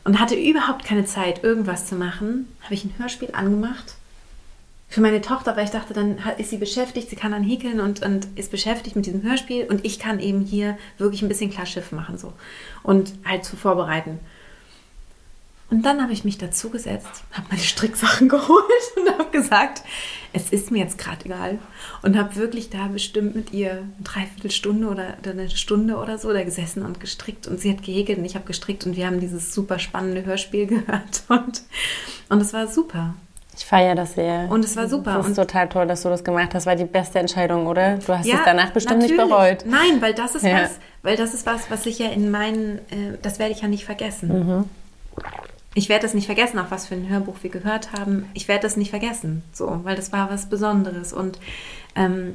und 0.05 0.19
hatte 0.19 0.35
überhaupt 0.35 0.87
keine 0.87 1.05
Zeit, 1.05 1.45
irgendwas 1.45 1.85
zu 1.85 1.95
machen, 1.95 2.49
habe 2.63 2.73
ich 2.73 2.87
ein 2.87 2.95
Hörspiel 2.97 3.29
angemacht 3.35 3.97
für 4.89 5.03
meine 5.03 5.21
Tochter, 5.21 5.55
weil 5.55 5.67
ich 5.67 5.71
dachte, 5.71 5.93
dann 5.93 6.19
ist 6.39 6.49
sie 6.49 6.57
beschäftigt, 6.57 7.11
sie 7.11 7.17
kann 7.17 7.33
dann 7.33 7.43
häkeln 7.43 7.81
und, 7.81 8.03
und 8.03 8.29
ist 8.35 8.51
beschäftigt 8.51 8.97
mit 8.97 9.05
diesem 9.05 9.23
Hörspiel 9.23 9.67
und 9.67 9.85
ich 9.85 9.99
kann 9.99 10.21
eben 10.21 10.41
hier 10.41 10.79
wirklich 10.97 11.21
ein 11.21 11.29
bisschen 11.29 11.51
klar 11.51 11.67
Schiff 11.67 11.93
machen 11.93 12.17
so 12.17 12.33
und 12.83 13.13
halt 13.27 13.45
zu 13.45 13.57
vorbereiten. 13.57 14.21
Und 15.73 15.87
dann 15.87 16.03
habe 16.03 16.13
ich 16.13 16.23
mich 16.23 16.37
dazu 16.37 16.69
gesetzt, 16.69 17.25
habe 17.33 17.47
meine 17.49 17.63
Stricksachen 17.63 18.29
geholt 18.29 18.63
und 18.95 19.11
habe 19.11 19.31
gesagt, 19.31 19.83
es 20.35 20.51
ist 20.51 20.71
mir 20.71 20.81
jetzt 20.81 20.99
gerade 20.99 21.25
egal. 21.25 21.59
Und 22.03 22.19
habe 22.19 22.37
wirklich 22.37 22.69
da 22.69 22.89
bestimmt 22.89 23.35
mit 23.35 23.55
ihr 23.55 23.71
eine 23.71 23.87
Dreiviertelstunde 24.05 24.87
oder, 24.87 25.17
eine 25.25 25.49
Stunde 25.49 25.97
oder 25.97 26.19
so 26.19 26.31
da 26.31 26.45
gesessen 26.45 26.85
und 26.85 27.01
gestrickt. 27.01 27.47
Und 27.47 27.59
sie 27.59 27.71
hat 27.71 27.83
gehäkelt 27.83 28.19
und 28.19 28.27
ich 28.27 28.35
habe 28.35 28.45
gestrickt 28.45 28.85
und 28.85 28.97
wir 28.97 29.07
haben 29.07 29.19
dieses 29.19 29.55
super 29.55 29.79
spannende 29.79 30.27
Hörspiel 30.27 30.67
gehört. 30.67 31.23
Und, 31.29 31.63
und 32.29 32.43
es 32.43 32.53
war 32.53 32.67
super. 32.67 33.15
Ich 33.57 33.65
feiere 33.65 33.95
das 33.95 34.13
sehr. 34.13 34.51
Und 34.51 34.67
es 34.67 34.77
war 34.77 34.89
super. 34.89 35.15
Das 35.15 35.27
ist 35.27 35.39
und 35.39 35.47
total 35.47 35.71
toll, 35.71 35.87
dass 35.87 36.03
du 36.03 36.11
das 36.11 36.23
gemacht 36.23 36.55
hast. 36.55 36.67
War 36.67 36.77
die 36.77 36.85
beste 36.85 37.19
Entscheidung, 37.19 37.67
oder? 37.67 37.97
Du 37.97 38.13
hast 38.13 38.27
ja, 38.27 38.37
es 38.37 38.45
danach 38.45 38.73
bestimmt 38.73 39.01
natürlich. 39.01 39.19
nicht 39.19 39.31
bereut. 39.31 39.65
Nein, 39.65 40.03
weil 40.03 40.13
das 40.13 40.35
ist 40.35 40.45
ja. 40.45 40.65
was, 40.65 40.79
weil 41.03 41.17
das 41.17 41.33
ist 41.33 41.47
was, 41.47 41.71
was 41.71 41.87
ich 41.87 41.99
ja 41.99 42.11
in 42.11 42.31
meinen, 42.31 42.77
äh, 42.91 43.17
das 43.23 43.39
werde 43.39 43.53
ich 43.53 43.63
ja 43.63 43.69
nicht 43.69 43.87
vergessen. 43.87 44.29
Mhm 44.29 44.65
ich 45.75 45.89
werde 45.89 46.03
das 46.03 46.15
nicht 46.15 46.27
vergessen, 46.27 46.59
auch 46.59 46.71
was 46.71 46.87
für 46.87 46.95
ein 46.95 47.09
Hörbuch 47.09 47.37
wir 47.43 47.51
gehört 47.51 47.93
haben. 47.93 48.27
Ich 48.35 48.49
werde 48.49 48.63
das 48.63 48.77
nicht 48.77 48.91
vergessen, 48.91 49.43
so, 49.53 49.81
weil 49.85 49.97
das 49.97 50.13
war 50.13 50.31
was 50.31 50.49
Besonderes. 50.49 51.13
Und 51.13 51.39
ähm, 51.97 52.35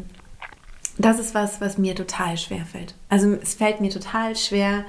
das 0.97 1.19
ist 1.19 1.35
was, 1.35 1.61
was 1.61 1.77
mir 1.77 1.95
total 1.95 2.37
schwer 2.37 2.65
fällt. 2.65 2.95
Also 3.09 3.37
es 3.41 3.53
fällt 3.53 3.81
mir 3.81 3.91
total 3.91 4.35
schwer. 4.35 4.85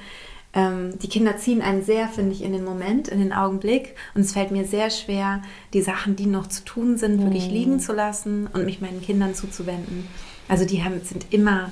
Ähm, 0.54 0.98
die 0.98 1.08
Kinder 1.08 1.36
ziehen 1.36 1.60
einen 1.60 1.84
sehr, 1.84 2.08
finde 2.08 2.32
ich, 2.32 2.42
in 2.42 2.52
den 2.52 2.64
Moment, 2.64 3.08
in 3.08 3.18
den 3.18 3.34
Augenblick. 3.34 3.94
Und 4.14 4.22
es 4.22 4.32
fällt 4.32 4.50
mir 4.50 4.64
sehr 4.64 4.88
schwer, 4.88 5.42
die 5.74 5.82
Sachen, 5.82 6.16
die 6.16 6.26
noch 6.26 6.46
zu 6.46 6.64
tun 6.64 6.96
sind, 6.96 7.22
wirklich 7.22 7.48
mhm. 7.48 7.52
liegen 7.52 7.80
zu 7.80 7.92
lassen 7.92 8.46
und 8.46 8.64
mich 8.64 8.80
meinen 8.80 9.02
Kindern 9.02 9.34
zuzuwenden. 9.34 10.08
Also 10.48 10.64
die 10.64 10.82
haben, 10.82 11.02
sind 11.02 11.26
immer 11.30 11.70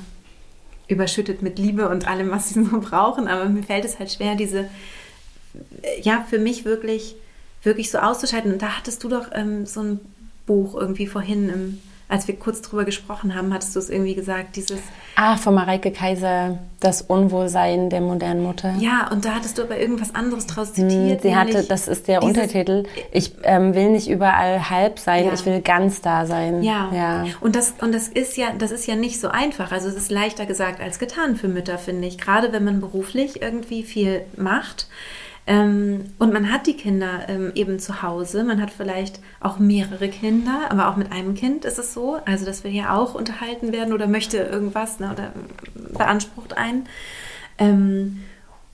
überschüttet 0.88 1.42
mit 1.42 1.58
Liebe 1.58 1.88
und 1.88 2.06
allem, 2.06 2.30
was 2.30 2.50
sie 2.50 2.62
so 2.62 2.80
brauchen. 2.80 3.28
Aber 3.28 3.46
mir 3.46 3.62
fällt 3.62 3.86
es 3.86 3.98
halt 3.98 4.12
schwer, 4.12 4.34
diese 4.34 4.68
ja, 6.02 6.24
für 6.28 6.38
mich 6.38 6.64
wirklich, 6.64 7.16
wirklich 7.62 7.90
so 7.90 7.98
auszuschalten. 7.98 8.52
Und 8.52 8.62
da 8.62 8.78
hattest 8.78 9.02
du 9.04 9.08
doch 9.08 9.28
ähm, 9.32 9.66
so 9.66 9.80
ein 9.82 10.00
Buch 10.46 10.74
irgendwie 10.74 11.06
vorhin, 11.06 11.48
im, 11.48 11.80
als 12.08 12.28
wir 12.28 12.36
kurz 12.36 12.62
drüber 12.62 12.84
gesprochen 12.84 13.34
haben, 13.34 13.52
hattest 13.52 13.74
du 13.74 13.80
es 13.80 13.90
irgendwie 13.90 14.14
gesagt, 14.14 14.54
dieses... 14.54 14.78
Ah, 15.16 15.36
von 15.36 15.54
Mareike 15.54 15.90
Kaiser, 15.90 16.58
das 16.78 17.02
Unwohlsein 17.02 17.90
der 17.90 18.00
modernen 18.00 18.44
Mutter. 18.44 18.76
Ja, 18.78 19.10
und 19.10 19.24
da 19.24 19.30
hattest 19.34 19.58
du 19.58 19.62
aber 19.62 19.76
irgendwas 19.78 20.14
anderes 20.14 20.46
draus 20.46 20.68
hm, 20.76 20.88
zitiert. 20.88 21.22
Sie 21.22 21.34
hatte, 21.34 21.64
das 21.64 21.88
ist 21.88 22.06
der 22.06 22.22
Untertitel, 22.22 22.84
ich 23.10 23.32
ähm, 23.42 23.74
will 23.74 23.90
nicht 23.90 24.08
überall 24.08 24.70
halb 24.70 25.00
sein, 25.00 25.26
ja. 25.26 25.32
ich 25.32 25.44
will 25.46 25.60
ganz 25.62 26.00
da 26.00 26.26
sein. 26.26 26.62
Ja, 26.62 26.92
ja. 26.94 27.24
Und, 27.40 27.56
das, 27.56 27.74
und 27.80 27.92
das, 27.92 28.06
ist 28.06 28.36
ja, 28.36 28.52
das 28.56 28.70
ist 28.70 28.86
ja 28.86 28.94
nicht 28.94 29.20
so 29.20 29.26
einfach. 29.28 29.72
Also 29.72 29.88
es 29.88 29.96
ist 29.96 30.12
leichter 30.12 30.46
gesagt 30.46 30.80
als 30.80 31.00
getan 31.00 31.34
für 31.34 31.48
Mütter, 31.48 31.76
finde 31.76 32.06
ich. 32.06 32.18
Gerade 32.18 32.52
wenn 32.52 32.62
man 32.62 32.80
beruflich 32.80 33.42
irgendwie 33.42 33.82
viel 33.82 34.22
macht. 34.36 34.86
Ähm, 35.46 36.06
und 36.18 36.32
man 36.32 36.50
hat 36.50 36.66
die 36.66 36.74
Kinder 36.74 37.28
ähm, 37.28 37.52
eben 37.54 37.78
zu 37.78 38.02
Hause. 38.02 38.42
Man 38.42 38.60
hat 38.60 38.70
vielleicht 38.70 39.20
auch 39.40 39.58
mehrere 39.58 40.08
Kinder, 40.08 40.66
aber 40.70 40.88
auch 40.88 40.96
mit 40.96 41.12
einem 41.12 41.34
Kind 41.34 41.64
ist 41.64 41.78
es 41.78 41.94
so. 41.94 42.18
Also, 42.24 42.44
das 42.44 42.64
will 42.64 42.72
ja 42.72 42.96
auch 42.96 43.14
unterhalten 43.14 43.72
werden 43.72 43.94
oder 43.94 44.08
möchte 44.08 44.38
irgendwas 44.38 44.98
ne, 44.98 45.12
oder 45.12 45.32
beansprucht 45.92 46.56
einen. 46.56 46.88
Ähm, 47.58 48.20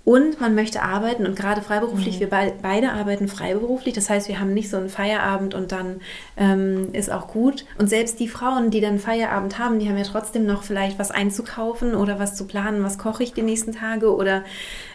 und 0.05 0.41
man 0.41 0.57
möchte 0.57 0.83
arbeiten 0.83 1.27
und 1.27 1.37
gerade 1.37 1.63
freiberuflich, 1.63 2.17
mhm. 2.17 2.21
wir 2.21 2.31
be 2.31 2.53
beide 2.61 2.91
arbeiten 2.91 3.29
freiberuflich, 3.29 3.95
das 3.95 4.11
heißt, 4.11 4.27
wir 4.27 4.41
haben 4.41 4.53
nicht 4.53 4.69
so 4.69 4.77
einen 4.77 4.89
Feierabend 4.89 5.55
und 5.55 5.71
dann 5.71 6.01
ähm, 6.37 6.89
ist 6.93 7.13
auch 7.13 7.29
gut. 7.29 7.65
Und 7.79 7.89
selbst 7.89 8.19
die 8.19 8.27
Frauen, 8.27 8.71
die 8.71 8.81
dann 8.81 8.99
Feierabend 8.99 9.61
haben, 9.61 9.79
die 9.79 9.89
haben 9.89 9.97
ja 9.97 10.05
trotzdem 10.05 10.45
noch 10.45 10.65
vielleicht 10.65 10.99
was 10.99 11.13
einzukaufen 11.13 11.95
oder 11.95 12.19
was 12.19 12.35
zu 12.35 12.49
planen, 12.49 12.83
was 12.83 12.99
koche 12.99 13.23
ich 13.23 13.33
die 13.33 13.43
nächsten 13.43 13.73
Tage 13.73 14.13
oder 14.13 14.43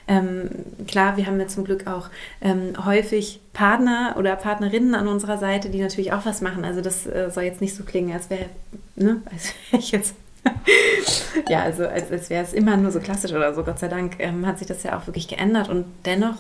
ähm, 0.08 0.50
klar, 0.88 1.18
wir 1.18 1.26
haben 1.26 1.40
ja 1.40 1.48
zum 1.48 1.66
Glück 1.66 1.88
auch 1.88 2.10
ähm, 2.42 2.74
häufig 2.86 3.40
Partner 3.54 4.16
oder 4.18 4.36
Partnerinnen 4.36 4.96
an 4.96 5.08
unserer 5.08 5.38
Seite, 5.38 5.70
die 5.70 5.82
natürlich 5.82 6.14
auch 6.14 6.26
was 6.26 6.42
machen. 6.42 6.64
Also 6.64 6.82
das 6.82 7.06
äh, 7.06 7.30
soll 7.30 7.44
jetzt 7.44 7.62
nicht 7.62 7.76
so 7.76 7.84
klingen, 7.84 8.14
als 8.14 8.30
wäre 8.30 8.46
ne, 8.96 9.22
als 9.32 9.54
wär 9.72 9.80
ich 9.80 9.92
jetzt 9.92 10.16
ja, 11.50 11.62
also 11.64 11.86
als, 11.86 12.12
als 12.12 12.30
wäre 12.30 12.44
es 12.44 12.54
immer 12.54 12.78
nur 12.78 12.92
so 12.92 13.00
klassisch 13.00 13.32
oder 13.32 13.54
so. 13.54 13.64
Gott 13.64 13.80
sei 13.80 13.88
Dank 13.88 14.16
ähm, 14.20 14.46
hat 14.46 14.60
sich 14.60 14.68
das 14.68 14.84
ja 14.84 14.98
auch 14.98 15.08
wirklich 15.08 15.28
geändert 15.28 15.70
und 15.70 15.86
dennoch 16.06 16.38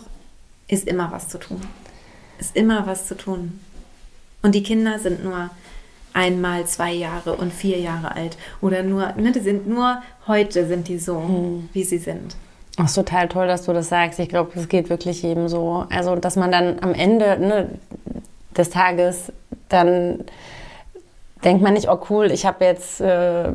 ist 0.68 0.88
immer 0.88 1.12
was 1.12 1.28
zu 1.28 1.38
tun. 1.38 1.62
Ist 2.40 2.56
immer 2.56 2.86
was 2.88 3.08
zu 3.08 3.16
tun. 3.16 3.60
Und 4.44 4.54
die 4.54 4.64
Kinder 4.64 5.00
sind 5.00 5.24
nur 5.24 5.50
einmal 6.14 6.66
zwei 6.68 6.94
Jahre 6.94 7.36
und 7.36 7.54
vier 7.54 7.80
Jahre 7.80 8.16
alt 8.16 8.38
oder 8.62 8.84
nur, 8.84 9.14
ne, 9.14 9.32
die 9.32 9.40
sind 9.40 9.68
nur 9.68 10.02
heute 10.26 10.66
sind 10.68 10.88
die 10.88 11.00
so, 11.00 11.20
mhm. 11.20 11.70
wie 11.74 11.84
sie 11.84 11.98
sind. 11.98 12.36
Ach, 12.78 12.86
ist 12.86 12.94
total 12.94 13.28
toll, 13.28 13.48
dass 13.48 13.66
du 13.66 13.74
das 13.74 13.90
sagst. 13.90 14.20
Ich 14.20 14.30
glaube, 14.30 14.52
es 14.56 14.70
geht 14.70 14.90
wirklich 14.90 15.24
jedem 15.24 15.48
so. 15.48 15.86
Also, 15.90 16.16
dass 16.16 16.36
man 16.36 16.52
dann 16.52 16.80
am 16.82 16.94
Ende 16.94 17.38
ne, 17.40 17.70
des 18.56 18.70
Tages 18.70 19.32
dann 19.70 20.24
denkt 21.44 21.62
man 21.62 21.74
nicht, 21.74 21.90
oh 21.90 22.00
cool, 22.10 22.32
ich 22.32 22.46
habe 22.46 22.66
jetzt 22.66 23.00
äh, 23.00 23.52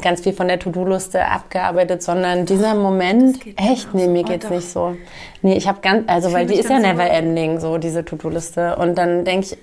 ganz 0.00 0.20
viel 0.20 0.32
von 0.32 0.48
der 0.48 0.58
To-Do-Liste 0.58 1.26
abgearbeitet, 1.26 2.02
sondern 2.02 2.46
dieser 2.46 2.74
Moment, 2.74 3.38
echt, 3.56 3.92
nee, 3.94 4.06
mir 4.06 4.22
geht's 4.22 4.46
oh, 4.48 4.54
nicht 4.54 4.68
so. 4.68 4.96
Nee, 5.42 5.56
ich 5.56 5.66
habe 5.66 5.80
ganz, 5.80 6.04
also 6.08 6.32
weil 6.32 6.46
die 6.46 6.54
ist 6.54 6.70
ja 6.70 6.78
never 6.78 7.08
ending, 7.10 7.58
so 7.58 7.78
diese 7.78 8.04
To-Do-Liste. 8.04 8.76
Und 8.76 8.96
dann 8.96 9.24
denke 9.24 9.46
ich, 9.46 9.58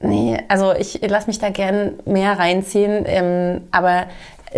nee, 0.00 0.38
also 0.48 0.74
ich 0.74 1.00
lasse 1.08 1.28
mich 1.28 1.38
da 1.38 1.48
gern 1.48 1.94
mehr 2.04 2.38
reinziehen, 2.38 3.04
ähm, 3.06 3.62
aber 3.70 4.06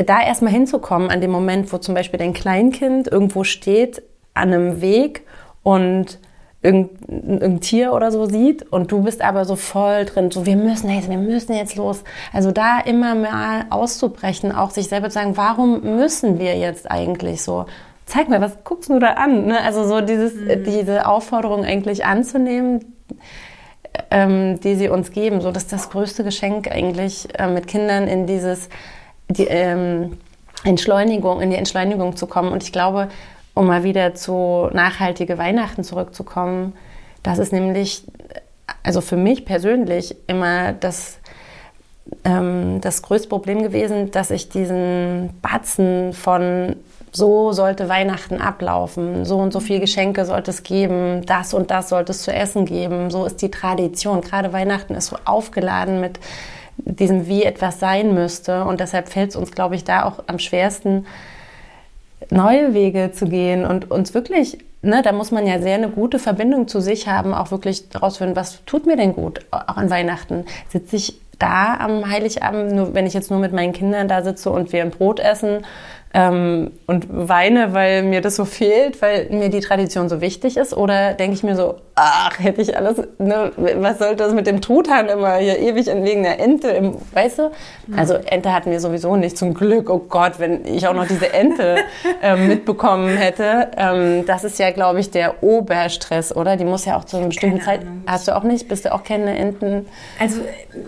da 0.05 0.23
erstmal 0.23 0.53
hinzukommen 0.53 1.11
an 1.11 1.21
dem 1.21 1.31
Moment, 1.31 1.73
wo 1.73 1.79
zum 1.79 1.95
Beispiel 1.95 2.19
dein 2.19 2.33
Kleinkind 2.33 3.09
irgendwo 3.09 3.45
steht 3.45 4.03
an 4.35 4.53
einem 4.53 4.81
Weg 4.81 5.27
und 5.63 6.19
irgendein 6.63 7.61
Tier 7.61 7.95
oder 7.95 8.13
so 8.13 8.27
sieht 8.27 8.71
und 8.71 8.93
du 8.93 9.03
bist 9.03 9.23
aber 9.23 9.47
so 9.47 9.57
voll 9.57 10.05
drin, 10.05 10.31
so 10.31 10.45
wir 10.45 10.57
müssen 10.57 10.91
jetzt, 10.91 11.09
wir 11.09 11.17
müssen 11.17 11.55
jetzt 11.55 11.77
los. 11.77 12.05
Also 12.33 12.51
da 12.51 12.81
immer 12.81 13.15
mal 13.15 13.65
auszubrechen, 13.71 14.53
auch 14.53 14.71
sich 14.71 14.89
selber 14.89 15.09
zu 15.09 15.15
sagen, 15.15 15.37
warum 15.37 15.97
müssen 15.97 16.39
wir 16.39 16.59
jetzt 16.59 16.91
eigentlich 16.91 17.43
so? 17.43 17.65
Zeig 18.05 18.29
mir, 18.29 18.41
was 18.41 18.63
guckst 18.65 18.91
du 18.91 18.99
da 18.99 19.13
an? 19.13 19.47
Ne? 19.47 19.61
Also 19.63 19.85
so 19.85 20.01
dieses, 20.03 20.35
mhm. 20.35 20.65
diese 20.65 21.07
Aufforderung 21.07 21.65
eigentlich 21.65 22.05
anzunehmen, 22.05 22.97
ähm, 24.11 24.61
die 24.61 24.75
sie 24.75 24.89
uns 24.89 25.13
geben. 25.13 25.41
So, 25.41 25.53
das 25.53 25.65
ist 25.65 25.73
das 25.73 25.91
größte 25.91 26.25
Geschenk 26.25 26.71
eigentlich, 26.71 27.29
äh, 27.39 27.47
mit 27.47 27.69
Kindern 27.69 28.07
in 28.07 28.27
dieses, 28.27 28.69
die 29.31 29.47
ähm, 29.47 30.19
Entschleunigung, 30.65 31.41
in 31.41 31.51
die 31.51 31.57
Entschleunigung 31.57 32.17
zu 32.17 32.27
kommen. 32.27 32.53
Und 32.53 32.63
ich 32.63 32.73
glaube, 32.73 33.09
um 33.55 33.67
mal 33.67 33.83
wieder 33.83 34.15
zu 34.15 34.69
nachhaltige 34.73 35.39
Weihnachten 35.39 35.85
zurückzukommen, 35.85 36.75
das 37.23 37.39
ist 37.39 37.53
nämlich, 37.53 38.05
also 38.83 39.01
für 39.01 39.17
mich 39.17 39.45
persönlich 39.45 40.17
immer 40.27 40.73
das, 40.73 41.19
ähm, 42.25 42.81
das 42.81 43.03
größte 43.03 43.29
Problem 43.29 43.63
gewesen, 43.63 44.11
dass 44.11 44.31
ich 44.31 44.49
diesen 44.49 45.31
Batzen 45.43 46.13
von 46.13 46.77
so 47.13 47.53
sollte 47.53 47.89
Weihnachten 47.89 48.41
ablaufen, 48.41 49.25
so 49.25 49.39
und 49.39 49.53
so 49.53 49.59
viel 49.59 49.81
Geschenke 49.81 50.25
sollte 50.25 50.53
es 50.53 50.63
geben, 50.63 51.27
das 51.27 51.55
und 51.55 51.71
das 51.73 51.89
sollte 51.89 52.13
es 52.13 52.23
zu 52.23 52.33
essen 52.33 52.67
geben, 52.67 53.11
so 53.11 53.25
ist 53.25 53.43
die 53.43 53.51
Tradition. 53.51 54.21
Gerade 54.21 54.53
Weihnachten 54.53 54.95
ist 54.95 55.09
so 55.09 55.17
aufgeladen 55.25 56.01
mit 56.01 56.21
diesem, 56.85 57.27
wie 57.27 57.45
etwas 57.45 57.81
sein 57.81 58.15
müsste 58.15 58.65
und 58.65 58.81
deshalb 58.81 59.09
fällt 59.09 59.31
es 59.31 59.37
uns, 59.37 59.53
glaube 59.53 59.75
ich, 59.75 59.85
da 59.85 60.05
auch 60.05 60.25
am 60.27 60.39
schwersten, 60.39 61.07
neue 62.31 62.75
Wege 62.75 63.13
zu 63.13 63.27
gehen 63.27 63.65
und 63.65 63.91
uns 63.91 64.15
wirklich, 64.15 64.59
ne, 64.83 65.03
da 65.03 65.13
muss 65.13 65.31
man 65.31 65.47
ja 65.47 65.61
sehr 65.61 65.77
eine 65.77 65.89
gute 65.89 66.19
Verbindung 66.19 66.69
zu 66.69 66.81
sich 66.81 67.09
haben, 67.09 67.35
auch 67.35 67.51
wirklich 67.51 67.85
rausfinden, 68.01 68.37
was 68.37 68.65
tut 68.67 68.87
mir 68.87 68.97
denn 68.97 69.15
gut, 69.15 69.41
auch 69.51 69.77
an 69.77 69.91
Weihnachten. 69.91 70.45
Sitze 70.69 70.97
ich 70.97 71.21
da 71.39 71.77
am 71.79 72.09
Heiligabend, 72.09 72.73
nur 72.73 72.95
wenn 72.95 73.07
ich 73.07 73.15
jetzt 73.15 73.31
nur 73.31 73.41
mit 73.41 73.53
meinen 73.53 73.73
Kindern 73.73 74.09
da 74.09 74.23
sitze 74.23 74.51
und 74.51 74.73
wir 74.73 74.83
ein 74.83 74.91
Brot 74.91 75.19
essen 75.21 75.65
ähm, 76.13 76.73
und 76.87 77.07
weine, 77.09 77.73
weil 77.73 78.03
mir 78.03 78.21
das 78.21 78.35
so 78.37 78.45
fehlt, 78.45 79.01
weil 79.01 79.29
mir 79.31 79.49
die 79.49 79.61
Tradition 79.61 80.09
so 80.09 80.21
wichtig 80.21 80.57
ist? 80.57 80.77
Oder 80.77 81.15
denke 81.15 81.35
ich 81.35 81.43
mir 81.45 81.55
so, 81.55 81.77
ach, 81.95 82.39
hätte 82.41 82.61
ich 82.63 82.77
alles, 82.77 82.97
ne, 83.19 83.53
was 83.77 83.99
sollte 83.99 84.17
das 84.17 84.33
mit 84.35 84.47
dem 84.49 84.61
Truthahn 84.61 85.09
immer 85.09 85.37
hier 85.37 85.59
ewig 85.59 85.87
wegen 85.87 86.23
der 86.25 86.41
Ente, 86.41 86.69
im, 86.69 86.97
weißt 87.13 87.39
du? 87.39 87.51
Also 87.97 88.15
Ente 88.15 88.53
hatten 88.53 88.71
wir 88.73 88.81
sowieso 88.81 89.15
nicht, 89.17 89.39
zum 89.39 89.55
Glück. 89.55 89.89
Oh 89.89 89.99
Gott, 89.99 90.39
wenn 90.39 90.65
ich 90.65 90.87
auch 90.89 90.95
noch 90.95 91.07
diese 91.07 91.33
Ente 91.33 91.77
ähm, 92.23 92.49
mitbekommen 92.49 93.17
hätte. 93.17 93.69
Ähm, 93.77 94.25
das 94.27 94.43
ist 94.45 94.59
ja, 94.59 94.71
glaube 94.73 94.99
ich, 95.01 95.11
der 95.11 95.43
Oberstress, 95.45 96.35
oder? 96.35 96.57
Die 96.57 96.65
muss 96.65 96.87
ja 96.87 96.97
auch 96.97 97.05
zu 97.05 97.19
einer 97.19 97.27
bestimmten 97.27 97.61
Zeit. 97.61 97.83
Ahnung. 97.83 98.03
Hast 98.07 98.27
du 98.27 98.37
auch 98.37 98.43
nicht? 98.43 98.67
Bist 98.69 98.85
du 98.85 98.93
auch 98.93 99.05
keine 99.05 99.37
Enten? 99.39 99.87
Also, 100.19 100.41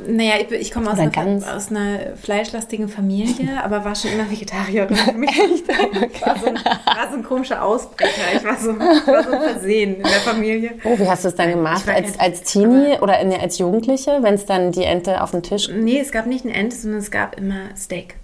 naja, 0.09 0.33
ich, 0.41 0.51
ich 0.51 0.73
komme 0.73 0.91
aus, 0.91 0.99
einer- 0.99 1.11
ganz- 1.11 1.47
aus 1.49 1.71
einer 1.71 2.17
fleischlastigen 2.21 2.89
Familie, 2.89 3.63
aber 3.63 3.85
war 3.85 3.95
schon 3.95 4.11
immer 4.13 4.29
Vegetarierin. 4.31 4.97
Für 5.13 5.19
mich 5.19 5.31
war, 6.27 6.39
so 6.39 6.47
ein, 6.47 6.55
war 6.55 7.09
so 7.11 7.17
ein 7.17 7.23
komischer 7.25 7.63
Ausbrecher. 7.63 8.35
Ich 8.35 8.45
war 8.45 8.57
so, 8.57 8.79
war 8.79 9.23
so 9.23 9.31
Versehen 9.31 9.97
in 9.97 10.03
der 10.03 10.13
Familie. 10.21 10.73
Oh, 10.85 10.99
wie 10.99 11.09
hast 11.09 11.25
du 11.25 11.29
es 11.29 11.35
dann 11.35 11.51
gemacht? 11.51 11.87
war 11.87 11.95
Als, 11.95 12.19
als 12.19 12.43
Teenie 12.43 12.99
oder 13.01 13.19
in, 13.21 13.33
als 13.33 13.59
Jugendliche, 13.59 14.19
wenn 14.23 14.35
es 14.35 14.47
dann 14.47 14.73
die 14.73 14.85
Ente 14.85 15.23
auf 15.23 15.33
dem 15.33 15.43
Tisch 15.43 15.69
Nee, 15.69 16.01
es 16.01 16.13
gab 16.13 16.27
nicht 16.27 16.45
eine 16.45 16.55
Ente, 16.55 16.77
sondern 16.77 17.01
es 17.01 17.11
gab 17.11 17.39
immer 17.39 17.77
Steak. 17.77 18.17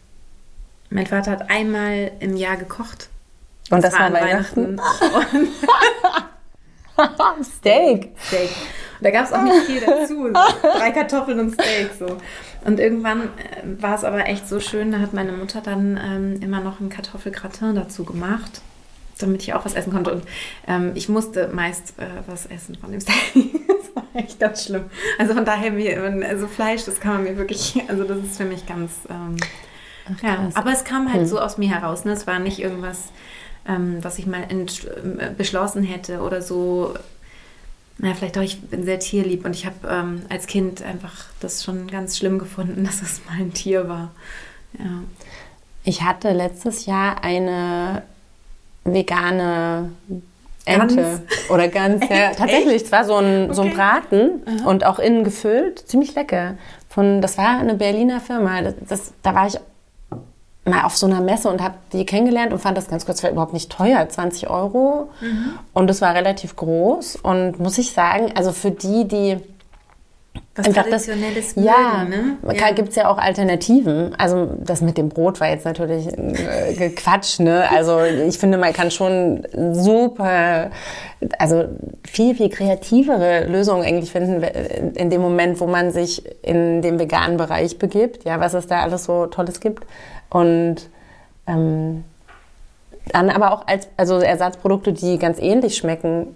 Mein 0.90 1.06
Vater 1.06 1.32
hat 1.32 1.50
einmal 1.50 2.12
im 2.20 2.36
Jahr 2.36 2.56
gekocht. 2.56 3.08
und 3.70 3.84
das, 3.84 3.92
war 3.92 4.00
an 4.00 4.14
Weihnachten? 4.14 4.80
Und 6.96 7.44
Steak. 7.58 8.12
Steak. 8.26 8.50
Und 8.98 9.04
da 9.04 9.10
gab 9.10 9.26
es 9.26 9.32
auch 9.32 9.42
nicht 9.42 9.66
viel 9.66 9.80
dazu. 9.80 10.28
So 10.28 10.32
drei 10.78 10.90
Kartoffeln 10.90 11.38
und 11.40 11.52
Steak. 11.52 11.90
So. 11.98 12.16
Und 12.64 12.80
irgendwann 12.80 13.22
äh, 13.22 13.82
war 13.82 13.94
es 13.94 14.04
aber 14.04 14.26
echt 14.26 14.48
so 14.48 14.60
schön, 14.60 14.92
da 14.92 14.98
hat 14.98 15.12
meine 15.12 15.32
Mutter 15.32 15.60
dann 15.60 15.98
ähm, 16.02 16.42
immer 16.42 16.60
noch 16.60 16.80
ein 16.80 16.88
Kartoffelgratin 16.88 17.74
dazu 17.74 18.04
gemacht, 18.04 18.62
damit 19.18 19.42
ich 19.42 19.54
auch 19.54 19.64
was 19.64 19.74
essen 19.74 19.92
konnte. 19.92 20.12
Und 20.12 20.24
ähm, 20.66 20.92
ich 20.94 21.08
musste 21.08 21.48
meist 21.48 21.98
äh, 21.98 22.06
was 22.26 22.46
essen 22.46 22.76
von 22.76 22.90
dem 22.90 23.00
Steak. 23.00 23.16
das 23.34 23.94
war 23.94 24.04
echt 24.14 24.40
ganz 24.40 24.64
schlimm. 24.64 24.84
Also 25.18 25.34
von 25.34 25.44
daher, 25.44 25.70
mir, 25.70 26.26
also 26.28 26.46
Fleisch, 26.46 26.84
das 26.84 27.00
kann 27.00 27.14
man 27.14 27.24
mir 27.24 27.36
wirklich, 27.36 27.82
also 27.88 28.04
das 28.04 28.18
ist 28.18 28.36
für 28.36 28.44
mich 28.44 28.66
ganz. 28.66 28.92
Ähm, 29.08 29.36
ja, 30.22 30.36
krass. 30.36 30.56
aber 30.56 30.72
es 30.72 30.84
kam 30.84 31.12
halt 31.12 31.28
so 31.28 31.38
aus 31.38 31.58
mir 31.58 31.68
heraus. 31.68 32.04
Ne? 32.04 32.12
Es 32.12 32.26
war 32.26 32.38
nicht 32.38 32.60
irgendwas, 32.60 33.12
ähm, 33.68 33.98
was 34.02 34.18
ich 34.18 34.26
mal 34.26 34.44
äh, 34.48 35.30
beschlossen 35.36 35.82
hätte 35.82 36.20
oder 36.20 36.42
so. 36.42 36.94
Na, 37.98 38.14
vielleicht 38.14 38.36
doch, 38.36 38.42
ich 38.42 38.60
bin 38.60 38.84
sehr 38.84 39.00
tierlieb 39.00 39.44
und 39.44 39.54
ich 39.54 39.66
habe 39.66 39.76
ähm, 39.88 40.22
als 40.28 40.46
Kind 40.46 40.82
einfach 40.82 41.26
das 41.40 41.64
schon 41.64 41.88
ganz 41.88 42.16
schlimm 42.16 42.38
gefunden, 42.38 42.84
dass 42.86 43.02
es 43.02 43.20
mal 43.26 43.40
ein 43.40 43.52
Tier 43.52 43.88
war. 43.88 44.12
Ja. 44.78 45.02
Ich 45.84 46.02
hatte 46.02 46.32
letztes 46.32 46.86
Jahr 46.86 47.24
eine 47.24 48.02
vegane 48.84 49.90
Ente 50.64 50.96
Gans? 50.96 51.22
oder 51.50 51.68
Gans. 51.68 52.04
Ja, 52.08 52.32
tatsächlich, 52.34 52.82
es 52.82 52.92
war 52.92 53.04
so 53.04 53.16
ein, 53.16 53.52
so 53.54 53.62
ein 53.62 53.68
Okay. 53.68 53.76
Braten 53.76 54.42
und 54.66 54.84
auch 54.84 54.98
innen 54.98 55.24
gefüllt, 55.24 55.78
ziemlich 55.88 56.14
lecker. 56.14 56.56
Von, 56.88 57.20
das 57.22 57.38
war 57.38 57.58
eine 57.58 57.74
Berliner 57.74 58.20
Firma. 58.20 58.60
Das, 58.60 58.74
das, 58.86 59.12
da 59.22 59.34
war 59.34 59.46
ich 59.46 59.58
mal 60.68 60.84
auf 60.84 60.96
so 60.96 61.06
einer 61.06 61.20
Messe 61.20 61.48
und 61.48 61.62
habe 61.62 61.74
die 61.92 62.04
kennengelernt 62.06 62.52
und 62.52 62.58
fand 62.60 62.76
das 62.76 62.88
ganz 62.88 63.04
kurz, 63.06 63.22
war 63.22 63.30
überhaupt 63.30 63.52
nicht 63.52 63.70
teuer, 63.70 64.08
20 64.08 64.48
Euro. 64.50 65.08
Und 65.74 65.90
es 65.90 66.00
war 66.00 66.14
relativ 66.14 66.56
groß 66.56 67.16
und 67.16 67.58
muss 67.58 67.78
ich 67.78 67.92
sagen, 67.92 68.32
also 68.36 68.52
für 68.52 68.70
die, 68.70 69.06
die 69.06 69.36
Was 70.54 70.66
Einfach 70.66 70.84
das- 70.90 71.06
Traditionelles 71.06 71.54
ja, 71.56 72.04
mögen, 72.08 72.38
ne? 72.42 72.54
ja. 72.56 72.70
gibt 72.72 72.90
es 72.90 72.96
ja 72.96 73.08
auch 73.08 73.18
Alternativen. 73.18 74.14
Also 74.18 74.48
das 74.64 74.80
mit 74.80 74.98
dem 74.98 75.08
Brot 75.08 75.40
war 75.40 75.48
jetzt 75.48 75.64
natürlich 75.64 76.06
äh, 76.16 76.90
Quatsch, 76.90 77.38
ne? 77.40 77.64
Also 77.74 78.00
ich 78.02 78.38
finde, 78.38 78.58
man 78.58 78.72
kann 78.72 78.90
schon 78.90 79.44
super, 79.72 80.70
also 81.38 81.64
viel, 82.06 82.34
viel 82.36 82.48
kreativere 82.50 83.46
Lösungen 83.46 83.84
eigentlich 83.84 84.10
finden 84.12 84.42
in 84.94 85.10
dem 85.10 85.20
Moment, 85.20 85.60
wo 85.60 85.66
man 85.66 85.90
sich 85.92 86.22
in 86.42 86.82
den 86.82 86.98
veganen 86.98 87.36
Bereich 87.36 87.78
begibt, 87.78 88.24
ja, 88.24 88.38
was 88.40 88.54
es 88.54 88.66
da 88.66 88.82
alles 88.82 89.04
so 89.04 89.26
Tolles 89.26 89.60
gibt. 89.60 89.84
Und 90.30 90.76
ähm, 91.46 92.04
dann 93.12 93.30
aber 93.30 93.52
auch 93.52 93.66
als 93.66 93.88
also 93.96 94.18
Ersatzprodukte, 94.18 94.92
die 94.92 95.18
ganz 95.18 95.38
ähnlich 95.38 95.76
schmecken, 95.76 96.34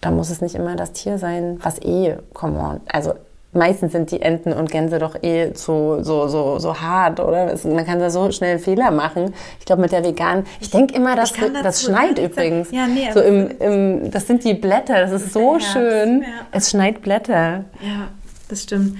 da 0.00 0.10
muss 0.10 0.30
es 0.30 0.40
nicht 0.40 0.54
immer 0.54 0.76
das 0.76 0.92
Tier 0.92 1.18
sein, 1.18 1.58
was 1.62 1.78
eh, 1.82 2.16
come 2.32 2.58
on. 2.58 2.80
Also 2.86 3.14
meistens 3.52 3.92
sind 3.92 4.10
die 4.10 4.20
Enten 4.20 4.52
und 4.52 4.70
Gänse 4.70 4.98
doch 4.98 5.22
eh 5.22 5.52
so, 5.54 6.02
so, 6.02 6.28
so, 6.28 6.58
so 6.58 6.80
hart, 6.80 7.20
oder? 7.20 7.52
Es, 7.52 7.64
man 7.64 7.84
kann 7.84 7.98
da 7.98 8.10
so 8.10 8.30
schnell 8.30 8.58
Fehler 8.58 8.90
machen. 8.90 9.34
Ich 9.58 9.66
glaube, 9.66 9.82
mit 9.82 9.92
der 9.92 10.04
veganen, 10.04 10.44
ich 10.60 10.70
denke 10.70 10.94
immer, 10.94 11.16
dass 11.16 11.32
das 11.32 11.50
dazu 11.62 11.90
schneit 11.90 12.18
übrigens. 12.18 12.70
Ja, 12.70 12.86
nee, 12.86 13.10
so 13.12 13.20
im, 13.20 13.50
im, 13.58 14.10
das 14.10 14.26
sind 14.26 14.44
die 14.44 14.54
Blätter, 14.54 15.00
das 15.00 15.12
ist 15.12 15.32
so 15.32 15.56
der 15.58 15.60
Herbst, 15.60 15.72
schön. 15.72 16.22
ja. 16.22 16.28
Es 16.52 16.70
schneit 16.70 17.02
Blätter. 17.02 17.64
Ja, 17.80 18.08
das 18.48 18.62
stimmt. 18.62 18.96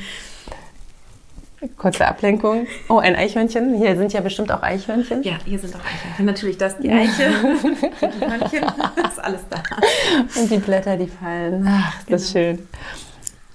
Kurze 1.79 2.07
Ablenkung. 2.07 2.67
Oh, 2.89 2.99
ein 2.99 3.17
Eichhörnchen. 3.17 3.75
Hier 3.79 3.97
sind 3.97 4.13
ja 4.13 4.21
bestimmt 4.21 4.53
auch 4.53 4.63
Eichhörnchen. 4.63 5.23
Ja, 5.23 5.39
hier 5.45 5.59
sind 5.59 5.75
auch 5.75 5.81
Eichhörnchen. 5.81 6.27
Natürlich, 6.27 6.59
das 6.59 6.79
die 6.79 6.91
Eiche, 6.91 7.31
die 7.31 8.21
Hörnchen, 8.27 8.67
das 8.97 9.13
ist 9.15 9.19
alles 9.25 9.41
da. 9.49 9.63
Und 10.41 10.51
die 10.51 10.59
Blätter, 10.59 10.97
die 10.97 11.07
fallen. 11.09 11.67
Ach, 11.69 11.95
das 12.09 12.23
ist 12.25 12.33
Genau. 12.35 12.47
schön. 12.57 12.69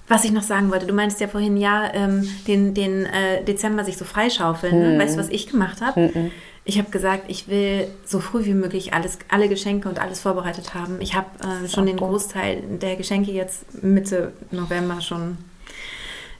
Was 0.08 0.24
ich 0.24 0.32
noch 0.32 0.42
sagen 0.42 0.70
wollte, 0.70 0.86
du 0.86 0.92
meinst 0.92 1.20
ja 1.20 1.28
vorhin, 1.28 1.56
ja, 1.56 1.90
ähm, 1.94 2.28
den, 2.46 2.74
den 2.74 3.06
äh, 3.06 3.42
Dezember 3.44 3.84
sich 3.84 3.96
so 3.96 4.04
freischaufeln. 4.04 4.78
Ne? 4.78 4.98
Weißt 4.98 5.14
du, 5.14 5.20
was 5.20 5.28
ich 5.28 5.46
gemacht 5.46 5.80
habe? 5.80 6.30
Ich 6.64 6.78
habe 6.78 6.90
gesagt, 6.90 7.24
ich 7.28 7.48
will 7.48 7.86
so 8.04 8.20
früh 8.20 8.44
wie 8.44 8.52
möglich 8.54 8.92
alles, 8.94 9.18
alle 9.30 9.48
Geschenke 9.48 9.88
und 9.88 10.00
alles 10.00 10.20
vorbereitet 10.20 10.74
haben. 10.74 11.00
Ich 11.00 11.14
habe 11.14 11.26
äh, 11.64 11.68
schon 11.68 11.86
den 11.86 11.96
Großteil 11.96 12.62
der 12.82 12.96
Geschenke 12.96 13.30
jetzt 13.30 13.82
Mitte 13.82 14.32
November 14.50 15.00
schon. 15.00 15.38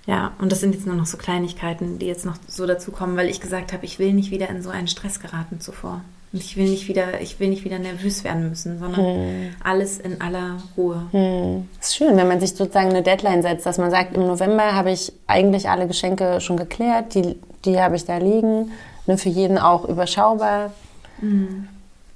Ja, 0.06 0.32
und 0.40 0.50
das 0.50 0.60
sind 0.60 0.74
jetzt 0.74 0.86
nur 0.86 0.96
noch 0.96 1.06
so 1.06 1.16
Kleinigkeiten, 1.16 1.98
die 1.98 2.06
jetzt 2.06 2.26
noch 2.26 2.36
so 2.48 2.66
dazu 2.66 2.90
kommen, 2.90 3.16
weil 3.16 3.28
ich 3.28 3.40
gesagt 3.40 3.72
habe, 3.72 3.84
ich 3.84 3.98
will 3.98 4.12
nicht 4.12 4.30
wieder 4.30 4.48
in 4.48 4.62
so 4.62 4.70
einen 4.70 4.88
Stress 4.88 5.20
geraten 5.20 5.60
zuvor. 5.60 6.00
Und 6.32 6.40
ich 6.40 6.56
will 6.56 6.68
nicht 6.68 6.88
wieder, 6.88 7.20
ich 7.20 7.38
will 7.38 7.50
nicht 7.50 7.64
wieder 7.64 7.78
nervös 7.78 8.24
werden 8.24 8.48
müssen, 8.48 8.78
sondern 8.78 9.54
alles 9.62 9.98
in 9.98 10.20
aller 10.20 10.56
Ruhe. 10.76 11.06
Hm. 11.12 11.68
Ist 11.80 11.94
schön, 11.94 12.16
wenn 12.16 12.26
man 12.26 12.40
sich 12.40 12.54
sozusagen 12.54 12.88
eine 12.88 13.02
Deadline 13.02 13.42
setzt, 13.42 13.66
dass 13.66 13.78
man 13.78 13.90
sagt, 13.90 14.16
im 14.16 14.26
November 14.26 14.74
habe 14.74 14.90
ich 14.90 15.12
eigentlich 15.26 15.68
alle 15.68 15.86
Geschenke 15.86 16.40
schon 16.40 16.56
geklärt, 16.56 17.14
die, 17.14 17.36
die 17.64 17.78
habe 17.78 17.96
ich 17.96 18.06
da 18.06 18.16
liegen, 18.16 18.72
ne, 19.06 19.18
für 19.18 19.28
jeden 19.28 19.58
auch 19.58 19.84
überschaubar. 19.84 20.72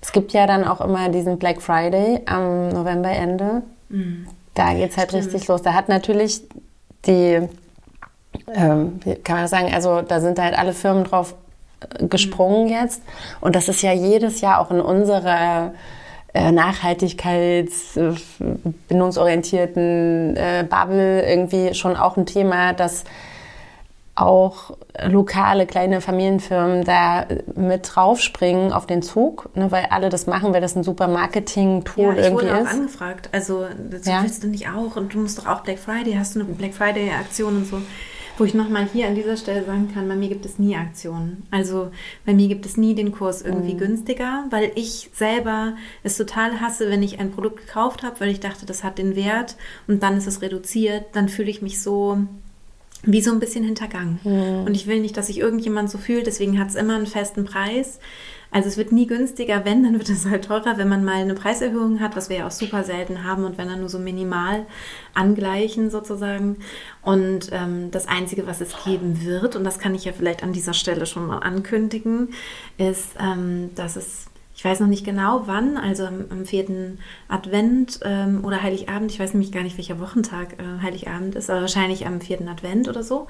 Es 0.01 0.13
gibt 0.13 0.33
ja 0.33 0.47
dann 0.47 0.65
auch 0.65 0.81
immer 0.81 1.11
diesen 1.11 1.39
Black 1.39 1.61
Friday 1.61 2.23
am 2.27 2.71
Novemberende. 2.71 3.63
Da 4.55 4.73
geht 4.73 4.91
es 4.91 4.97
halt 4.97 5.11
Stimmt. 5.11 5.27
richtig 5.27 5.47
los. 5.47 5.63
Da 5.63 5.75
hat 5.75 5.89
natürlich 5.89 6.43
die, 7.07 7.47
ähm, 8.55 9.01
kann 9.25 9.37
man 9.37 9.45
das 9.45 9.51
sagen, 9.51 9.73
also 9.73 10.03
da 10.03 10.21
sind 10.21 10.39
halt 10.39 10.57
alle 10.59 10.73
Firmen 10.73 11.05
drauf 11.05 11.35
äh, 11.99 12.07
gesprungen 12.07 12.69
jetzt. 12.69 13.03
Und 13.41 13.57
das 13.57 13.69
ist 13.69 13.83
ja 13.83 13.93
jedes 13.93 14.41
Jahr 14.41 14.61
auch 14.61 14.71
in 14.71 14.81
unserer 14.81 15.73
äh, 16.33 16.51
Nachhaltigkeits-, 16.53 17.97
äh, 17.99 18.15
bindungsorientierten 18.89 20.39
Bubble 20.69 21.29
irgendwie 21.29 21.75
schon 21.75 21.97
auch 21.97 22.17
ein 22.17 22.27
Thema, 22.27 22.73
dass 22.73 23.05
auch 24.19 24.75
lokale 25.07 25.67
kleine 25.67 26.01
Familienfirmen 26.01 26.85
da 26.85 27.27
mit 27.55 27.91
draufspringen 27.95 28.73
auf 28.73 28.87
den 28.87 29.03
Zug, 29.03 29.51
ne, 29.55 29.71
weil 29.71 29.87
alle 29.91 30.09
das 30.09 30.27
machen, 30.27 30.55
weil 30.55 30.63
das 30.63 30.75
ein 30.75 30.83
super 30.83 31.07
Marketing-Tool 31.07 32.05
Ja, 32.05 32.13
ich 32.13 32.19
irgendwie 32.25 32.47
wurde 32.47 32.57
auch 32.57 32.63
ist. 32.65 32.73
angefragt. 32.73 33.29
Also, 33.33 33.67
das 33.91 34.07
Ja? 34.07 34.23
willst 34.23 34.43
du 34.43 34.49
nicht 34.49 34.69
auch? 34.71 34.97
Und 34.97 35.13
du 35.13 35.19
musst 35.19 35.39
doch 35.39 35.47
auch 35.47 35.61
Black 35.61 35.79
Friday, 35.79 36.15
hast 36.19 36.35
du 36.35 36.41
eine 36.41 36.49
Black 36.49 36.73
Friday-Aktion 36.73 37.57
und 37.59 37.67
so. 37.67 37.83
Wo 38.39 38.45
ich 38.45 38.53
nochmal 38.55 38.87
hier 38.93 39.07
an 39.09 39.15
dieser 39.15 39.37
Stelle 39.39 39.65
sagen 39.65 39.91
kann, 39.95 40.09
bei 40.09 40.15
mir 40.15 40.29
gibt 40.29 40.45
es 40.45 40.59
nie 40.59 40.77
Aktionen. 40.77 41.45
Also 41.51 41.91
bei 42.27 42.35
mir 42.35 42.49
gibt 42.49 42.67
es 42.67 42.77
nie 42.77 42.95
den 42.95 43.13
Kurs 43.13 43.41
irgendwie 43.41 43.73
Mhm. 43.75 43.79
günstiger, 43.79 44.45
weil 44.51 44.73
ich 44.75 45.09
selber 45.15 45.75
es 46.03 46.19
total 46.19 46.61
hasse, 46.61 46.91
wenn 46.91 47.03
ich 47.03 47.19
ein 47.19 47.31
Produkt 47.33 47.67
gekauft 47.67 48.03
habe, 48.03 48.21
weil 48.21 48.29
ich 48.29 48.41
dachte, 48.41 48.67
das 48.67 48.85
hat 48.85 48.99
den 48.99 49.17
Wert 49.17 49.57
und 49.89 50.03
dann 50.03 50.19
ist 50.19 50.27
es 50.27 50.43
reduziert. 50.43 51.05
Dann 51.13 51.29
fühle 51.31 51.49
ich 51.51 51.63
mich 51.63 51.81
so 51.81 52.19
wie 53.05 53.21
so 53.23 53.31
ein 53.31 53.39
bisschen 53.41 53.65
hintergangen. 53.65 54.19
Und 54.67 54.75
ich 54.75 54.87
will 54.87 55.01
nicht, 55.01 55.17
dass 55.17 55.29
sich 55.29 55.39
irgendjemand 55.39 55.91
so 55.91 55.97
fühlt, 55.97 56.27
deswegen 56.27 56.59
hat 56.59 56.69
es 56.71 56.75
immer 56.75 56.97
einen 56.97 57.07
festen 57.07 57.45
Preis. 57.45 58.01
Also 58.57 58.71
es 58.71 58.79
wird 58.79 58.91
nie 58.91 59.07
günstiger, 59.07 59.67
wenn, 59.67 59.83
dann 59.83 59.99
wird 59.99 60.09
es 60.09 60.25
halt 60.25 60.47
teurer, 60.47 60.79
wenn 60.79 60.89
man 60.89 61.05
mal 61.05 61.17
eine 61.17 61.35
Preiserhöhung 61.35 62.01
hat, 62.01 62.17
was 62.17 62.31
wir 62.31 62.39
ja 62.39 62.47
auch 62.47 62.51
super 62.51 62.85
selten 62.85 63.23
haben 63.23 63.45
und 63.45 63.59
wenn 63.59 63.69
dann 63.69 63.81
nur 63.81 63.91
so 63.91 63.99
minimal 63.99 64.65
angleichen 65.13 65.91
sozusagen. 65.91 66.57
Und 67.03 67.51
ähm, 67.53 67.91
das 67.91 68.09
Einzige, 68.09 68.47
was 68.47 68.63
es 68.63 68.75
geben 68.83 69.23
wird, 69.23 69.57
und 69.57 69.65
das 69.65 69.79
kann 69.79 69.95
ich 69.95 70.07
ja 70.07 70.13
vielleicht 70.15 70.43
an 70.43 70.55
dieser 70.55 70.73
Stelle 70.73 71.05
schon 71.05 71.27
mal 71.27 71.41
ankündigen, 71.41 72.31
ist, 72.79 73.11
ähm, 73.21 73.75
dass 73.75 73.97
es 73.97 74.29
ich 74.55 74.65
weiß 74.65 74.81
noch 74.81 74.87
nicht 74.87 75.05
genau 75.05 75.43
wann, 75.45 75.77
also 75.77 76.07
am, 76.07 76.25
am 76.31 76.47
vierten 76.47 76.99
Advent 77.29 78.01
ähm, 78.05 78.43
oder 78.43 78.63
Heiligabend, 78.63 79.13
ich 79.13 79.21
weiß 79.21 79.35
nämlich 79.35 79.53
gar 79.53 79.63
nicht, 79.63 79.77
welcher 79.77 80.01
Wochentag 80.01 80.55
äh, 80.55 80.81
Heiligabend 80.83 81.35
ist, 81.35 81.51
aber 81.51 81.61
wahrscheinlich 81.61 82.07
am 82.07 82.23
vierten 82.23 82.49
Advent 82.49 82.89
oder 82.89 83.03
so, 83.03 83.27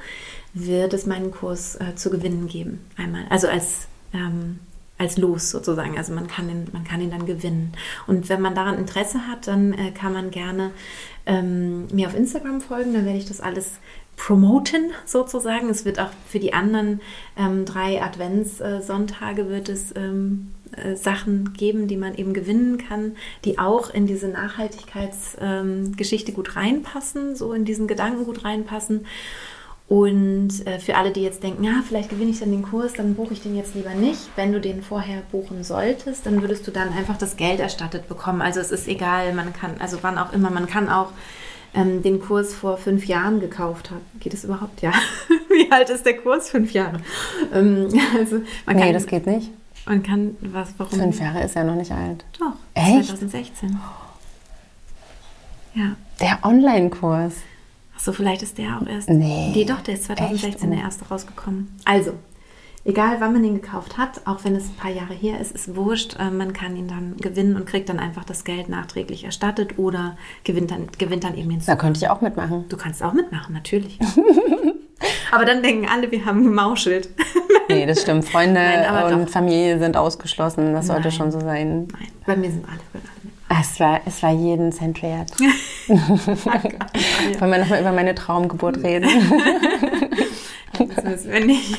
wird 0.55 0.95
es 0.95 1.05
meinen 1.05 1.33
Kurs 1.33 1.75
äh, 1.81 1.97
zu 1.97 2.11
gewinnen 2.11 2.47
geben. 2.47 2.79
Einmal. 2.97 3.25
Also 3.29 3.49
als 3.49 3.89
ähm, 4.15 4.61
als 4.99 5.19
Los 5.19 5.51
sozusagen. 5.51 5.99
Also 5.99 6.13
man 6.13 6.27
kann 6.27 6.49
ihn, 6.49 6.69
man 6.73 6.85
kann 6.85 7.01
ihn 7.01 7.11
dann 7.11 7.27
gewinnen. 7.27 7.73
Und 8.07 8.29
wenn 8.29 8.41
man 8.41 8.55
daran 8.55 8.79
Interesse 8.79 9.27
hat, 9.27 9.47
dann 9.47 9.73
äh, 9.73 9.93
kann 9.93 10.13
man 10.13 10.31
gerne 10.31 10.71
ähm, 11.27 11.87
mir 11.89 12.09
auf 12.09 12.17
Instagram 12.17 12.61
folgen. 12.61 12.95
Dann 12.95 13.05
werde 13.05 13.19
ich 13.19 13.27
das 13.27 13.41
alles 13.41 13.73
promoten 14.17 14.93
sozusagen. 15.05 15.69
Es 15.69 15.85
wird 15.85 16.01
auch 16.01 16.11
für 16.27 16.39
die 16.39 16.55
anderen 16.55 17.01
ähm, 17.39 17.67
drei 17.67 18.03
Adventssonntage 18.03 19.49
wird 19.49 19.69
es 19.69 19.95
ähm, 19.95 20.53
äh, 20.73 20.97
Sachen 20.97 21.53
geben, 21.53 21.87
die 21.87 21.97
man 21.97 22.15
eben 22.15 22.33
gewinnen 22.33 22.79
kann, 22.79 23.17
die 23.45 23.59
auch 23.59 23.91
in 23.91 24.07
diese 24.07 24.29
Nachhaltigkeitsgeschichte 24.29 26.31
ähm, 26.31 26.35
gut 26.35 26.57
reinpassen, 26.57 27.37
so 27.37 27.53
in 27.53 27.65
diesen 27.65 27.87
Gedanken 27.87 28.25
gut 28.25 28.45
reinpassen. 28.45 29.07
Und 29.89 30.67
äh, 30.67 30.81
für 30.81 30.97
alle, 30.97 31.13
die 31.13 31.23
jetzt 31.23 31.45
denken, 31.45 31.63
ja, 31.63 31.83
vielleicht 31.87 32.11
gewinne 32.11 32.33
ich 32.33 32.41
dann 32.41 32.51
den 32.51 32.63
Kurs, 32.63 32.95
dann 32.95 33.15
buche 33.15 33.35
ich 33.35 33.43
den 33.43 33.57
jetzt 33.57 33.77
lieber 33.77 33.95
nicht. 33.95 34.19
Wenn 34.35 34.53
du 34.53 34.61
den 34.61 34.83
vorher 34.83 35.23
buchen 35.31 35.63
solltest, 35.63 36.27
dann 36.27 36.43
würdest 36.43 36.67
du 36.67 36.73
dann 36.73 36.93
einfach 36.93 37.17
das 37.17 37.37
Geld 37.37 37.61
erstattet 37.61 38.09
bekommen. 38.09 38.43
Also 38.43 38.59
es 38.59 38.73
ist 38.73 38.89
egal, 38.89 39.33
man 39.33 39.53
kann, 39.53 39.77
also 39.79 39.99
wann 40.03 40.19
auch 40.19 40.33
immer, 40.33 40.51
man 40.51 40.67
kann 40.67 40.89
auch 40.89 41.13
ähm, 41.73 42.03
den 42.03 42.21
Kurs 42.21 42.53
vor 42.53 42.79
fünf 42.79 43.07
Jahren 43.07 43.39
gekauft 43.39 43.93
haben. 43.93 44.01
Geht 44.19 44.35
es 44.35 44.43
überhaupt? 44.43 44.83
Ja. 44.83 44.93
Wie 45.49 45.71
alt 45.71 45.89
ist 45.89 46.05
der 46.05 46.17
Kurs? 46.17 46.51
Fünf 46.51 46.73
Jahre. 46.73 46.99
Ähm, 47.55 47.89
also 48.19 48.41
man 48.65 48.77
nee, 48.77 48.93
das 48.93 49.07
geht 49.07 49.27
nicht. 49.27 49.51
Man 49.87 50.03
kann, 50.03 50.37
was, 50.41 50.71
warum? 50.79 50.99
Fünf 50.99 51.21
Jahre 51.21 51.45
ist 51.45 51.55
ja 51.55 51.63
noch 51.63 51.77
nicht 51.77 51.93
alt. 51.93 52.25
Doch. 52.41 52.55
Echt? 52.75 53.07
2016. 53.07 53.79
Ja. 55.75 55.95
Der 56.21 56.41
Online-Kurs. 56.43 57.35
Achso, 57.97 58.13
vielleicht 58.13 58.43
ist 58.43 58.59
der 58.59 58.79
auch 58.79 58.87
erst. 58.87 59.09
Nee. 59.09 59.53
Nee, 59.55 59.65
doch, 59.65 59.81
der 59.81 59.95
ist 59.95 60.05
2016 60.05 60.71
der 60.71 60.81
erste 60.81 61.07
rausgekommen. 61.07 61.75
Also, 61.87 62.13
egal 62.85 63.17
wann 63.21 63.33
man 63.33 63.43
den 63.43 63.55
gekauft 63.61 63.97
hat, 63.97 64.21
auch 64.27 64.45
wenn 64.45 64.55
es 64.55 64.67
ein 64.69 64.77
paar 64.77 64.91
Jahre 64.91 65.15
her 65.15 65.41
ist, 65.41 65.53
ist 65.53 65.75
wurscht. 65.75 66.17
Äh, 66.19 66.31
man 66.31 66.53
kann 66.53 66.77
ihn 66.77 66.89
dann 66.89 67.17
gewinnen 67.17 67.57
und 67.57 67.67
kriegt 67.67 67.89
dann 67.89 67.99
einfach 67.99 68.25
das 68.25 68.45
Geld 68.45 68.69
nachträglich 68.69 69.25
erstattet 69.25 69.79
oder 69.79 70.17
gewinnt 70.45 70.71
dann, 70.71 70.89
gewinnt 70.99 71.25
dann 71.25 71.37
eben 71.37 71.51
hinzu. 71.51 71.67
Da 71.67 71.77
könnte 71.77 71.99
ich 71.99 72.09
auch 72.11 72.21
mitmachen. 72.21 72.67
Du 72.69 72.77
kannst 72.77 73.03
auch 73.03 73.15
mitmachen, 73.15 73.55
natürlich. 73.55 73.99
aber 75.33 75.47
dann 75.47 75.63
denken 75.63 75.89
alle, 75.89 76.11
wir 76.11 76.27
haben 76.27 76.45
gemauschelt. 76.45 77.09
nee, 77.69 77.87
das 77.87 78.03
stimmt. 78.03 78.27
Freunde 78.27 78.61
Nein, 78.61 79.15
und 79.15 79.27
doch. 79.27 79.33
Familie 79.33 79.79
sind 79.79 79.97
ausgeschlossen. 79.97 80.75
Das 80.75 80.87
Nein. 80.87 80.97
sollte 80.97 81.17
schon 81.17 81.33
so 81.33 81.41
sein. 81.41 81.89
Nein, 81.93 82.09
bei 82.27 82.37
mir 82.37 82.51
sind 82.51 82.65
alle, 82.67 82.81
alle 82.93 83.03
es 83.49 83.81
war, 83.81 84.01
es 84.07 84.23
war 84.23 84.33
jeden 84.33 84.73
Cent 84.73 85.03
wert. 85.03 85.31
Wollen 85.89 87.51
wir 87.51 87.59
nochmal 87.59 87.81
über 87.81 87.93
meine 87.93 88.15
Traumgeburt 88.15 88.83
reden? 88.83 89.09
das 90.79 91.05
müssen 91.05 91.33
wir 91.33 91.45
nicht. 91.45 91.79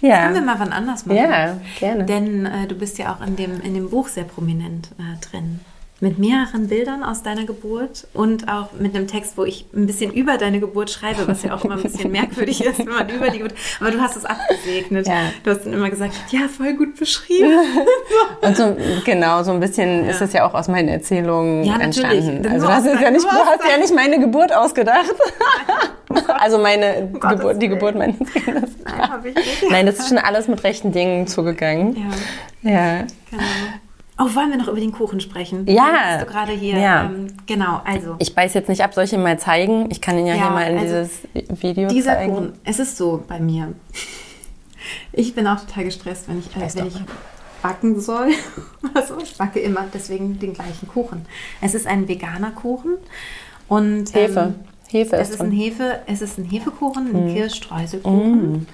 Ja. 0.00 0.22
Können 0.24 0.34
wir 0.34 0.42
mal 0.42 0.58
wann 0.58 0.72
anders 0.72 1.06
machen. 1.06 1.18
Ja, 1.18 1.58
gerne. 1.78 2.04
Denn 2.04 2.46
äh, 2.46 2.66
du 2.66 2.74
bist 2.74 2.98
ja 2.98 3.14
auch 3.14 3.26
in 3.26 3.36
dem, 3.36 3.60
in 3.60 3.74
dem 3.74 3.90
Buch 3.90 4.08
sehr 4.08 4.24
prominent 4.24 4.88
äh, 4.98 5.20
drin 5.24 5.60
mit 5.98 6.18
mehreren 6.18 6.68
Bildern 6.68 7.02
aus 7.02 7.22
deiner 7.22 7.44
Geburt 7.44 8.06
und 8.12 8.48
auch 8.48 8.72
mit 8.78 8.94
einem 8.94 9.06
Text, 9.06 9.38
wo 9.38 9.44
ich 9.44 9.64
ein 9.74 9.86
bisschen 9.86 10.12
über 10.12 10.36
deine 10.36 10.60
Geburt 10.60 10.90
schreibe, 10.90 11.26
was 11.26 11.42
ja 11.42 11.54
auch 11.54 11.64
immer 11.64 11.76
ein 11.76 11.82
bisschen 11.82 12.12
merkwürdig 12.12 12.62
ist, 12.62 12.80
wenn 12.80 12.88
man 12.88 13.08
über 13.08 13.30
die 13.30 13.38
Geburt. 13.38 13.54
Aber 13.80 13.90
du 13.90 14.00
hast 14.00 14.14
es 14.14 14.26
abgesegnet. 14.26 15.06
Ja. 15.06 15.30
Du 15.42 15.50
hast 15.52 15.64
dann 15.64 15.72
immer 15.72 15.88
gesagt, 15.88 16.12
ja, 16.30 16.48
voll 16.48 16.74
gut 16.74 16.96
beschrieben. 16.96 17.50
und 18.42 18.56
so, 18.56 18.76
genau, 19.06 19.42
so 19.42 19.52
ein 19.52 19.60
bisschen 19.60 20.04
ja. 20.04 20.10
ist 20.10 20.20
das 20.20 20.34
ja 20.34 20.46
auch 20.46 20.52
aus 20.52 20.68
meinen 20.68 20.88
Erzählungen 20.88 21.64
ja, 21.64 21.78
entstanden. 21.78 22.46
Also 22.46 22.66
du 22.66 22.72
hast, 22.72 22.86
ja 22.86 23.10
nicht, 23.10 23.24
du 23.24 23.30
hast 23.30 23.60
ja 23.66 23.78
nicht 23.78 23.94
meine 23.94 24.20
Geburt 24.20 24.54
ausgedacht. 24.54 25.14
also 26.38 26.58
meine 26.58 27.10
oh 27.14 27.28
Geburt, 27.28 27.62
die 27.62 27.68
Geburt 27.68 27.94
meines 27.94 28.18
Kindes. 28.18 28.70
Nein, 28.84 29.10
habe 29.10 29.28
ich 29.30 29.34
nicht. 29.34 29.70
Nein, 29.70 29.86
das 29.86 29.98
ist 30.00 30.08
schon 30.08 30.18
alles 30.18 30.46
mit 30.46 30.62
rechten 30.62 30.92
Dingen 30.92 31.26
zugegangen. 31.26 31.96
Ja. 32.62 32.70
Ja. 32.70 32.98
Genau. 33.30 33.42
Oh, 34.18 34.34
wollen 34.34 34.50
wir 34.50 34.56
noch 34.56 34.68
über 34.68 34.80
den 34.80 34.92
Kuchen 34.92 35.20
sprechen? 35.20 35.66
Ja. 35.66 36.16
Bist 36.16 36.26
du 36.26 36.32
gerade 36.32 36.52
hier? 36.52 36.78
Ja. 36.78 37.04
Ähm, 37.04 37.28
genau, 37.46 37.82
also. 37.84 38.16
Ich 38.18 38.34
beiß 38.34 38.54
jetzt 38.54 38.68
nicht 38.68 38.82
ab, 38.82 38.94
soll 38.94 39.04
ich 39.04 39.12
ihn 39.12 39.22
mal 39.22 39.38
zeigen? 39.38 39.90
Ich 39.90 40.00
kann 40.00 40.18
ihn 40.18 40.26
ja, 40.26 40.34
ja 40.34 40.42
hier 40.42 40.50
mal 40.50 40.70
in 40.70 40.78
also 40.78 41.10
dieses 41.34 41.62
Video 41.62 41.88
dieser 41.88 42.14
zeigen. 42.14 42.32
Kuchen, 42.32 42.52
es 42.64 42.78
ist 42.78 42.96
so 42.96 43.22
bei 43.26 43.40
mir. 43.40 43.72
Ich 45.10 45.34
bin 45.34 45.48
auch 45.48 45.58
total 45.58 45.82
gestresst, 45.82 46.28
wenn 46.28 46.38
ich, 46.38 46.46
äh, 46.54 46.76
wenn 46.76 46.86
ich 46.86 46.94
backen 47.60 47.98
soll. 47.98 48.28
also 48.94 49.18
ich 49.20 49.36
backe 49.36 49.58
immer 49.58 49.84
deswegen 49.92 50.38
den 50.38 50.54
gleichen 50.54 50.86
Kuchen. 50.86 51.26
Es 51.60 51.74
ist 51.74 51.88
ein 51.88 52.06
veganer 52.06 52.52
Kuchen 52.52 52.96
und 53.66 54.14
Hefe. 54.14 54.54
Ähm, 54.54 54.54
Hefe 54.88 55.16
ist 55.16 55.30
es 55.30 55.34
ist 55.34 55.40
ein 55.40 55.50
Hefe, 55.50 56.00
es 56.06 56.22
ist 56.22 56.38
ein 56.38 56.44
Hefekuchen, 56.44 57.14
ein 57.14 57.26
mm. 57.26 57.34
Kirschstreuselkuchen. 57.34 58.52
Mm. 58.52 58.66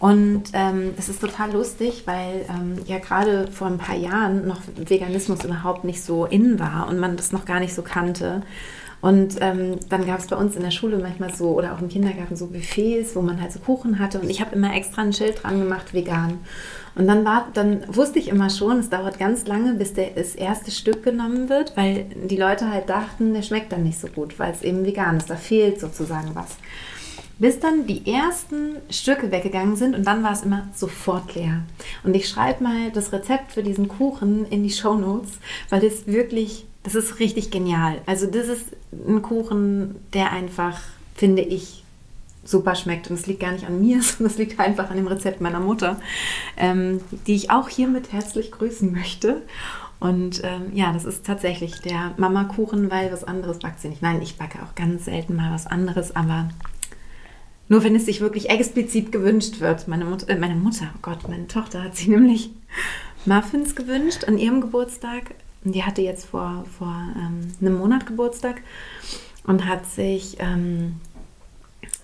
Und 0.00 0.44
ähm, 0.52 0.94
es 0.96 1.08
ist 1.08 1.20
total 1.20 1.52
lustig, 1.52 2.04
weil 2.06 2.46
ähm, 2.48 2.76
ja 2.86 2.98
gerade 2.98 3.48
vor 3.48 3.66
ein 3.66 3.78
paar 3.78 3.96
Jahren 3.96 4.46
noch 4.46 4.60
Veganismus 4.76 5.44
überhaupt 5.44 5.84
nicht 5.84 6.02
so 6.02 6.24
in 6.24 6.60
war 6.60 6.88
und 6.88 6.98
man 6.98 7.16
das 7.16 7.32
noch 7.32 7.44
gar 7.44 7.58
nicht 7.58 7.74
so 7.74 7.82
kannte. 7.82 8.42
Und 9.00 9.36
ähm, 9.40 9.78
dann 9.88 10.06
gab 10.06 10.18
es 10.18 10.26
bei 10.26 10.36
uns 10.36 10.56
in 10.56 10.62
der 10.62 10.72
Schule 10.72 10.98
manchmal 10.98 11.32
so 11.32 11.50
oder 11.50 11.72
auch 11.72 11.80
im 11.80 11.88
Kindergarten 11.88 12.34
so 12.34 12.48
Buffets, 12.48 13.14
wo 13.14 13.22
man 13.22 13.40
halt 13.40 13.52
so 13.52 13.60
Kuchen 13.60 13.98
hatte. 14.00 14.18
Und 14.18 14.28
ich 14.28 14.40
habe 14.40 14.56
immer 14.56 14.74
extra 14.74 15.02
ein 15.02 15.12
Schild 15.12 15.42
dran 15.42 15.60
gemacht, 15.60 15.94
vegan. 15.94 16.38
Und 16.96 17.06
dann 17.06 17.24
war, 17.24 17.46
dann 17.54 17.84
wusste 17.94 18.18
ich 18.18 18.26
immer 18.26 18.50
schon, 18.50 18.80
es 18.80 18.90
dauert 18.90 19.20
ganz 19.20 19.46
lange, 19.46 19.74
bis 19.74 19.94
der, 19.94 20.10
das 20.16 20.34
erste 20.34 20.72
Stück 20.72 21.04
genommen 21.04 21.48
wird, 21.48 21.76
weil 21.76 22.06
die 22.24 22.36
Leute 22.36 22.70
halt 22.72 22.88
dachten, 22.88 23.34
der 23.34 23.42
schmeckt 23.42 23.70
dann 23.70 23.84
nicht 23.84 24.00
so 24.00 24.08
gut, 24.08 24.36
weil 24.40 24.52
es 24.52 24.62
eben 24.62 24.84
vegan 24.84 25.16
ist. 25.16 25.30
Da 25.30 25.36
fehlt 25.36 25.78
sozusagen 25.78 26.30
was 26.34 26.56
bis 27.38 27.60
dann 27.60 27.86
die 27.86 28.10
ersten 28.10 28.76
Stücke 28.90 29.30
weggegangen 29.30 29.76
sind 29.76 29.94
und 29.94 30.04
dann 30.04 30.22
war 30.22 30.32
es 30.32 30.42
immer 30.42 30.68
sofort 30.74 31.34
leer. 31.34 31.62
Und 32.02 32.14
ich 32.14 32.28
schreibe 32.28 32.64
mal 32.64 32.90
das 32.90 33.12
Rezept 33.12 33.52
für 33.52 33.62
diesen 33.62 33.88
Kuchen 33.88 34.44
in 34.46 34.62
die 34.62 34.70
Show 34.70 34.94
Notes, 34.94 35.38
weil 35.70 35.80
das 35.80 36.06
wirklich, 36.06 36.66
das 36.82 36.94
ist 36.94 37.20
richtig 37.20 37.50
genial. 37.50 38.00
Also 38.06 38.26
das 38.26 38.48
ist 38.48 38.64
ein 38.92 39.22
Kuchen, 39.22 39.96
der 40.12 40.32
einfach, 40.32 40.80
finde 41.14 41.42
ich, 41.42 41.84
super 42.44 42.74
schmeckt. 42.74 43.08
Und 43.08 43.14
es 43.18 43.26
liegt 43.26 43.40
gar 43.40 43.52
nicht 43.52 43.66
an 43.66 43.80
mir, 43.80 44.02
sondern 44.02 44.32
es 44.32 44.38
liegt 44.38 44.58
einfach 44.58 44.90
an 44.90 44.96
dem 44.96 45.06
Rezept 45.06 45.40
meiner 45.40 45.60
Mutter, 45.60 46.00
ähm, 46.56 47.00
die 47.26 47.34
ich 47.34 47.50
auch 47.50 47.68
hiermit 47.68 48.12
herzlich 48.12 48.50
grüßen 48.50 48.90
möchte. 48.92 49.42
Und 50.00 50.42
ähm, 50.44 50.72
ja, 50.74 50.92
das 50.92 51.04
ist 51.04 51.26
tatsächlich 51.26 51.80
der 51.80 52.14
Mama-Kuchen, 52.16 52.90
weil 52.90 53.12
was 53.12 53.24
anderes 53.24 53.58
backt 53.58 53.80
sie 53.80 53.88
nicht. 53.88 54.02
Nein, 54.02 54.22
ich 54.22 54.38
backe 54.38 54.58
auch 54.62 54.74
ganz 54.76 55.06
selten 55.06 55.34
mal 55.34 55.52
was 55.52 55.66
anderes, 55.66 56.14
aber 56.14 56.48
nur 57.68 57.84
wenn 57.84 57.94
es 57.94 58.06
sich 58.06 58.20
wirklich 58.20 58.50
explizit 58.50 59.12
gewünscht 59.12 59.60
wird. 59.60 59.88
Meine 59.88 60.04
Mutter, 60.04 60.28
äh, 60.28 60.36
meine 60.36 60.54
Mutter, 60.54 60.90
oh 60.94 60.98
Gott, 61.02 61.28
meine 61.28 61.46
Tochter 61.46 61.82
hat 61.82 61.96
sich 61.96 62.08
nämlich 62.08 62.50
Muffins 63.26 63.76
gewünscht 63.76 64.24
an 64.24 64.38
ihrem 64.38 64.60
Geburtstag. 64.60 65.34
Und 65.64 65.74
die 65.74 65.82
hatte 65.82 66.02
jetzt 66.02 66.26
vor, 66.26 66.64
vor 66.78 66.94
ähm, 67.16 67.52
einem 67.60 67.78
Monat 67.78 68.06
Geburtstag 68.06 68.62
und 69.44 69.66
hat 69.66 69.86
sich 69.86 70.36
ähm, 70.38 70.96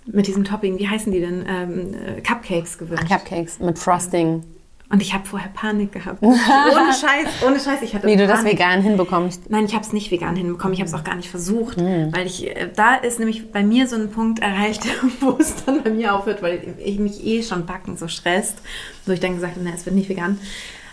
mit 0.07 0.27
diesem 0.27 0.45
Topping, 0.45 0.79
wie 0.79 0.89
heißen 0.89 1.13
die 1.13 1.21
denn, 1.21 1.45
ähm, 1.49 1.95
äh, 1.95 2.21
Cupcakes 2.21 2.79
gewünscht. 2.79 3.09
Cupcakes 3.09 3.61
mit 3.61 3.79
Frosting. 3.79 4.43
Und 4.95 5.03
ich 5.03 5.13
habe 5.13 5.27
vorher 5.27 5.49
Panik 5.49 5.91
gehabt. 5.91 6.23
ohne 6.23 6.37
Scheiß, 6.39 7.43
ohne 7.45 7.59
Scheiß. 7.59 7.83
Ich 7.83 7.97
hatte 7.97 8.07
Wie 8.07 8.15
du 8.15 8.29
das 8.29 8.45
vegan 8.45 8.81
hinbekommst. 8.81 9.51
Nein, 9.51 9.65
ich 9.65 9.75
habe 9.75 9.85
es 9.85 9.93
nicht 9.93 10.13
vegan 10.13 10.37
hinbekommen. 10.37 10.73
Ich 10.73 10.79
habe 10.79 10.87
es 10.87 10.95
auch 10.95 11.03
gar 11.03 11.17
nicht 11.17 11.29
versucht. 11.29 11.79
Mhm. 11.79 12.15
Weil 12.15 12.29
ich, 12.29 12.47
äh, 12.47 12.71
da 12.73 12.95
ist 12.95 13.19
nämlich 13.19 13.51
bei 13.51 13.65
mir 13.65 13.89
so 13.89 13.97
ein 13.97 14.13
Punkt 14.13 14.39
erreicht, 14.39 14.83
wo 15.21 15.37
es 15.41 15.65
dann 15.65 15.83
bei 15.83 15.91
mir 15.91 16.15
aufhört, 16.15 16.43
weil 16.43 16.77
ich 16.79 17.01
mich 17.01 17.27
eh 17.27 17.43
schon 17.43 17.67
backen 17.67 17.97
so 17.97 18.07
stresst. 18.07 18.59
Wo 19.05 19.11
ich 19.11 19.19
dann 19.19 19.35
gesagt 19.35 19.57
habe, 19.57 19.65
na, 19.69 19.75
es 19.75 19.85
wird 19.85 19.97
nicht 19.97 20.09
vegan. 20.09 20.39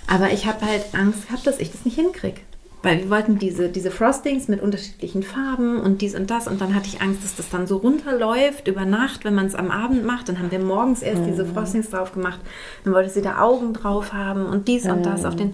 Aber 0.08 0.32
ich 0.32 0.48
habe 0.48 0.66
halt 0.66 0.84
Angst 0.94 1.28
gehabt, 1.28 1.46
dass 1.46 1.60
ich 1.60 1.72
das 1.72 1.86
nicht 1.86 1.94
hinkriege. 1.94 2.42
Weil 2.84 3.00
wir 3.00 3.10
wollten 3.12 3.38
diese, 3.38 3.70
diese 3.70 3.92
Frostings 3.92 4.48
mit 4.48 4.62
unterschiedlichen 4.62 5.22
Farben 5.22 5.80
und 5.80 6.02
dies 6.02 6.16
und 6.16 6.32
das. 6.32 6.48
Und 6.48 6.62
dann 6.62 6.74
hatte 6.74 6.88
ich 6.88 7.00
Angst, 7.00 7.24
dass 7.24 7.36
das 7.36 7.50
dann 7.50 7.68
so 7.68 7.78
runterläuft 7.78 8.68
über 8.68 8.86
Nacht, 8.86 9.24
wenn 9.24 9.36
man 9.36 9.46
es 9.46 9.54
am 9.54 9.70
Abend 9.70 10.04
macht. 10.04 10.30
Dann 10.30 10.40
haben 10.40 10.50
wir 10.50 10.60
morgens 10.60 11.04
erst 11.04 11.22
mhm. 11.22 11.28
diese 11.28 11.46
Frostings 11.46 11.92
drauf 11.92 12.14
gemacht. 12.14 12.40
Dann 12.84 12.94
wollte 12.94 13.10
sie 13.10 13.22
da 13.22 13.40
Augen 13.40 13.74
drauf 13.74 14.14
haben 14.14 14.48
und 14.48 14.68
dies 14.68 14.86
mhm. 14.86 14.92
und 14.92 15.06
das 15.06 15.26
auf 15.26 15.36
den. 15.36 15.54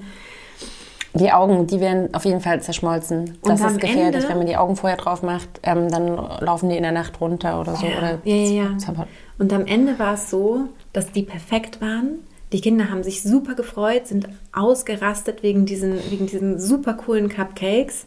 Die 1.15 1.32
Augen, 1.32 1.67
die 1.67 1.80
werden 1.80 2.13
auf 2.13 2.25
jeden 2.25 2.41
Fall 2.41 2.61
zerschmolzen. 2.61 3.38
Das 3.43 3.59
ist 3.59 3.80
gefährlich, 3.80 4.15
Ende, 4.15 4.30
wenn 4.30 4.38
man 4.38 4.47
die 4.47 4.55
Augen 4.55 4.75
vorher 4.75 4.97
drauf 4.97 5.23
macht, 5.23 5.49
ähm, 5.63 5.89
dann 5.89 6.15
laufen 6.39 6.69
die 6.69 6.78
in 6.78 6.84
der 6.84 6.91
Nacht 6.91 7.19
runter 7.19 7.59
oder 7.59 7.75
so. 7.75 7.88
Ja, 7.88 7.97
oder 7.97 8.19
ja, 8.23 8.36
ja, 8.36 8.63
ja. 8.63 9.07
Und 9.39 9.51
am 9.51 9.65
Ende 9.65 9.97
war 9.99 10.13
es 10.13 10.30
so, 10.30 10.65
dass 10.93 11.11
die 11.11 11.23
perfekt 11.23 11.82
waren 11.82 12.19
die 12.54 12.62
Kinder 12.62 12.89
haben 12.89 13.04
sich 13.04 13.24
super 13.24 13.56
gefreut, 13.56 14.08
sind 14.08 14.28
ausgerastet 14.54 15.43
wegen 15.43 15.66
diesen, 15.66 16.00
wegen 16.10 16.28
diesen 16.28 16.60
super 16.60 16.93
coolen 16.93 17.30
Cupcakes. 17.30 18.06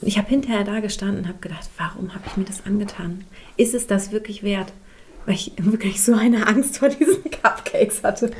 Und 0.00 0.08
ich 0.08 0.18
habe 0.18 0.28
hinterher 0.28 0.64
da 0.64 0.80
gestanden 0.80 1.20
und 1.20 1.28
habe 1.28 1.38
gedacht, 1.38 1.70
warum 1.78 2.14
habe 2.14 2.24
ich 2.26 2.36
mir 2.36 2.44
das 2.44 2.66
angetan? 2.66 3.24
Ist 3.56 3.74
es 3.74 3.86
das 3.86 4.12
wirklich 4.12 4.42
wert? 4.42 4.72
Weil 5.24 5.36
ich 5.36 5.52
wirklich 5.56 6.02
so 6.02 6.14
eine 6.14 6.46
Angst 6.46 6.78
vor 6.78 6.90
diesen 6.90 7.24
Cupcakes 7.42 8.02
hatte. 8.02 8.30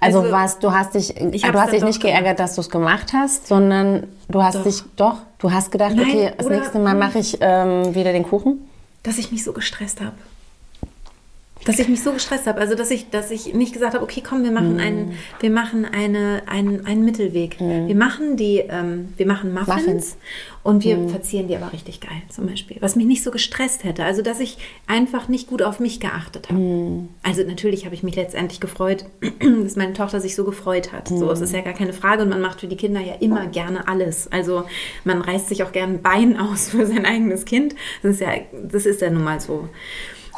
Also, 0.00 0.20
also 0.20 0.32
was, 0.32 0.58
du 0.58 0.72
hast 0.72 0.94
dich, 0.94 1.14
du 1.14 1.52
hast 1.54 1.72
dich 1.72 1.82
nicht 1.82 2.02
geärgert, 2.02 2.38
dass 2.38 2.56
du 2.56 2.60
es 2.60 2.68
gemacht 2.68 3.12
hast, 3.14 3.46
sondern 3.46 4.08
du 4.28 4.42
hast 4.42 4.56
doch. 4.56 4.64
dich 4.64 4.82
doch, 4.96 5.18
du 5.38 5.50
hast 5.50 5.70
gedacht, 5.70 5.94
Nein, 5.94 6.06
okay, 6.06 6.32
das 6.36 6.48
nächste 6.48 6.78
Mal 6.78 6.94
mache 6.94 7.20
ich 7.20 7.38
ähm, 7.40 7.94
wieder 7.94 8.12
den 8.12 8.24
Kuchen. 8.24 8.68
Dass 9.02 9.16
ich 9.16 9.32
mich 9.32 9.42
so 9.42 9.54
gestresst 9.54 10.02
habe. 10.02 10.16
Dass 11.64 11.78
ich 11.78 11.88
mich 11.88 12.02
so 12.02 12.12
gestresst 12.12 12.46
habe, 12.46 12.60
also 12.60 12.74
dass 12.74 12.90
ich, 12.90 13.10
dass 13.10 13.30
ich 13.30 13.52
nicht 13.54 13.72
gesagt 13.72 13.94
habe, 13.94 14.02
okay, 14.02 14.22
komm, 14.26 14.44
wir 14.44 14.50
machen 14.50 14.80
einen, 14.80 15.12
wir 15.40 15.50
machen 15.50 15.84
eine, 15.84 16.42
einen, 16.46 16.86
einen 16.86 17.04
Mittelweg. 17.04 17.60
Wir 17.60 17.94
machen 17.94 18.36
die, 18.36 18.58
ähm, 18.58 19.12
wir 19.16 19.26
machen 19.26 19.52
Muffins, 19.52 19.76
Muffins. 19.76 20.16
und 20.62 20.84
wir 20.84 21.08
verzieren 21.08 21.48
die 21.48 21.56
aber 21.56 21.72
richtig 21.72 22.00
geil, 22.00 22.22
zum 22.28 22.46
Beispiel. 22.46 22.78
Was 22.80 22.96
mich 22.96 23.06
nicht 23.06 23.22
so 23.22 23.30
gestresst 23.30 23.84
hätte. 23.84 24.04
Also 24.04 24.22
dass 24.22 24.40
ich 24.40 24.58
einfach 24.86 25.28
nicht 25.28 25.48
gut 25.48 25.62
auf 25.62 25.80
mich 25.80 26.00
geachtet 26.00 26.48
habe. 26.48 26.60
Also 27.22 27.42
natürlich 27.44 27.84
habe 27.84 27.94
ich 27.94 28.02
mich 28.02 28.16
letztendlich 28.16 28.60
gefreut, 28.60 29.04
dass 29.62 29.76
meine 29.76 29.92
Tochter 29.92 30.20
sich 30.20 30.34
so 30.34 30.44
gefreut 30.44 30.92
hat. 30.92 31.08
So, 31.08 31.30
es 31.30 31.40
ist 31.40 31.52
ja 31.52 31.60
gar 31.60 31.74
keine 31.74 31.92
Frage 31.92 32.22
und 32.22 32.28
man 32.28 32.40
macht 32.40 32.60
für 32.60 32.66
die 32.68 32.76
Kinder 32.76 33.00
ja 33.00 33.14
immer 33.20 33.46
gerne 33.46 33.88
alles. 33.88 34.30
Also 34.32 34.64
man 35.04 35.20
reißt 35.20 35.48
sich 35.48 35.62
auch 35.62 35.72
gerne 35.72 35.94
ein 35.94 36.02
Bein 36.02 36.36
aus 36.40 36.70
für 36.70 36.86
sein 36.86 37.04
eigenes 37.04 37.44
Kind. 37.44 37.74
Das 38.02 38.12
ist 38.12 38.20
ja, 38.20 38.32
das 38.62 38.86
ist 38.86 39.00
ja 39.00 39.10
nun 39.10 39.24
mal 39.24 39.40
so. 39.40 39.68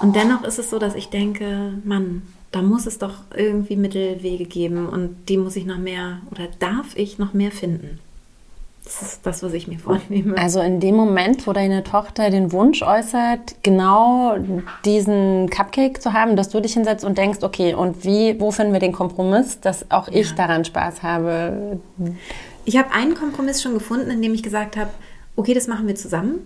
Und 0.03 0.17
dennoch 0.17 0.43
ist 0.45 0.59
es 0.59 0.71
so, 0.71 0.79
dass 0.79 0.95
ich 0.95 1.09
denke, 1.09 1.75
Mann, 1.85 2.23
da 2.51 2.61
muss 2.61 2.87
es 2.87 2.99
doch 2.99 3.15
irgendwie 3.35 3.77
Mittelwege 3.77 4.45
geben 4.45 4.89
und 4.89 5.17
die 5.29 5.39
muss 5.39 5.57
ich 5.57 5.65
noch 5.65 5.79
mehr 5.79 6.19
oder 6.31 6.49
darf 6.59 6.97
ich 6.97 7.19
noch 7.19 7.33
mehr 7.33 7.51
finden. 7.51 7.99
Das 8.85 9.01
ist 9.01 9.21
das, 9.25 9.43
was 9.45 9.53
ich 9.53 9.69
mir 9.69 9.79
vornehme. 9.79 10.37
Also 10.37 10.61
in 10.61 10.81
dem 10.81 10.97
Moment, 10.97 11.47
wo 11.47 11.53
deine 11.53 11.85
Tochter 11.85 12.31
den 12.31 12.51
Wunsch 12.51 12.83
äußert, 12.83 13.55
genau 13.63 14.37
diesen 14.85 15.49
Cupcake 15.51 16.03
zu 16.03 16.13
haben, 16.13 16.35
dass 16.35 16.49
du 16.49 16.61
dich 16.61 16.75
hinsetzt 16.75 17.05
und 17.05 17.17
denkst, 17.17 17.39
okay, 17.43 17.75
und 17.75 18.05
wie, 18.05 18.39
wo 18.41 18.51
finden 18.51 18.73
wir 18.73 18.81
den 18.81 18.93
Kompromiss, 18.93 19.61
dass 19.61 19.89
auch 19.91 20.09
ich 20.09 20.31
Ja. 20.31 20.37
daran 20.37 20.65
Spaß 20.65 21.03
habe? 21.05 21.79
Ich 22.65 22.77
habe 22.77 22.91
einen 22.91 23.15
Kompromiss 23.15 23.63
schon 23.63 23.75
gefunden, 23.75 24.11
indem 24.11 24.35
ich 24.35 24.43
gesagt 24.43 24.77
habe, 24.77 24.91
okay, 25.37 25.55
das 25.55 25.69
machen 25.69 25.87
wir 25.87 25.95
zusammen. 25.95 26.41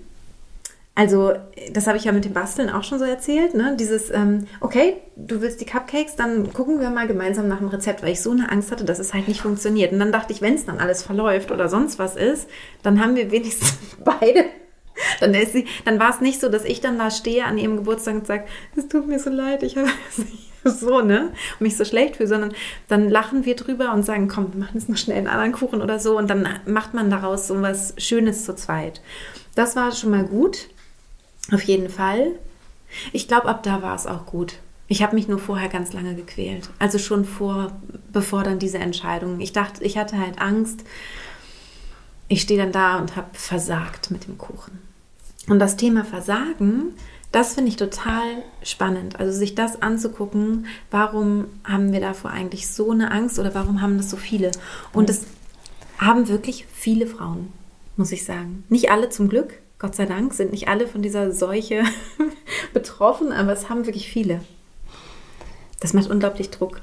Also, 0.99 1.35
das 1.73 1.87
habe 1.87 1.99
ich 1.99 2.05
ja 2.05 2.13
mit 2.13 2.25
dem 2.25 2.33
Basteln 2.33 2.71
auch 2.71 2.83
schon 2.83 2.99
so 2.99 3.05
erzählt, 3.05 3.53
ne? 3.53 3.77
Dieses, 3.79 4.11
ähm, 4.11 4.47
okay, 4.63 4.97
du 5.15 5.43
willst 5.43 5.61
die 5.61 5.67
Cupcakes, 5.67 6.17
dann 6.17 6.55
gucken 6.55 6.81
wir 6.81 6.89
mal 6.89 7.07
gemeinsam 7.07 7.49
nach 7.49 7.59
dem 7.59 7.69
Rezept, 7.69 8.03
weil 8.03 8.13
ich 8.13 8.23
so 8.23 8.31
eine 8.31 8.51
Angst 8.51 8.73
hatte, 8.73 8.87
dass 8.87 8.99
es 8.99 9.13
halt 9.13 9.29
nicht 9.29 9.43
funktioniert. 9.43 9.93
Und 9.93 9.99
dann 9.99 10.11
dachte 10.11 10.33
ich, 10.33 10.41
wenn 10.41 10.55
es 10.55 10.65
dann 10.65 10.79
alles 10.79 11.03
verläuft 11.03 11.51
oder 11.51 11.69
sonst 11.69 11.99
was 11.99 12.17
ist, 12.17 12.49
dann 12.83 12.99
haben 12.99 13.15
wir 13.15 13.31
wenigstens 13.31 13.77
beide. 14.05 14.47
Dann, 15.21 15.35
ist 15.35 15.53
sie, 15.53 15.67
dann 15.85 16.01
war 16.01 16.09
es 16.09 16.23
nicht 16.23 16.41
so, 16.41 16.49
dass 16.49 16.65
ich 16.65 16.81
dann 16.81 16.99
da 16.99 17.11
stehe 17.11 17.45
an 17.45 17.59
ihrem 17.59 17.77
Geburtstag 17.77 18.15
und 18.15 18.27
sage, 18.27 18.45
es 18.75 18.89
tut 18.89 19.07
mir 19.07 19.19
so 19.19 19.29
leid, 19.29 19.63
ich 19.63 19.77
habe 19.77 19.91
es 20.65 20.81
so, 20.81 21.03
ne? 21.03 21.33
Und 21.59 21.61
mich 21.61 21.77
so 21.77 21.85
schlecht 21.85 22.17
fühle, 22.17 22.31
sondern 22.31 22.55
dann 22.89 23.11
lachen 23.11 23.45
wir 23.45 23.55
drüber 23.55 23.93
und 23.93 24.03
sagen, 24.03 24.29
komm, 24.29 24.55
wir 24.55 24.61
machen 24.61 24.79
jetzt 24.79 24.89
noch 24.89 24.97
schnell 24.97 25.19
einen 25.19 25.27
anderen 25.27 25.53
Kuchen 25.53 25.83
oder 25.83 25.99
so 25.99 26.17
und 26.17 26.31
dann 26.31 26.49
macht 26.65 26.95
man 26.95 27.11
daraus 27.11 27.47
so 27.47 27.61
was 27.61 27.93
Schönes 27.99 28.47
zu 28.47 28.55
zweit. 28.55 29.03
Das 29.55 29.77
war 29.77 29.93
schon 29.93 30.11
mal 30.11 30.25
gut, 30.25 30.69
auf 31.53 31.63
jeden 31.63 31.89
Fall. 31.89 32.33
Ich 33.13 33.29
glaube, 33.29 33.49
ab 33.49 33.63
da 33.63 33.83
war 33.83 33.95
es 33.95 34.07
auch 34.07 34.27
gut. 34.27 34.55
Ich 34.89 35.03
habe 35.03 35.17
mich 35.17 35.27
nur 35.27 35.39
vorher 35.39 35.69
ganz 35.69 35.93
lange 35.93 36.15
gequält. 36.15 36.71
Also 36.79 36.99
schon 36.99 37.25
vor, 37.25 37.73
bevor 38.13 38.45
dann 38.45 38.59
diese 38.59 38.79
Entscheidung. 38.79 39.41
Ich 39.41 39.53
dachte, 39.53 39.83
ich 39.83 39.99
hatte 39.99 40.19
halt 40.19 40.41
Angst. 40.41 40.85
Ich 42.29 42.43
stehe 42.43 42.61
dann 42.61 42.73
da 42.73 42.99
und 42.99 43.17
habe 43.17 43.29
versagt 43.33 44.11
mit 44.11 44.27
dem 44.27 44.39
Kuchen. 44.39 44.79
Und 45.49 45.59
das 45.59 45.77
Thema 45.77 46.05
Versagen, 46.05 46.95
das 47.33 47.55
finde 47.55 47.71
ich 47.71 47.77
total 47.77 48.43
spannend. 48.63 49.19
Also 49.19 49.37
sich 49.37 49.55
das 49.55 49.83
anzugucken, 49.83 50.67
warum 50.91 51.47
haben 51.65 51.93
wir 51.93 52.01
davor 52.01 52.31
eigentlich 52.31 52.69
so 52.69 52.91
eine 52.91 53.11
Angst 53.11 53.39
oder 53.39 53.55
warum 53.55 53.81
haben 53.81 53.97
das 53.97 54.11
so 54.11 54.17
viele? 54.17 54.51
Und 54.93 55.11
es 55.11 55.25
haben 55.99 56.29
wirklich 56.29 56.67
viele 56.73 57.07
Frauen, 57.07 57.53
muss 57.97 58.13
ich 58.13 58.25
sagen. 58.25 58.65
Nicht 58.69 58.91
alle 58.91 59.09
zum 59.09 59.29
Glück, 59.29 59.55
Gott 59.79 59.95
sei 59.95 60.07
Dank, 60.07 60.33
sind 60.33 60.53
nicht 60.53 60.69
alle 60.69 60.87
von 60.87 61.03
dieser 61.03 61.33
Seuche 61.33 61.83
betroffen, 62.73 63.33
aber 63.33 63.53
es 63.53 63.69
haben 63.69 63.87
wirklich 63.87 64.09
viele. 64.09 64.41
Das 65.81 65.93
macht 65.93 66.11
unglaublich 66.11 66.51
Druck. 66.51 66.81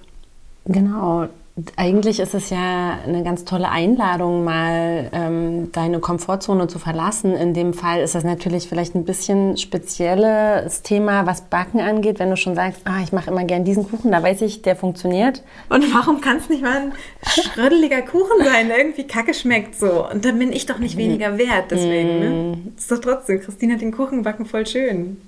Genau. 0.66 1.28
Eigentlich 1.76 2.20
ist 2.20 2.34
es 2.34 2.50
ja 2.50 2.98
eine 3.06 3.24
ganz 3.24 3.46
tolle 3.46 3.70
Einladung, 3.70 4.44
mal 4.44 5.08
ähm, 5.14 5.72
deine 5.72 6.00
Komfortzone 6.00 6.68
zu 6.68 6.80
verlassen. 6.80 7.36
In 7.36 7.54
dem 7.54 7.76
Fall 7.76 8.02
ist 8.02 8.16
das 8.16 8.24
natürlich 8.24 8.68
vielleicht 8.68 8.96
ein 8.96 9.06
bisschen 9.06 9.56
spezielles 9.58 10.82
Thema, 10.82 11.28
was 11.28 11.42
Backen 11.42 11.80
angeht. 11.80 12.18
Wenn 12.18 12.32
du 12.32 12.38
schon 12.38 12.56
sagst, 12.56 12.82
ah, 12.86 13.02
ich 13.04 13.12
mache 13.12 13.30
immer 13.30 13.44
gern 13.44 13.66
diesen 13.66 13.88
Kuchen, 13.88 14.12
da 14.12 14.24
weiß 14.24 14.42
ich, 14.42 14.64
der 14.64 14.76
funktioniert. 14.76 15.44
Und 15.70 15.94
warum 15.94 16.22
kann 16.22 16.38
es 16.38 16.50
nicht 16.50 16.64
mal 16.64 16.76
ein 16.76 16.94
schrödeliger 17.22 18.02
Kuchen 18.02 18.44
sein, 18.44 18.70
der 18.70 18.80
irgendwie 18.80 19.06
kacke 19.06 19.36
schmeckt 19.36 19.76
so? 19.76 20.10
Und 20.10 20.26
dann 20.26 20.40
bin 20.40 20.52
ich 20.52 20.66
doch 20.66 20.80
nicht 20.80 20.98
weniger 20.98 21.38
wert, 21.38 21.70
deswegen. 21.70 22.20
Ne? 22.20 22.58
Ist 22.76 22.92
doch 22.92 23.00
trotzdem, 23.00 23.42
Christine 23.42 23.76
hat 23.76 23.82
den 23.82 23.92
Kuchen 23.92 24.24
backen 24.24 24.48
voll 24.48 24.66
schön. 24.66 25.22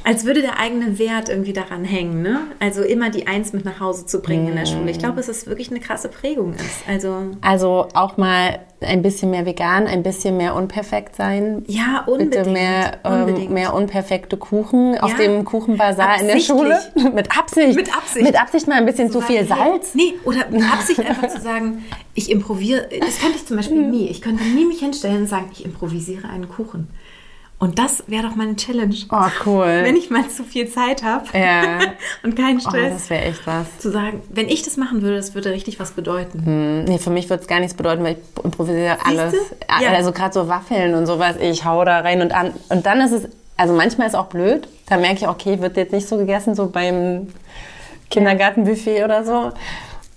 Als 0.03 0.25
würde 0.25 0.41
der 0.41 0.59
eigene 0.59 0.97
Wert 0.99 1.29
irgendwie 1.29 1.53
daran 1.53 1.83
hängen, 1.83 2.21
ne? 2.21 2.39
Also 2.59 2.81
immer 2.81 3.09
die 3.09 3.27
Eins 3.27 3.53
mit 3.53 3.65
nach 3.65 3.79
Hause 3.79 4.05
zu 4.05 4.21
bringen 4.21 4.47
in 4.49 4.55
der 4.55 4.65
Schule. 4.65 4.89
Ich 4.91 4.99
glaube, 4.99 5.17
dass 5.17 5.27
es 5.27 5.47
wirklich 5.47 5.69
eine 5.69 5.79
krasse 5.79 6.09
Prägung 6.09 6.53
ist. 6.53 6.87
Also 6.87 7.31
Also 7.41 7.87
auch 7.93 8.17
mal 8.17 8.59
ein 8.81 9.03
bisschen 9.03 9.29
mehr 9.29 9.45
vegan, 9.45 9.85
ein 9.85 10.01
bisschen 10.01 10.37
mehr 10.37 10.55
unperfekt 10.55 11.15
sein. 11.15 11.63
ja, 11.67 12.03
unbedingt. 12.07 12.31
Bitte 12.31 12.49
mehr, 12.49 12.97
ähm, 13.03 13.13
unbedingt. 13.21 13.51
mehr 13.51 13.73
unperfekte 13.75 14.37
Kuchen 14.37 14.97
auf 14.99 15.11
Ja. 15.11 15.17
dem 15.17 15.45
Kuchenbazar 15.45 16.19
in 16.19 16.27
der. 16.27 16.39
Schule. 16.39 16.79
Mit 17.13 17.37
Absicht. 17.37 17.75
Mit 17.75 17.95
Absicht. 17.95 18.25
Mit 18.25 18.41
Absicht 18.41 18.67
mal 18.67 18.77
ein 18.77 18.85
bisschen 18.87 19.11
zu 19.11 19.21
viel 19.21 19.45
Salz. 19.45 19.93
Nee, 19.93 20.15
oder 20.25 20.47
mit 20.49 20.63
Absicht 20.73 20.99
einfach 21.01 21.27
zu 21.27 21.39
sagen, 21.41 21.85
ich 22.15 22.31
improvisiere. 22.31 22.87
Das 22.99 23.19
könnte 23.19 23.35
ich 23.37 23.45
zum 23.45 23.57
Beispiel 23.57 23.85
nie. 23.87 24.07
Ich 24.07 24.21
könnte 24.21 24.43
nie 24.43 24.65
mich 24.65 24.79
hinstellen 24.79 25.17
und 25.21 25.27
sagen, 25.27 25.49
ich 25.53 25.63
improvisiere 25.63 26.27
einen 26.27 26.49
Kuchen. 26.49 26.87
Und 27.61 27.77
das 27.77 28.03
wäre 28.07 28.23
doch 28.23 28.35
meine 28.35 28.55
Challenge. 28.55 28.95
Oh, 29.11 29.27
cool. 29.45 29.81
Wenn 29.83 29.95
ich 29.95 30.09
mal 30.09 30.27
zu 30.27 30.43
viel 30.43 30.67
Zeit 30.67 31.03
habe 31.03 31.25
Ja. 31.37 31.77
und 32.23 32.35
keinen 32.35 32.57
Oh, 32.57 32.61
Stress, 32.69 32.93
das 32.93 33.09
wäre 33.11 33.21
echt 33.25 33.45
was. 33.45 33.77
zu 33.77 33.91
sagen, 33.91 34.21
wenn 34.29 34.49
ich 34.49 34.63
das 34.63 34.77
machen 34.77 35.03
würde, 35.03 35.15
das 35.17 35.35
würde 35.35 35.51
richtig 35.51 35.79
was 35.79 35.91
bedeuten. 35.91 36.43
Hm, 36.43 36.83
Nee, 36.85 36.97
für 36.97 37.11
mich 37.11 37.29
würde 37.29 37.41
es 37.43 37.47
gar 37.47 37.59
nichts 37.59 37.75
bedeuten, 37.75 38.03
weil 38.03 38.13
ich 38.17 38.43
improvisiere 38.43 38.97
alles. 39.05 39.35
Ja. 39.79 39.91
Also 39.93 40.11
gerade 40.11 40.33
so 40.33 40.47
Waffeln 40.47 40.95
und 40.95 41.05
sowas, 41.05 41.35
ich 41.39 41.63
hau 41.63 41.85
da 41.85 41.99
rein 41.99 42.21
und 42.23 42.33
an. 42.33 42.51
Und 42.69 42.85
dann 42.87 42.99
ist 42.99 43.11
es, 43.11 43.27
also 43.57 43.75
manchmal 43.75 44.07
ist 44.07 44.15
auch 44.15 44.25
blöd. 44.25 44.67
Da 44.89 44.97
merke 44.97 45.17
ich, 45.19 45.27
okay, 45.27 45.61
wird 45.61 45.77
jetzt 45.77 45.93
nicht 45.93 46.07
so 46.07 46.17
gegessen, 46.17 46.55
so 46.55 46.65
beim 46.67 47.27
Kindergartenbuffet 48.09 49.03
oder 49.03 49.23
so. 49.23 49.51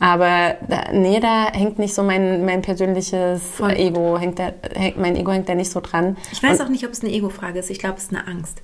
Aber 0.01 0.57
da, 0.69 0.93
nee, 0.93 1.21
da 1.21 1.53
hängt 1.53 1.79
nicht 1.79 1.95
so 1.95 2.03
mein, 2.03 2.45
mein 2.45 2.63
persönliches 2.63 3.43
Voll. 3.43 3.73
Ego, 3.73 4.19
hängt 4.19 4.39
da, 4.39 4.53
hängt, 4.75 4.99
mein 4.99 5.17
Ego 5.17 5.33
hängt 5.33 5.49
da 5.49 5.55
nicht 5.55 5.71
so 5.71 5.81
dran. 5.81 6.17
Ich 6.33 6.43
weiß 6.43 6.59
und, 6.61 6.67
auch 6.67 6.71
nicht, 6.71 6.85
ob 6.85 6.91
es 6.93 7.03
eine 7.03 7.13
Ego-Frage 7.13 7.59
ist. 7.61 7.71
Ich 7.71 7.79
glaube, 7.79 7.97
es 7.99 8.05
ist 8.05 8.15
eine 8.15 8.27
Angst. 8.27 8.61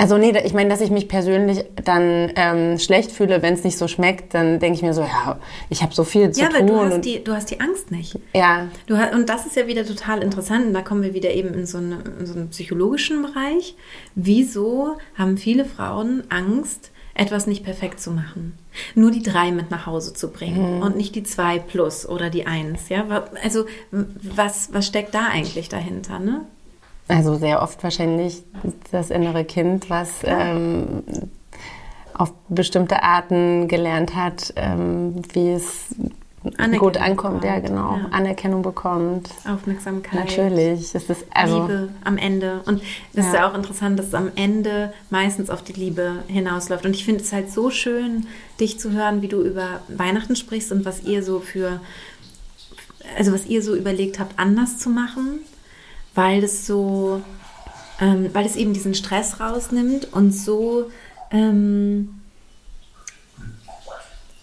Also 0.00 0.16
nee, 0.16 0.32
ich 0.44 0.54
meine, 0.54 0.68
dass 0.68 0.80
ich 0.80 0.90
mich 0.90 1.08
persönlich 1.08 1.64
dann 1.84 2.30
ähm, 2.36 2.78
schlecht 2.78 3.10
fühle, 3.10 3.42
wenn 3.42 3.54
es 3.54 3.64
nicht 3.64 3.76
so 3.76 3.88
schmeckt, 3.88 4.32
dann 4.32 4.60
denke 4.60 4.76
ich 4.76 4.82
mir 4.82 4.94
so, 4.94 5.00
ja, 5.00 5.40
ich 5.70 5.82
habe 5.82 5.92
so 5.92 6.04
viel 6.04 6.30
zu 6.30 6.40
Ja, 6.40 6.50
tun. 6.50 6.68
du 6.68 6.78
hast, 6.78 7.00
die, 7.00 7.24
du 7.24 7.32
hast 7.34 7.50
die 7.50 7.58
Angst 7.60 7.90
nicht. 7.90 8.16
ja, 8.32 8.68
Du 8.86 8.96
hast, 8.96 9.12
und 9.12 9.28
das 9.28 9.44
ist 9.46 9.56
ja 9.56 9.66
wieder 9.66 9.84
total 9.84 10.22
interessant. 10.22 10.66
Und 10.66 10.74
da 10.74 10.82
kommen 10.82 11.02
wir 11.02 11.14
wieder 11.14 11.32
eben 11.32 11.52
in 11.52 11.66
so, 11.66 11.78
eine, 11.78 11.98
in 12.20 12.26
so 12.26 12.34
einen 12.34 12.48
psychologischen 12.50 13.22
Bereich. 13.22 13.74
Wieso 14.14 14.98
haben 15.16 15.36
viele 15.36 15.64
Frauen 15.64 16.22
Angst, 16.28 16.92
etwas 17.18 17.46
nicht 17.46 17.64
perfekt 17.64 18.00
zu 18.00 18.10
machen? 18.10 18.56
Nur 18.94 19.10
die 19.10 19.22
drei 19.22 19.50
mit 19.50 19.70
nach 19.70 19.86
Hause 19.86 20.14
zu 20.14 20.30
bringen 20.30 20.82
und 20.82 20.96
nicht 20.96 21.14
die 21.14 21.24
zwei 21.24 21.58
plus 21.58 22.08
oder 22.08 22.30
die 22.30 22.46
eins. 22.46 22.88
Ja? 22.88 23.24
Also 23.42 23.66
was, 23.90 24.72
was 24.72 24.86
steckt 24.86 25.14
da 25.14 25.26
eigentlich 25.30 25.68
dahinter? 25.68 26.18
Ne? 26.18 26.46
Also 27.08 27.34
sehr 27.36 27.62
oft 27.62 27.82
wahrscheinlich 27.82 28.42
das 28.90 29.10
innere 29.10 29.44
Kind, 29.44 29.90
was 29.90 30.20
ähm, 30.24 31.02
auf 32.14 32.32
bestimmte 32.48 33.02
Arten 33.02 33.68
gelernt 33.68 34.14
hat, 34.14 34.52
ähm, 34.56 35.14
wie 35.32 35.50
es 35.50 35.94
Anerkennung 36.56 36.78
gut 36.78 36.96
ankommt. 36.96 37.44
Ja, 37.44 37.56
bekommt, 37.56 37.68
genau. 37.68 37.96
ja. 37.96 38.08
Anerkennung 38.10 38.62
bekommt. 38.62 39.30
Aufmerksamkeit. 39.46 40.14
Natürlich. 40.26 40.94
Es 40.94 41.08
ist 41.08 41.24
also 41.32 41.62
Liebe 41.62 41.88
am 42.04 42.16
Ende. 42.18 42.60
Und 42.66 42.82
das 43.12 43.26
ist 43.26 43.32
Ja. 43.34 43.40
ja 43.40 43.50
auch 43.50 43.54
interessant, 43.54 43.98
dass 43.98 44.06
es 44.06 44.14
am 44.14 44.30
Ende 44.36 44.92
meistens 45.10 45.50
auf 45.50 45.62
die 45.62 45.72
Liebe 45.72 46.22
hinausläuft. 46.28 46.84
Und 46.86 46.94
ich 46.94 47.04
finde 47.04 47.22
es 47.22 47.32
halt 47.32 47.50
so 47.50 47.70
schön, 47.70 48.26
dich 48.60 48.78
zu 48.78 48.92
hören, 48.92 49.22
wie 49.22 49.28
du 49.28 49.42
über 49.42 49.80
Weihnachten 49.88 50.36
sprichst 50.36 50.72
und 50.72 50.84
was 50.84 51.02
ihr 51.04 51.22
so 51.22 51.40
für, 51.40 51.80
also 53.16 53.32
was 53.32 53.46
ihr 53.46 53.62
so 53.62 53.74
überlegt 53.74 54.18
habt, 54.18 54.38
anders 54.38 54.78
zu 54.78 54.90
machen, 54.90 55.40
weil 56.14 56.40
das 56.40 56.66
so, 56.66 57.22
ähm, 58.00 58.30
weil 58.32 58.46
es 58.46 58.56
eben 58.56 58.72
diesen 58.72 58.94
Stress 58.94 59.40
rausnimmt 59.40 60.12
und 60.12 60.32
so, 60.32 60.90
ähm, 61.30 62.20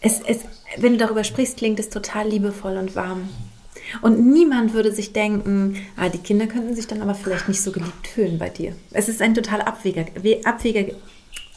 es, 0.01 0.21
es, 0.21 0.41
wenn 0.77 0.93
du 0.93 0.97
darüber 0.97 1.23
sprichst, 1.23 1.57
klingt 1.57 1.79
es 1.79 1.89
total 1.89 2.27
liebevoll 2.27 2.77
und 2.77 2.95
warm. 2.95 3.29
Und 4.01 4.25
niemand 4.31 4.73
würde 4.73 4.91
sich 4.91 5.13
denken, 5.13 5.77
ah, 5.95 6.09
die 6.09 6.17
Kinder 6.17 6.47
könnten 6.47 6.75
sich 6.75 6.87
dann 6.87 7.01
aber 7.01 7.13
vielleicht 7.13 7.47
nicht 7.47 7.61
so 7.61 7.71
geliebt 7.71 8.07
fühlen 8.07 8.39
bei 8.39 8.49
dir. 8.49 8.73
Es 8.91 9.09
ist 9.09 9.21
ein 9.21 9.35
total 9.35 9.61
abwegiger, 9.61 10.07
we- 10.21 10.41
abwegiger, 10.43 10.95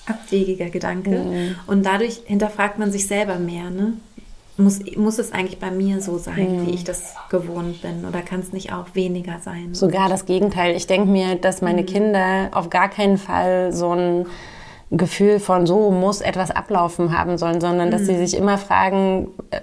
abwegiger 0.07 0.69
Gedanke. 0.69 1.55
Und 1.67 1.87
dadurch 1.87 2.21
hinterfragt 2.27 2.79
man 2.79 2.93
sich 2.93 3.07
selber 3.07 3.39
mehr. 3.39 3.71
Ne? 3.71 3.95
muss, 4.59 4.81
muss 4.97 5.19
es 5.19 5.33
eigentlich 5.33 5.59
bei 5.59 5.71
mir 5.71 6.01
so 6.01 6.19
sein, 6.19 6.63
mhm. 6.63 6.67
wie 6.67 6.75
ich 6.75 6.85
das 6.85 7.15
gewohnt 7.31 7.81
bin? 7.81 8.05
Oder 8.05 8.23
kann 8.23 8.41
es 8.41 8.53
nicht 8.53 8.73
auch 8.73 8.87
weniger 8.95 9.39
sein? 9.41 9.75
Sogar 9.75 10.09
das 10.09 10.27
Gegenteil. 10.27 10.77
Ich 10.77 10.87
denke 10.87 11.09
mir, 11.09 11.37
dass 11.37 11.63
meine 11.63 11.83
mhm. 11.83 11.87
Kinder 11.87 12.51
auf 12.53 12.69
gar 12.69 12.89
keinen 12.89 13.19
Fall 13.19 13.73
so 13.73 13.93
ein 13.93 14.27
Gefühl 14.91 15.39
von 15.39 15.67
so 15.67 15.91
muss 15.91 16.21
etwas 16.21 16.51
ablaufen 16.51 17.17
haben 17.17 17.37
sollen, 17.37 17.61
sondern 17.61 17.91
dass 17.91 18.07
sie 18.07 18.15
mhm. 18.15 18.27
sich 18.27 18.37
immer 18.37 18.59
fragen, 18.59 19.29
äh, 19.51 19.61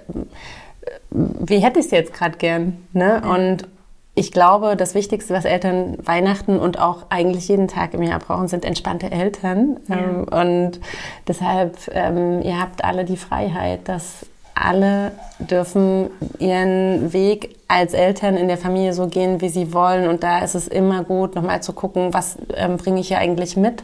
wie 1.10 1.58
hätte 1.58 1.80
ich 1.80 1.86
es 1.86 1.90
jetzt 1.90 2.12
gerade 2.12 2.38
gern? 2.38 2.76
Ne? 2.92 3.22
Ja. 3.24 3.34
Und 3.34 3.66
ich 4.14 4.32
glaube, 4.32 4.76
das 4.76 4.94
Wichtigste, 4.94 5.34
was 5.34 5.44
Eltern 5.44 5.98
Weihnachten 6.02 6.58
und 6.58 6.80
auch 6.80 7.06
eigentlich 7.10 7.48
jeden 7.48 7.68
Tag 7.68 7.92
im 7.92 8.02
Jahr 8.02 8.18
brauchen, 8.18 8.48
sind 8.48 8.64
entspannte 8.64 9.10
Eltern. 9.10 9.78
Ja. 9.88 9.96
Ähm, 9.96 10.24
und 10.24 10.80
deshalb, 11.28 11.76
ähm, 11.92 12.40
ihr 12.42 12.58
habt 12.58 12.82
alle 12.82 13.04
die 13.04 13.18
Freiheit, 13.18 13.80
dass 13.84 14.26
alle 14.54 15.12
dürfen 15.38 16.08
ihren 16.38 17.12
Weg 17.12 17.56
als 17.68 17.92
Eltern 17.92 18.38
in 18.38 18.48
der 18.48 18.56
Familie 18.56 18.94
so 18.94 19.06
gehen, 19.06 19.42
wie 19.42 19.50
sie 19.50 19.74
wollen. 19.74 20.08
Und 20.08 20.22
da 20.22 20.38
ist 20.38 20.54
es 20.54 20.66
immer 20.66 21.04
gut, 21.04 21.34
nochmal 21.34 21.62
zu 21.62 21.74
gucken, 21.74 22.14
was 22.14 22.38
ähm, 22.54 22.78
bringe 22.78 23.00
ich 23.00 23.08
hier 23.08 23.18
eigentlich 23.18 23.56
mit 23.56 23.82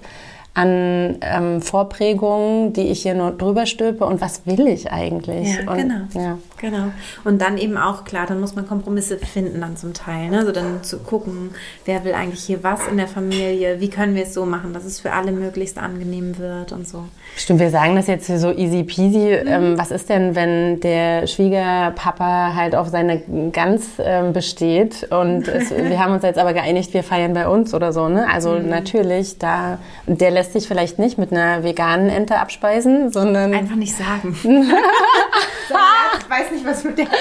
an 0.54 1.16
ähm, 1.22 1.62
Vorprägungen, 1.62 2.72
die 2.74 2.88
ich 2.88 3.02
hier 3.02 3.14
nur 3.14 3.30
drüber 3.30 3.64
stülpe 3.64 4.04
und 4.04 4.20
was 4.20 4.46
will 4.46 4.66
ich 4.66 4.92
eigentlich? 4.92 5.48
Ja, 5.48 5.70
und, 5.70 5.78
genau. 5.78 6.00
Ja. 6.14 6.38
Genau. 6.62 6.92
Und 7.24 7.42
dann 7.42 7.58
eben 7.58 7.76
auch, 7.76 8.04
klar, 8.04 8.26
dann 8.26 8.38
muss 8.38 8.54
man 8.54 8.68
Kompromisse 8.68 9.18
finden 9.18 9.60
dann 9.60 9.76
zum 9.76 9.94
Teil. 9.94 10.28
Ne? 10.30 10.38
Also 10.38 10.52
dann 10.52 10.84
zu 10.84 10.98
gucken, 10.98 11.50
wer 11.86 12.04
will 12.04 12.14
eigentlich 12.14 12.44
hier 12.44 12.62
was 12.62 12.86
in 12.86 12.98
der 12.98 13.08
Familie, 13.08 13.80
wie 13.80 13.90
können 13.90 14.14
wir 14.14 14.22
es 14.22 14.32
so 14.32 14.46
machen, 14.46 14.72
dass 14.72 14.84
es 14.84 15.00
für 15.00 15.12
alle 15.12 15.32
möglichst 15.32 15.76
angenehm 15.76 16.38
wird 16.38 16.70
und 16.70 16.86
so. 16.86 17.04
Stimmt, 17.36 17.58
wir 17.58 17.70
sagen 17.70 17.96
das 17.96 18.06
jetzt 18.06 18.26
hier 18.26 18.38
so 18.38 18.52
easy 18.52 18.84
peasy. 18.84 19.40
Mhm. 19.42 19.48
Ähm, 19.48 19.78
was 19.78 19.90
ist 19.90 20.08
denn, 20.08 20.36
wenn 20.36 20.78
der 20.80 21.26
Schwiegerpapa 21.26 22.54
halt 22.54 22.76
auf 22.76 22.88
seine 22.88 23.22
Gans 23.50 23.94
ähm, 23.98 24.32
besteht 24.32 25.08
und 25.10 25.48
es, 25.48 25.70
wir 25.76 25.98
haben 25.98 26.12
uns 26.12 26.22
jetzt 26.22 26.38
aber 26.38 26.52
geeinigt, 26.52 26.94
wir 26.94 27.02
feiern 27.02 27.32
bei 27.32 27.48
uns 27.48 27.74
oder 27.74 27.92
so, 27.92 28.08
ne? 28.08 28.28
Also 28.32 28.50
mhm. 28.50 28.68
natürlich, 28.68 29.38
da, 29.38 29.78
der 30.06 30.30
lässt 30.30 30.41
sich 30.50 30.66
vielleicht 30.66 30.98
nicht 30.98 31.18
mit 31.18 31.32
einer 31.32 31.62
veganen 31.62 32.08
Ente 32.08 32.38
abspeisen, 32.38 33.12
sondern... 33.12 33.54
Einfach 33.54 33.76
nicht 33.76 33.96
sagen. 33.96 34.36
ich 34.42 36.30
weiß 36.30 36.50
nicht, 36.52 36.66
was 36.66 36.84
mit 36.84 36.98
der 36.98 37.06
Ente 37.06 37.16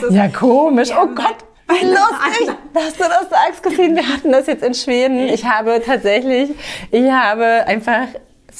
los 0.00 0.10
ist. 0.10 0.14
Ja, 0.14 0.28
komisch. 0.28 0.88
Ja, 0.88 1.02
oh 1.02 1.14
Gott. 1.14 1.36
Wie 1.68 1.86
lustig, 1.86 2.54
dass 2.74 2.94
du 2.94 3.04
das 3.04 3.30
sagst, 3.30 3.62
Christine. 3.62 3.96
Wir 3.96 4.08
hatten 4.08 4.32
das 4.32 4.46
jetzt 4.46 4.62
in 4.62 4.74
Schweden. 4.74 5.18
Ich 5.28 5.44
habe 5.46 5.80
tatsächlich, 5.84 6.50
ich 6.90 7.10
habe 7.10 7.64
einfach 7.66 8.08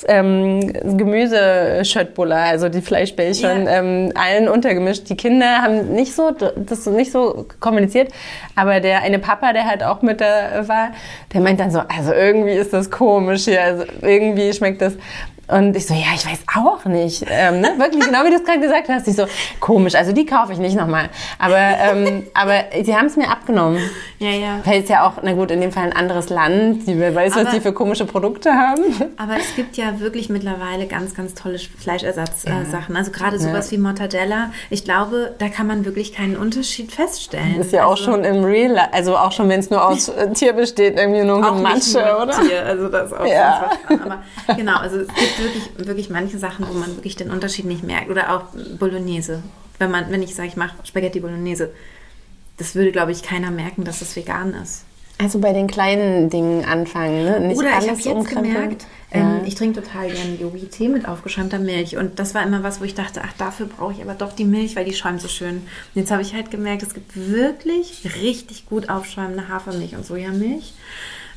ähm, 0.09 0.73
Gemüseschöttbuller, 0.97 2.37
also 2.37 2.69
die 2.69 2.81
Fleischbällchen, 2.81 3.67
ja. 3.67 3.79
ähm, 3.79 4.13
allen 4.15 4.49
untergemischt. 4.49 5.09
Die 5.09 5.17
Kinder 5.17 5.63
haben 5.63 5.93
nicht 5.93 6.15
so, 6.15 6.31
das 6.31 6.87
nicht 6.87 7.13
so 7.13 7.47
kommuniziert, 7.61 8.13
aber 8.57 8.81
der 8.81 9.03
eine 9.03 9.19
Papa, 9.19 9.53
der 9.53 9.67
halt 9.67 9.83
auch 9.85 10.03
mit 10.03 10.21
da 10.21 10.67
war, 10.69 10.91
der 11.33 11.41
meint 11.41 11.61
dann 11.61 11.71
so, 11.71 11.81
also 11.81 12.13
irgendwie 12.13 12.53
ist 12.53 12.73
das 12.73 12.91
komisch 12.91 13.45
hier, 13.45 13.63
also 13.63 13.85
irgendwie 14.03 14.53
schmeckt 14.53 14.81
das 14.83 14.95
und 15.49 15.77
ich 15.77 15.87
so, 15.87 15.95
ja, 15.95 16.15
ich 16.15 16.25
weiß 16.25 16.41
auch 16.57 16.85
nicht. 16.87 17.25
Ähm, 17.29 17.61
ne? 17.61 17.75
Wirklich, 17.79 18.05
genau 18.05 18.25
wie 18.25 18.31
du 18.31 18.37
es 18.37 18.45
gerade 18.45 18.61
gesagt 18.61 18.89
hast. 18.89 19.07
Ich 19.09 19.17
so, 19.17 19.27
komisch, 19.61 19.95
also 19.95 20.13
die 20.13 20.25
kaufe 20.25 20.53
ich 20.53 20.59
nicht 20.59 20.77
nochmal. 20.77 21.11
Aber, 21.39 21.59
ähm, 21.59 22.25
aber 22.35 22.65
sie 22.83 22.97
haben 22.97 23.07
es 23.07 23.17
mir 23.17 23.29
abgenommen. 23.29 23.79
Ja, 24.19 24.31
ja. 24.31 24.61
Weil 24.65 24.83
es 24.83 24.89
ja 24.89 25.07
auch, 25.07 25.15
na 25.23 25.33
gut, 25.33 25.51
in 25.51 25.61
dem 25.61 25.73
Fall 25.73 25.85
ein 25.85 25.93
anderes 25.93 26.31
Land, 26.31 26.87
die 26.87 26.99
wer 26.99 27.15
weiß, 27.15 27.35
aber, 27.35 27.47
was 27.47 27.55
die 27.55 27.61
für 27.61 27.73
komische 27.73 28.07
Produkte 28.07 28.53
haben. 28.53 28.83
Aber 29.17 29.37
es 29.37 29.55
gibt 29.55 29.77
ja 29.77 30.01
wirklich 30.01 30.29
mittlerweile 30.29 30.87
ganz, 30.87 31.15
ganz 31.15 31.35
tolle 31.35 31.59
Fleischersatzsachen. 31.59 32.95
Äh, 32.95 32.99
also 32.99 33.11
gerade 33.11 33.39
sowas 33.39 33.71
ja. 33.71 33.77
wie 33.77 33.83
Mortadella. 33.83 34.51
Ich 34.71 34.85
glaube, 34.85 35.35
da 35.39 35.49
kann 35.49 35.67
man 35.67 35.85
wirklich 35.85 36.15
keinen 36.15 36.37
Unterschied 36.37 36.93
feststellen. 36.93 37.57
Das 37.59 37.67
ist 37.67 37.73
ja 37.73 37.89
also, 37.89 37.93
auch 37.93 37.97
schon 37.97 38.25
im 38.25 38.45
Real, 38.45 38.79
also 38.93 39.17
auch 39.17 39.33
schon, 39.33 39.49
wenn 39.49 39.61
es 39.61 39.71
nur 39.71 39.85
aus 39.85 40.11
Tier 40.35 40.53
besteht, 40.53 40.97
irgendwie 40.97 41.23
nur 41.23 41.41
Matsche, 41.41 42.17
oder? 42.21 42.33
Tier, 42.41 42.65
also 42.65 42.89
das 42.89 43.13
ist 43.13 43.19
auch 43.19 43.27
ja. 43.27 43.71
was 43.89 44.01
Aber 44.01 44.23
genau, 44.57 44.79
also 44.79 44.99
es 45.01 45.09
gibt 45.09 45.34
wirklich, 45.39 45.71
wirklich 45.77 46.11
manche 46.11 46.39
Sachen, 46.39 46.67
wo 46.69 46.73
man 46.73 46.97
wirklich 46.97 47.17
den 47.17 47.31
Unterschied 47.31 47.65
nicht 47.65 47.83
merkt. 47.83 48.11
Oder 48.11 48.35
auch 48.35 48.45
Bolognese. 48.79 49.43
Wenn, 49.79 49.91
man, 49.91 50.11
wenn 50.11 50.23
ich 50.23 50.35
sage, 50.35 50.49
ich 50.49 50.57
mache 50.57 50.75
Spaghetti 50.85 51.21
Bolognese, 51.21 51.73
das 52.57 52.75
würde, 52.75 52.93
glaube 52.93 53.13
ich, 53.13 53.23
keiner 53.23 53.51
merken, 53.51 53.85
dass 53.85 54.03
es 54.03 54.15
vegan 54.15 54.55
ist. 54.55 54.85
Also 55.19 55.39
bei 55.39 55.53
den 55.53 55.69
kleinen 55.69 56.29
Dingen 56.29 56.65
anfangen, 56.65 57.25
ne? 57.25 57.41
Nicht 57.41 57.59
Oder 57.59 57.71
ich 57.79 57.89
habe 57.89 58.01
jetzt 58.01 58.29
gemerkt, 58.29 58.87
ähm, 59.13 59.23
ja. 59.23 59.37
ähm, 59.37 59.45
ich 59.45 59.55
trinke 59.55 59.81
total 59.81 60.11
gerne 60.11 60.35
Yogi-Tee 60.35 60.89
mit 60.89 61.07
aufgeschäumter 61.07 61.61
Milch. 61.61 61.97
Und 61.97 62.19
das 62.19 62.35
war 62.35 62.43
immer 62.43 62.65
was, 62.65 62.81
wo 62.81 62.85
ich 62.85 62.95
dachte, 62.95 63.23
ach, 63.25 63.33
dafür 63.39 63.67
brauche 63.67 63.93
ich 63.93 64.03
aber 64.03 64.15
doch 64.15 64.33
die 64.33 64.45
Milch, 64.45 64.75
weil 64.75 64.85
die 64.85 64.93
schäumt 64.93 65.21
so 65.21 65.29
schön. 65.29 65.59
Und 65.59 65.65
jetzt 65.95 66.11
habe 66.11 66.23
ich 66.23 66.35
halt 66.35 66.51
gemerkt, 66.51 66.83
es 66.83 66.95
gibt 66.95 67.17
wirklich 67.17 68.03
richtig 68.23 68.67
gut 68.67 68.89
aufschäumende 68.89 69.49
Hafermilch 69.49 69.95
und 69.95 70.05
Sojamilch. 70.05 70.75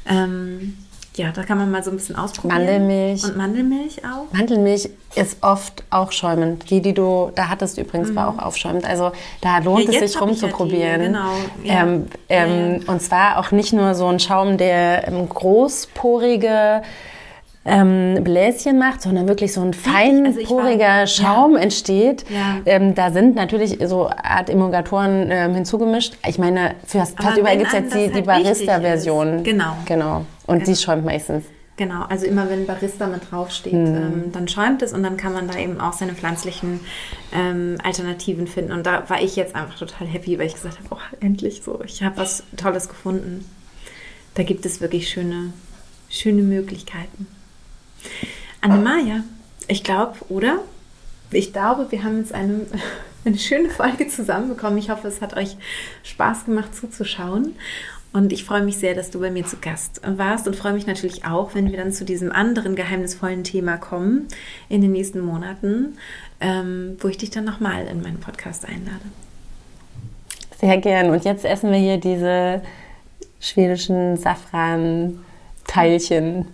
Ähm, 0.07 0.75
ja, 1.17 1.31
da 1.31 1.43
kann 1.43 1.57
man 1.57 1.71
mal 1.71 1.83
so 1.83 1.89
ein 1.89 1.97
bisschen 1.97 2.15
ausprobieren. 2.15 2.63
Mandelmilch. 2.63 3.23
Und 3.23 3.37
Mandelmilch 3.37 4.01
auch? 4.05 4.31
Mandelmilch 4.31 4.89
ist 5.15 5.37
oft 5.41 5.83
auch 5.89 6.11
schäumend. 6.11 6.69
Die, 6.69 6.81
die 6.81 6.93
du 6.93 7.31
da 7.33 7.49
hattest 7.49 7.77
übrigens, 7.77 8.09
mhm. 8.09 8.15
war 8.15 8.29
auch 8.29 8.37
aufschäumend. 8.37 8.85
Also 8.85 9.11
da 9.41 9.57
lohnt 9.57 9.91
ja, 9.91 9.99
es 9.99 10.11
sich 10.11 10.21
rumzuprobieren. 10.21 11.01
Ja 11.01 11.07
genau. 11.07 11.31
Ja. 11.63 11.81
Ähm, 11.81 12.05
ähm, 12.29 12.83
und 12.85 13.01
zwar 13.01 13.39
auch 13.39 13.51
nicht 13.51 13.73
nur 13.73 13.95
so 13.95 14.05
ein 14.07 14.19
Schaum, 14.19 14.57
der 14.57 15.07
ähm, 15.07 15.27
großporige 15.27 16.83
ähm, 17.67 18.23
Bläschen 18.23 18.79
macht, 18.79 19.01
sondern 19.01 19.27
wirklich 19.27 19.53
so 19.53 19.61
ein 19.61 19.73
feinporiger 19.73 20.89
also 20.89 21.21
Schaum 21.21 21.53
ja. 21.53 21.59
entsteht. 21.59 22.25
Ja. 22.29 22.59
Ähm, 22.65 22.95
da 22.95 23.11
sind 23.11 23.35
natürlich 23.35 23.77
so 23.85 24.07
Art 24.09 24.49
Emulgatoren 24.49 25.27
ähm, 25.29 25.53
hinzugemischt. 25.53 26.15
Ich 26.27 26.39
meine, 26.39 26.75
für 26.85 26.99
fast 26.99 27.37
überall 27.37 27.57
gibt 27.57 27.67
es 27.67 27.73
jetzt 27.73 27.93
die, 27.93 28.07
die 28.07 28.13
halt 28.13 28.25
Barista-Version. 28.25 29.43
Genau. 29.43 29.75
Genau. 29.85 30.25
Und 30.47 30.59
genau. 30.59 30.65
die 30.65 30.75
schäumt 30.75 31.05
meistens. 31.05 31.43
Genau, 31.75 32.05
also 32.09 32.25
immer 32.25 32.49
wenn 32.49 32.65
Barista 32.65 33.05
mit 33.05 33.29
draufsteht, 33.29 33.73
mhm. 33.73 33.95
ähm, 33.95 34.31
dann 34.31 34.47
schäumt 34.47 34.81
es 34.81 34.93
und 34.93 35.03
dann 35.03 35.15
kann 35.15 35.33
man 35.33 35.47
da 35.47 35.59
eben 35.59 35.79
auch 35.79 35.93
seine 35.93 36.13
pflanzlichen 36.13 36.79
ähm, 37.31 37.77
Alternativen 37.83 38.47
finden. 38.47 38.71
Und 38.71 38.87
da 38.87 39.07
war 39.09 39.21
ich 39.21 39.35
jetzt 39.35 39.55
einfach 39.55 39.77
total 39.77 40.07
happy, 40.07 40.39
weil 40.39 40.47
ich 40.47 40.55
gesagt 40.55 40.79
habe, 40.79 40.87
oh, 40.89 41.15
endlich 41.19 41.61
so, 41.63 41.79
ich 41.85 42.01
habe 42.01 42.17
was 42.17 42.43
Tolles 42.55 42.89
gefunden. 42.89 43.45
Da 44.33 44.41
gibt 44.41 44.65
es 44.65 44.81
wirklich 44.81 45.07
schöne, 45.09 45.53
schöne 46.09 46.41
Möglichkeiten. 46.41 47.27
Annemaja, 48.61 49.23
ich 49.67 49.83
glaube, 49.83 50.15
oder? 50.29 50.59
Ich 51.31 51.53
glaube, 51.53 51.87
wir 51.89 52.03
haben 52.03 52.19
jetzt 52.19 52.33
eine, 52.33 52.65
eine 53.25 53.37
schöne 53.37 53.69
Folge 53.69 54.07
zusammenbekommen. 54.07 54.77
Ich 54.77 54.89
hoffe, 54.89 55.07
es 55.07 55.21
hat 55.21 55.35
euch 55.35 55.57
Spaß 56.03 56.45
gemacht 56.45 56.75
zuzuschauen. 56.75 57.55
Und 58.13 58.31
ich 58.31 58.45
freue 58.45 58.63
mich 58.63 58.77
sehr, 58.77 58.95
dass 58.95 59.11
du 59.11 59.19
bei 59.19 59.29
mir 59.29 59.45
zu 59.45 59.57
Gast 59.57 60.01
warst 60.03 60.47
und 60.47 60.55
freue 60.55 60.73
mich 60.73 60.87
natürlich 60.87 61.25
auch, 61.25 61.53
wenn 61.53 61.69
wir 61.69 61.77
dann 61.77 61.91
zu 61.91 62.05
diesem 62.05 62.31
anderen 62.31 62.75
geheimnisvollen 62.75 63.43
Thema 63.43 63.77
kommen 63.77 64.27
in 64.69 64.81
den 64.81 64.93
nächsten 64.93 65.19
Monaten, 65.19 65.97
ähm, 66.39 66.97
wo 66.99 67.09
ich 67.09 67.17
dich 67.17 67.29
dann 67.29 67.43
nochmal 67.43 67.85
in 67.85 68.01
meinen 68.01 68.19
Podcast 68.19 68.65
einlade. 68.65 69.03
Sehr 70.59 70.77
gern. 70.77 71.11
Und 71.11 71.23
jetzt 71.25 71.45
essen 71.45 71.71
wir 71.71 71.77
hier 71.77 71.97
diese 71.97 72.63
schwedischen 73.39 74.17
Safran-Teilchen. 74.17 76.47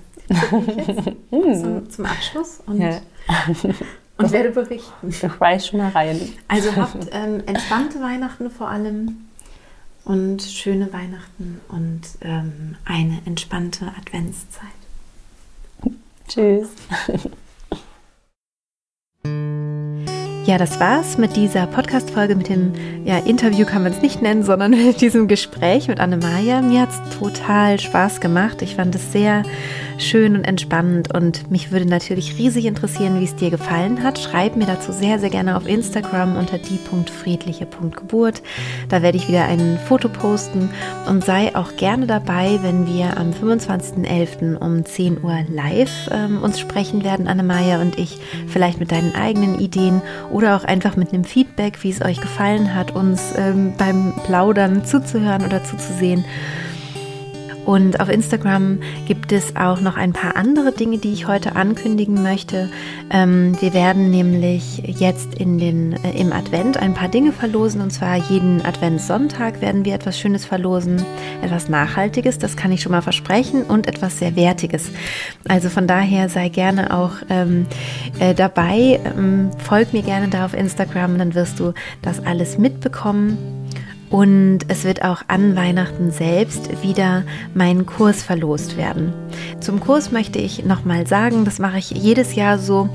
Zum, 1.30 1.90
zum 1.90 2.06
Abschluss 2.06 2.62
und, 2.66 2.82
ja. 2.82 3.00
und 4.18 4.32
werde 4.32 4.52
berichten. 4.52 4.92
Ich 5.10 5.40
weiß 5.40 5.68
schon 5.68 5.80
mal 5.80 5.90
rein. 5.90 6.20
Also 6.48 6.76
habt 6.76 7.08
ähm, 7.12 7.44
entspannte 7.46 8.00
Weihnachten 8.02 8.50
vor 8.50 8.70
allem 8.70 9.30
und 10.06 10.42
schöne 10.42 10.92
Weihnachten 10.92 11.62
und 11.70 12.02
ähm, 12.22 12.76
eine 12.86 13.22
entspannte 13.26 13.94
Adventszeit. 13.98 14.70
Tschüss. 16.28 16.70
Ja, 20.46 20.58
das 20.58 20.78
war's 20.78 21.18
mit 21.18 21.38
dieser 21.38 21.68
Podcast-Folge, 21.68 22.36
mit 22.36 22.50
dem 22.50 22.74
ja, 23.06 23.20
Interview 23.20 23.66
kann 23.66 23.84
man 23.84 23.94
es 23.94 24.02
nicht 24.02 24.22
nennen, 24.22 24.44
sondern 24.44 24.72
mit 24.86 25.00
diesem 25.00 25.30
Gespräch 25.30 25.88
mit 25.88 26.02
Annemaja. 26.02 26.62
Mir 26.62 26.82
hat 26.82 26.90
es 26.90 27.18
total 27.18 27.80
Spaß 27.80 28.20
gemacht. 28.20 28.62
Ich 28.62 28.76
fand 28.76 28.94
es 28.94 29.14
sehr 29.14 29.44
schön 29.98 30.36
und 30.36 30.44
entspannend 30.44 31.14
und 31.16 31.50
mich 31.50 31.72
würde 31.72 31.86
natürlich 31.86 32.38
riesig 32.38 32.66
interessieren, 32.66 33.22
wie 33.22 33.26
es 33.26 33.36
dir 33.36 33.52
gefallen 33.52 34.04
hat. 34.04 34.20
Schreib 34.20 34.58
mir 34.58 34.66
dazu 34.66 34.92
sehr, 34.92 35.18
sehr 35.18 35.30
gerne 35.30 35.56
auf 35.56 35.66
Instagram 35.66 36.36
unter 36.36 36.58
die.friedliche.geburt. 36.58 38.42
Da 38.90 39.02
werde 39.02 39.18
ich 39.18 39.30
wieder 39.30 39.46
ein 39.46 39.80
Foto 39.88 40.10
posten 40.10 40.70
und 41.08 41.24
sei 41.24 41.56
auch 41.56 41.78
gerne 41.78 42.06
dabei, 42.06 42.60
wenn 42.62 42.88
wir 42.88 43.18
am 43.18 43.32
25.11. 43.32 44.58
um 44.58 44.84
10 44.84 45.24
Uhr 45.24 45.40
live 45.50 46.10
ähm, 46.12 46.42
uns 46.42 46.60
sprechen 46.60 47.06
werden, 47.06 47.28
Annemaja 47.28 47.80
und 47.80 47.98
ich, 47.98 48.18
vielleicht 48.48 48.80
mit 48.80 48.92
deinen 48.92 49.16
eigenen 49.16 49.60
Ideen 49.60 50.02
oder 50.34 50.56
auch 50.56 50.64
einfach 50.64 50.96
mit 50.98 51.14
einem 51.14 51.24
Feedback, 51.24 51.84
wie 51.84 51.92
es 51.92 52.02
euch 52.02 52.20
gefallen 52.20 52.74
hat, 52.74 52.92
uns 52.92 53.34
ähm, 53.38 53.74
beim 53.78 54.14
Plaudern 54.26 54.84
zuzuhören 54.84 55.46
oder 55.46 55.64
zuzusehen. 55.64 56.26
Und 57.66 58.00
auf 58.00 58.10
Instagram 58.10 58.80
gibt 59.08 59.32
es 59.32 59.56
auch 59.56 59.80
noch 59.80 59.96
ein 59.96 60.14
paar 60.14 60.36
andere 60.36 60.72
Dinge, 60.72 60.98
die 60.98 61.14
ich 61.14 61.28
heute 61.28 61.56
ankündigen 61.56 62.22
möchte. 62.22 62.70
Ähm, 63.10 63.56
wir 63.62 63.74
werden 63.74 64.12
nämlich 64.12 64.84
jetzt 64.86 65.36
in 65.36 65.58
den, 65.58 65.94
äh, 66.04 66.12
im 66.20 66.34
Advent 66.34 66.78
ein 66.78 66.94
paar 66.94 67.08
Dinge 67.08 67.32
verlosen. 67.32 67.82
Und 67.82 67.92
zwar 67.92 68.18
jeden 68.18 68.66
Adventssonntag 68.66 69.62
werden 69.62 69.86
wir 69.86 69.96
etwas 69.96 70.20
Schönes 70.20 70.46
verlosen. 70.46 71.04
Etwas 71.42 71.70
Nachhaltiges, 71.70 72.38
das 72.38 72.58
kann 72.58 72.72
ich 72.72 72.82
schon 72.82 72.92
mal 72.92 73.02
versprechen. 73.02 73.64
Und 73.64 73.88
etwas 73.88 74.20
sehr 74.20 74.36
Wertiges. 74.36 74.90
Also 75.48 75.70
von 75.70 75.88
daher 75.88 76.30
sei 76.30 76.50
gerne 76.50 76.94
auch 76.94 77.14
ähm, 77.30 77.66
äh, 78.20 78.34
dabei. 78.34 79.00
Ähm, 79.06 79.52
folg 79.58 79.94
mir 79.94 80.02
gerne 80.02 80.28
da 80.28 80.46
auf 80.46 80.54
Instagram, 80.54 81.18
dann 81.18 81.34
wirst 81.34 81.60
du 81.60 81.74
das 82.02 82.26
alles 82.26 82.58
mitbekommen. 82.58 83.63
Und 84.14 84.60
es 84.68 84.84
wird 84.84 85.04
auch 85.04 85.24
an 85.28 85.56
Weihnachten 85.56 86.12
selbst 86.12 86.84
wieder 86.84 87.24
mein 87.56 87.88
Kurs 87.88 88.22
verlost 88.22 88.78
werden. 88.78 89.12
Zum 89.60 89.80
Kurs 89.80 90.12
möchte 90.12 90.38
ich 90.38 90.64
nochmal 90.66 91.08
sagen, 91.08 91.46
das 91.46 91.58
mache 91.58 91.80
ich 91.80 91.90
jedes 91.90 92.36
Jahr 92.36 92.60
so, 92.60 92.90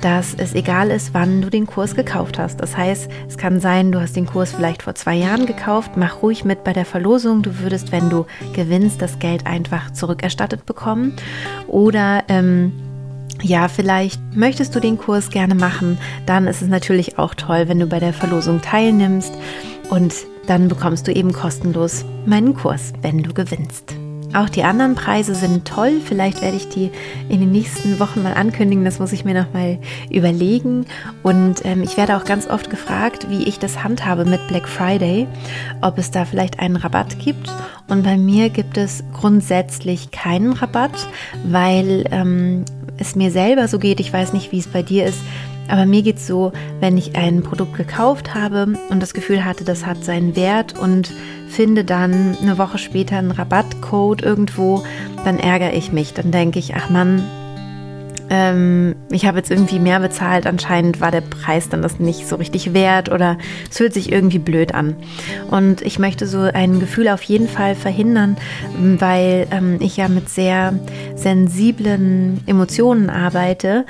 dass 0.00 0.34
es 0.34 0.52
egal 0.52 0.90
ist, 0.90 1.14
wann 1.14 1.42
du 1.42 1.48
den 1.48 1.68
Kurs 1.68 1.94
gekauft 1.94 2.40
hast. 2.40 2.60
Das 2.60 2.76
heißt, 2.76 3.08
es 3.28 3.38
kann 3.38 3.60
sein, 3.60 3.92
du 3.92 4.00
hast 4.00 4.16
den 4.16 4.26
Kurs 4.26 4.50
vielleicht 4.50 4.82
vor 4.82 4.96
zwei 4.96 5.14
Jahren 5.14 5.46
gekauft, 5.46 5.92
mach 5.94 6.22
ruhig 6.22 6.44
mit 6.44 6.64
bei 6.64 6.72
der 6.72 6.84
Verlosung. 6.84 7.42
Du 7.42 7.60
würdest, 7.60 7.92
wenn 7.92 8.10
du 8.10 8.26
gewinnst, 8.52 9.00
das 9.00 9.20
Geld 9.20 9.46
einfach 9.46 9.92
zurückerstattet 9.92 10.66
bekommen. 10.66 11.14
Oder 11.68 12.24
ähm, 12.26 12.72
ja, 13.42 13.68
vielleicht 13.68 14.20
möchtest 14.34 14.74
du 14.74 14.80
den 14.80 14.98
Kurs 14.98 15.30
gerne 15.30 15.54
machen, 15.54 15.98
dann 16.26 16.48
ist 16.48 16.62
es 16.62 16.68
natürlich 16.68 17.16
auch 17.16 17.34
toll, 17.34 17.68
wenn 17.68 17.78
du 17.78 17.86
bei 17.86 18.00
der 18.00 18.12
Verlosung 18.12 18.60
teilnimmst 18.60 19.32
und 19.88 20.12
dann 20.46 20.68
bekommst 20.68 21.06
du 21.06 21.12
eben 21.12 21.32
kostenlos 21.32 22.04
meinen 22.26 22.54
Kurs, 22.54 22.92
wenn 23.02 23.22
du 23.22 23.32
gewinnst. 23.32 23.94
Auch 24.34 24.48
die 24.48 24.64
anderen 24.64 24.96
Preise 24.96 25.32
sind 25.36 25.64
toll. 25.64 26.00
Vielleicht 26.04 26.42
werde 26.42 26.56
ich 26.56 26.68
die 26.68 26.90
in 27.28 27.38
den 27.38 27.52
nächsten 27.52 28.00
Wochen 28.00 28.24
mal 28.24 28.34
ankündigen. 28.34 28.84
Das 28.84 28.98
muss 28.98 29.12
ich 29.12 29.24
mir 29.24 29.34
noch 29.34 29.52
mal 29.52 29.78
überlegen. 30.10 30.86
Und 31.22 31.64
ähm, 31.64 31.84
ich 31.84 31.96
werde 31.96 32.16
auch 32.16 32.24
ganz 32.24 32.48
oft 32.48 32.68
gefragt, 32.68 33.30
wie 33.30 33.44
ich 33.44 33.60
das 33.60 33.84
handhabe 33.84 34.24
mit 34.24 34.48
Black 34.48 34.66
Friday, 34.66 35.28
ob 35.82 35.98
es 35.98 36.10
da 36.10 36.24
vielleicht 36.24 36.58
einen 36.58 36.74
Rabatt 36.74 37.20
gibt. 37.20 37.48
Und 37.88 38.02
bei 38.02 38.16
mir 38.16 38.50
gibt 38.50 38.76
es 38.76 39.04
grundsätzlich 39.12 40.10
keinen 40.10 40.52
Rabatt, 40.52 41.06
weil 41.44 42.04
ähm, 42.10 42.64
es 42.96 43.14
mir 43.14 43.30
selber 43.30 43.68
so 43.68 43.78
geht. 43.78 44.00
Ich 44.00 44.12
weiß 44.12 44.32
nicht, 44.32 44.50
wie 44.50 44.58
es 44.58 44.66
bei 44.66 44.82
dir 44.82 45.06
ist 45.06 45.20
aber 45.68 45.86
mir 45.86 46.02
geht 46.02 46.16
es 46.16 46.26
so, 46.26 46.52
wenn 46.80 46.96
ich 46.96 47.16
ein 47.16 47.42
Produkt 47.42 47.76
gekauft 47.76 48.34
habe 48.34 48.74
und 48.90 49.00
das 49.00 49.14
Gefühl 49.14 49.44
hatte, 49.44 49.64
das 49.64 49.86
hat 49.86 50.04
seinen 50.04 50.36
Wert 50.36 50.78
und 50.78 51.12
finde 51.48 51.84
dann 51.84 52.36
eine 52.40 52.58
Woche 52.58 52.78
später 52.78 53.16
einen 53.16 53.30
Rabattcode 53.30 54.22
irgendwo, 54.22 54.84
dann 55.24 55.38
ärgere 55.38 55.72
ich 55.72 55.92
mich. 55.92 56.12
Dann 56.12 56.30
denke 56.30 56.58
ich, 56.58 56.74
ach 56.74 56.90
Mann, 56.90 57.22
ähm, 58.30 58.96
ich 59.10 59.26
habe 59.26 59.38
jetzt 59.38 59.50
irgendwie 59.50 59.78
mehr 59.78 60.00
bezahlt. 60.00 60.46
Anscheinend 60.46 61.00
war 61.00 61.10
der 61.10 61.20
Preis 61.20 61.68
dann 61.68 61.82
das 61.82 62.00
nicht 62.00 62.26
so 62.26 62.36
richtig 62.36 62.72
wert 62.74 63.10
oder 63.10 63.38
es 63.70 63.76
fühlt 63.76 63.94
sich 63.94 64.10
irgendwie 64.10 64.38
blöd 64.38 64.74
an. 64.74 64.96
Und 65.50 65.82
ich 65.82 65.98
möchte 65.98 66.26
so 66.26 66.40
ein 66.40 66.80
Gefühl 66.80 67.08
auf 67.08 67.22
jeden 67.22 67.48
Fall 67.48 67.74
verhindern, 67.74 68.36
weil 68.98 69.46
ähm, 69.50 69.76
ich 69.80 69.96
ja 69.96 70.08
mit 70.08 70.28
sehr 70.28 70.74
sensiblen 71.14 72.42
Emotionen 72.46 73.10
arbeite 73.10 73.84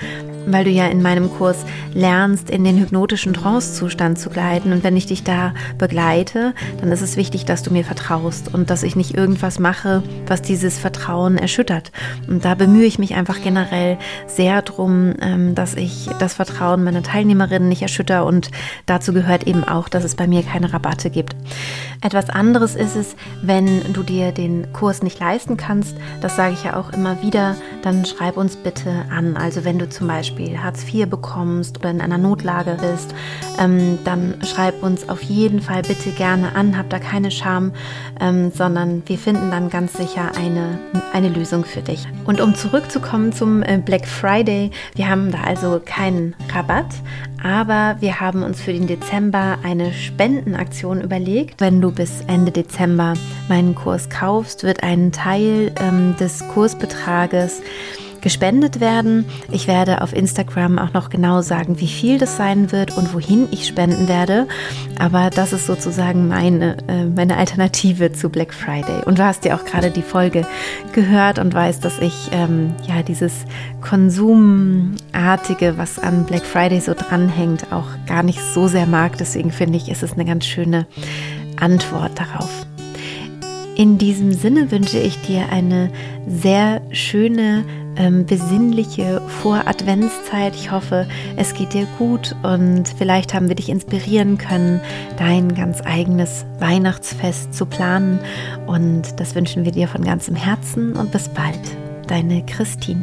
weil 0.47 0.64
du 0.64 0.70
ja 0.70 0.86
in 0.86 1.03
meinem 1.03 1.30
Kurs 1.30 1.64
lernst, 1.92 2.51
in 2.51 2.64
den 2.64 2.78
hypnotischen 2.78 3.34
Trance-Zustand 3.34 4.18
zu 4.18 4.30
gleiten. 4.30 4.72
Und 4.72 4.84
wenn 4.84 4.97
ich 4.97 5.07
dich 5.07 5.24
da 5.24 5.55
begleite, 5.78 6.55
dann 6.80 6.92
ist 6.92 7.03
es 7.03 7.16
wichtig, 7.16 7.45
dass 7.45 7.62
du 7.62 7.72
mir 7.72 7.84
vertraust 7.84 8.53
und 8.53 8.70
dass 8.70 8.82
ich 8.82 8.97
nicht 8.97 9.16
irgendwas 9.16 9.59
mache, 9.59 10.03
was 10.26 10.42
dieses 10.42 10.78
Vertrauen 10.78 11.38
erschüttert. 11.38 11.92
Und 12.28 12.45
da 12.45 12.55
bemühe 12.55 12.86
ich 12.86 12.99
mich 12.99 13.14
einfach 13.14 13.40
generell 13.42 13.99
sehr 14.26 14.62
drum, 14.62 15.14
ähm, 15.20 15.55
dass 15.55 15.74
ich 15.74 16.09
das 16.18 16.34
Vertrauen 16.34 16.84
meiner 16.84 17.03
Teilnehmerinnen 17.03 17.68
nicht 17.68 17.82
erschütter. 17.82 18.26
Und 18.26 18.51
dazu 18.86 19.12
gehört 19.12 19.47
eben 19.47 19.64
auch, 19.64 19.88
dass 19.88 20.05
es 20.05 20.14
bei 20.14 20.26
mir 20.26 20.42
keine 20.42 20.72
Rabatte 20.72 21.11
gibt. 21.11 21.36
Etwas 22.01 22.28
anderes 22.28 22.74
ist 22.74 22.97
es, 22.97 23.16
wenn 23.42 23.92
du 23.92 24.03
dir 24.03 24.32
den 24.32 24.72
Kurs 24.72 25.03
nicht 25.03 25.18
leisten 25.20 25.57
kannst. 25.57 25.97
Das 26.20 26.36
sage 26.36 26.53
ich 26.55 26.64
ja 26.64 26.76
auch 26.76 26.92
immer 26.92 27.22
wieder. 27.22 27.57
Dann 27.82 28.05
schreib 28.05 28.36
uns 28.36 28.57
bitte 28.57 28.90
an. 29.11 29.36
Also 29.36 29.64
wenn 29.64 29.78
du 29.78 29.88
zum 29.88 30.09
Beispiel 30.09 30.34
Beispiel 30.35 30.59
Hartz 30.59 30.85
IV 30.93 31.09
bekommst 31.09 31.78
oder 31.78 31.91
in 31.91 32.01
einer 32.01 32.18
Notlage 32.18 32.76
bist, 32.80 33.14
ähm, 33.59 33.99
dann 34.05 34.35
schreib 34.45 34.82
uns 34.82 35.09
auf 35.09 35.22
jeden 35.22 35.61
Fall 35.61 35.82
bitte 35.82 36.11
gerne 36.11 36.57
an, 36.57 36.76
hab 36.76 36.91
da 36.91 36.99
keine 36.99 37.30
Scham, 37.30 37.72
ähm, 38.20 38.51
sondern 38.51 39.03
wir 39.07 39.16
finden 39.16 39.51
dann 39.51 39.70
ganz 39.70 39.93
sicher 39.93 40.32
eine, 40.37 40.80
eine 41.12 41.28
Lösung 41.28 41.64
für 41.64 41.82
dich. 41.82 42.07
Und 42.24 42.41
um 42.41 42.55
zurückzukommen 42.55 43.32
zum 43.32 43.62
äh, 43.62 43.78
Black 43.78 44.07
Friday, 44.07 44.70
wir 44.97 45.09
haben 45.09 45.30
da 45.30 45.43
also 45.43 45.80
keinen 45.85 46.35
Rabatt, 46.53 46.95
aber 47.43 47.97
wir 48.01 48.20
haben 48.20 48.43
uns 48.43 48.61
für 48.61 48.72
den 48.72 48.87
Dezember 48.87 49.59
eine 49.62 49.93
Spendenaktion 49.93 51.01
überlegt. 51.01 51.61
Wenn 51.61 51.80
du 51.80 51.93
bis 51.93 52.22
Ende 52.26 52.51
Dezember 52.51 53.14
meinen 53.49 53.74
Kurs 53.74 54.09
kaufst, 54.09 54.64
wird 54.64 54.82
ein 54.82 55.12
Teil 55.12 55.72
ähm, 55.78 56.16
des 56.18 56.43
Kursbetrages 56.49 57.62
gespendet 58.25 58.81
werden. 58.81 59.27
Ich 59.53 59.68
werde 59.68 60.01
auf 60.01 60.14
Instagram 60.14 60.79
auch 60.79 60.95
noch 60.95 61.11
genau 61.11 61.43
sagen, 61.43 61.79
wie 61.79 61.87
viel 61.87 62.18
das 62.18 62.39
sein 62.39 62.72
wird 62.72 62.97
und 62.97 63.12
wohin 63.12 63.49
ich 63.51 63.66
spenden 63.66 64.09
werde. 64.09 64.49
Aber 64.99 65.29
das 65.29 65.53
ist 65.53 65.66
sozusagen 65.66 66.27
meine, 66.27 66.79
äh, 66.89 67.05
meine 67.05 67.37
Alternative 67.37 68.12
zu 68.12 68.31
Black 68.31 68.55
Friday. 68.55 69.05
Und 69.05 69.18
du 69.18 69.25
hast 69.25 69.45
ja 69.45 69.55
auch 69.55 69.66
gerade 69.66 69.91
die 69.91 70.01
Folge 70.03 70.47
gehört 70.95 71.39
und 71.39 71.53
weißt, 71.53 71.85
dass 71.85 71.99
ich 71.99 72.31
ähm, 72.33 72.75
ja 72.89 73.03
dieses 73.03 73.45
Konsumartige, 73.83 75.77
was 75.77 75.99
an 75.99 76.25
Black 76.25 76.47
Friday 76.47 76.81
so 76.81 76.95
dranhängt, 76.95 77.70
auch 77.72 77.89
gar 78.07 78.22
nicht 78.22 78.41
so 78.41 78.68
sehr 78.68 78.87
mag. 78.87 79.18
Deswegen 79.18 79.51
finde 79.51 79.77
ich, 79.77 79.91
ist 79.91 80.03
es 80.03 80.14
eine 80.14 80.25
ganz 80.25 80.47
schöne 80.47 80.87
Antwort 81.61 82.18
darauf. 82.18 82.66
In 83.77 83.99
diesem 83.99 84.33
Sinne 84.33 84.70
wünsche 84.70 84.99
ich 84.99 85.20
dir 85.20 85.51
eine 85.51 85.91
sehr 86.27 86.81
schöne 86.93 87.64
ähm, 87.97 88.26
besinnliche 88.26 89.20
Voradventszeit. 89.42 90.55
Ich 90.55 90.70
hoffe, 90.70 91.07
es 91.36 91.55
geht 91.55 91.74
dir 91.74 91.86
gut 91.99 92.34
und 92.42 92.88
vielleicht 92.97 93.34
haben 93.34 93.49
wir 93.49 93.57
dich 93.57 93.68
inspirieren 93.68 94.38
können, 94.38 94.80
dein 95.16 95.55
ganz 95.55 95.80
eigenes 95.84 96.45
Weihnachtsfest 96.59 97.55
zu 97.55 97.66
planen. 97.66 98.18
Und 98.66 99.20
das 99.20 99.34
wünschen 99.34 99.64
wir 99.64 99.72
dir 99.72 99.88
von 99.88 100.05
ganzem 100.05 100.34
Herzen 100.36 100.95
und 100.95 101.12
bis 101.12 101.28
bald. 101.28 101.61
Deine 102.07 102.45
Christine. 102.45 103.03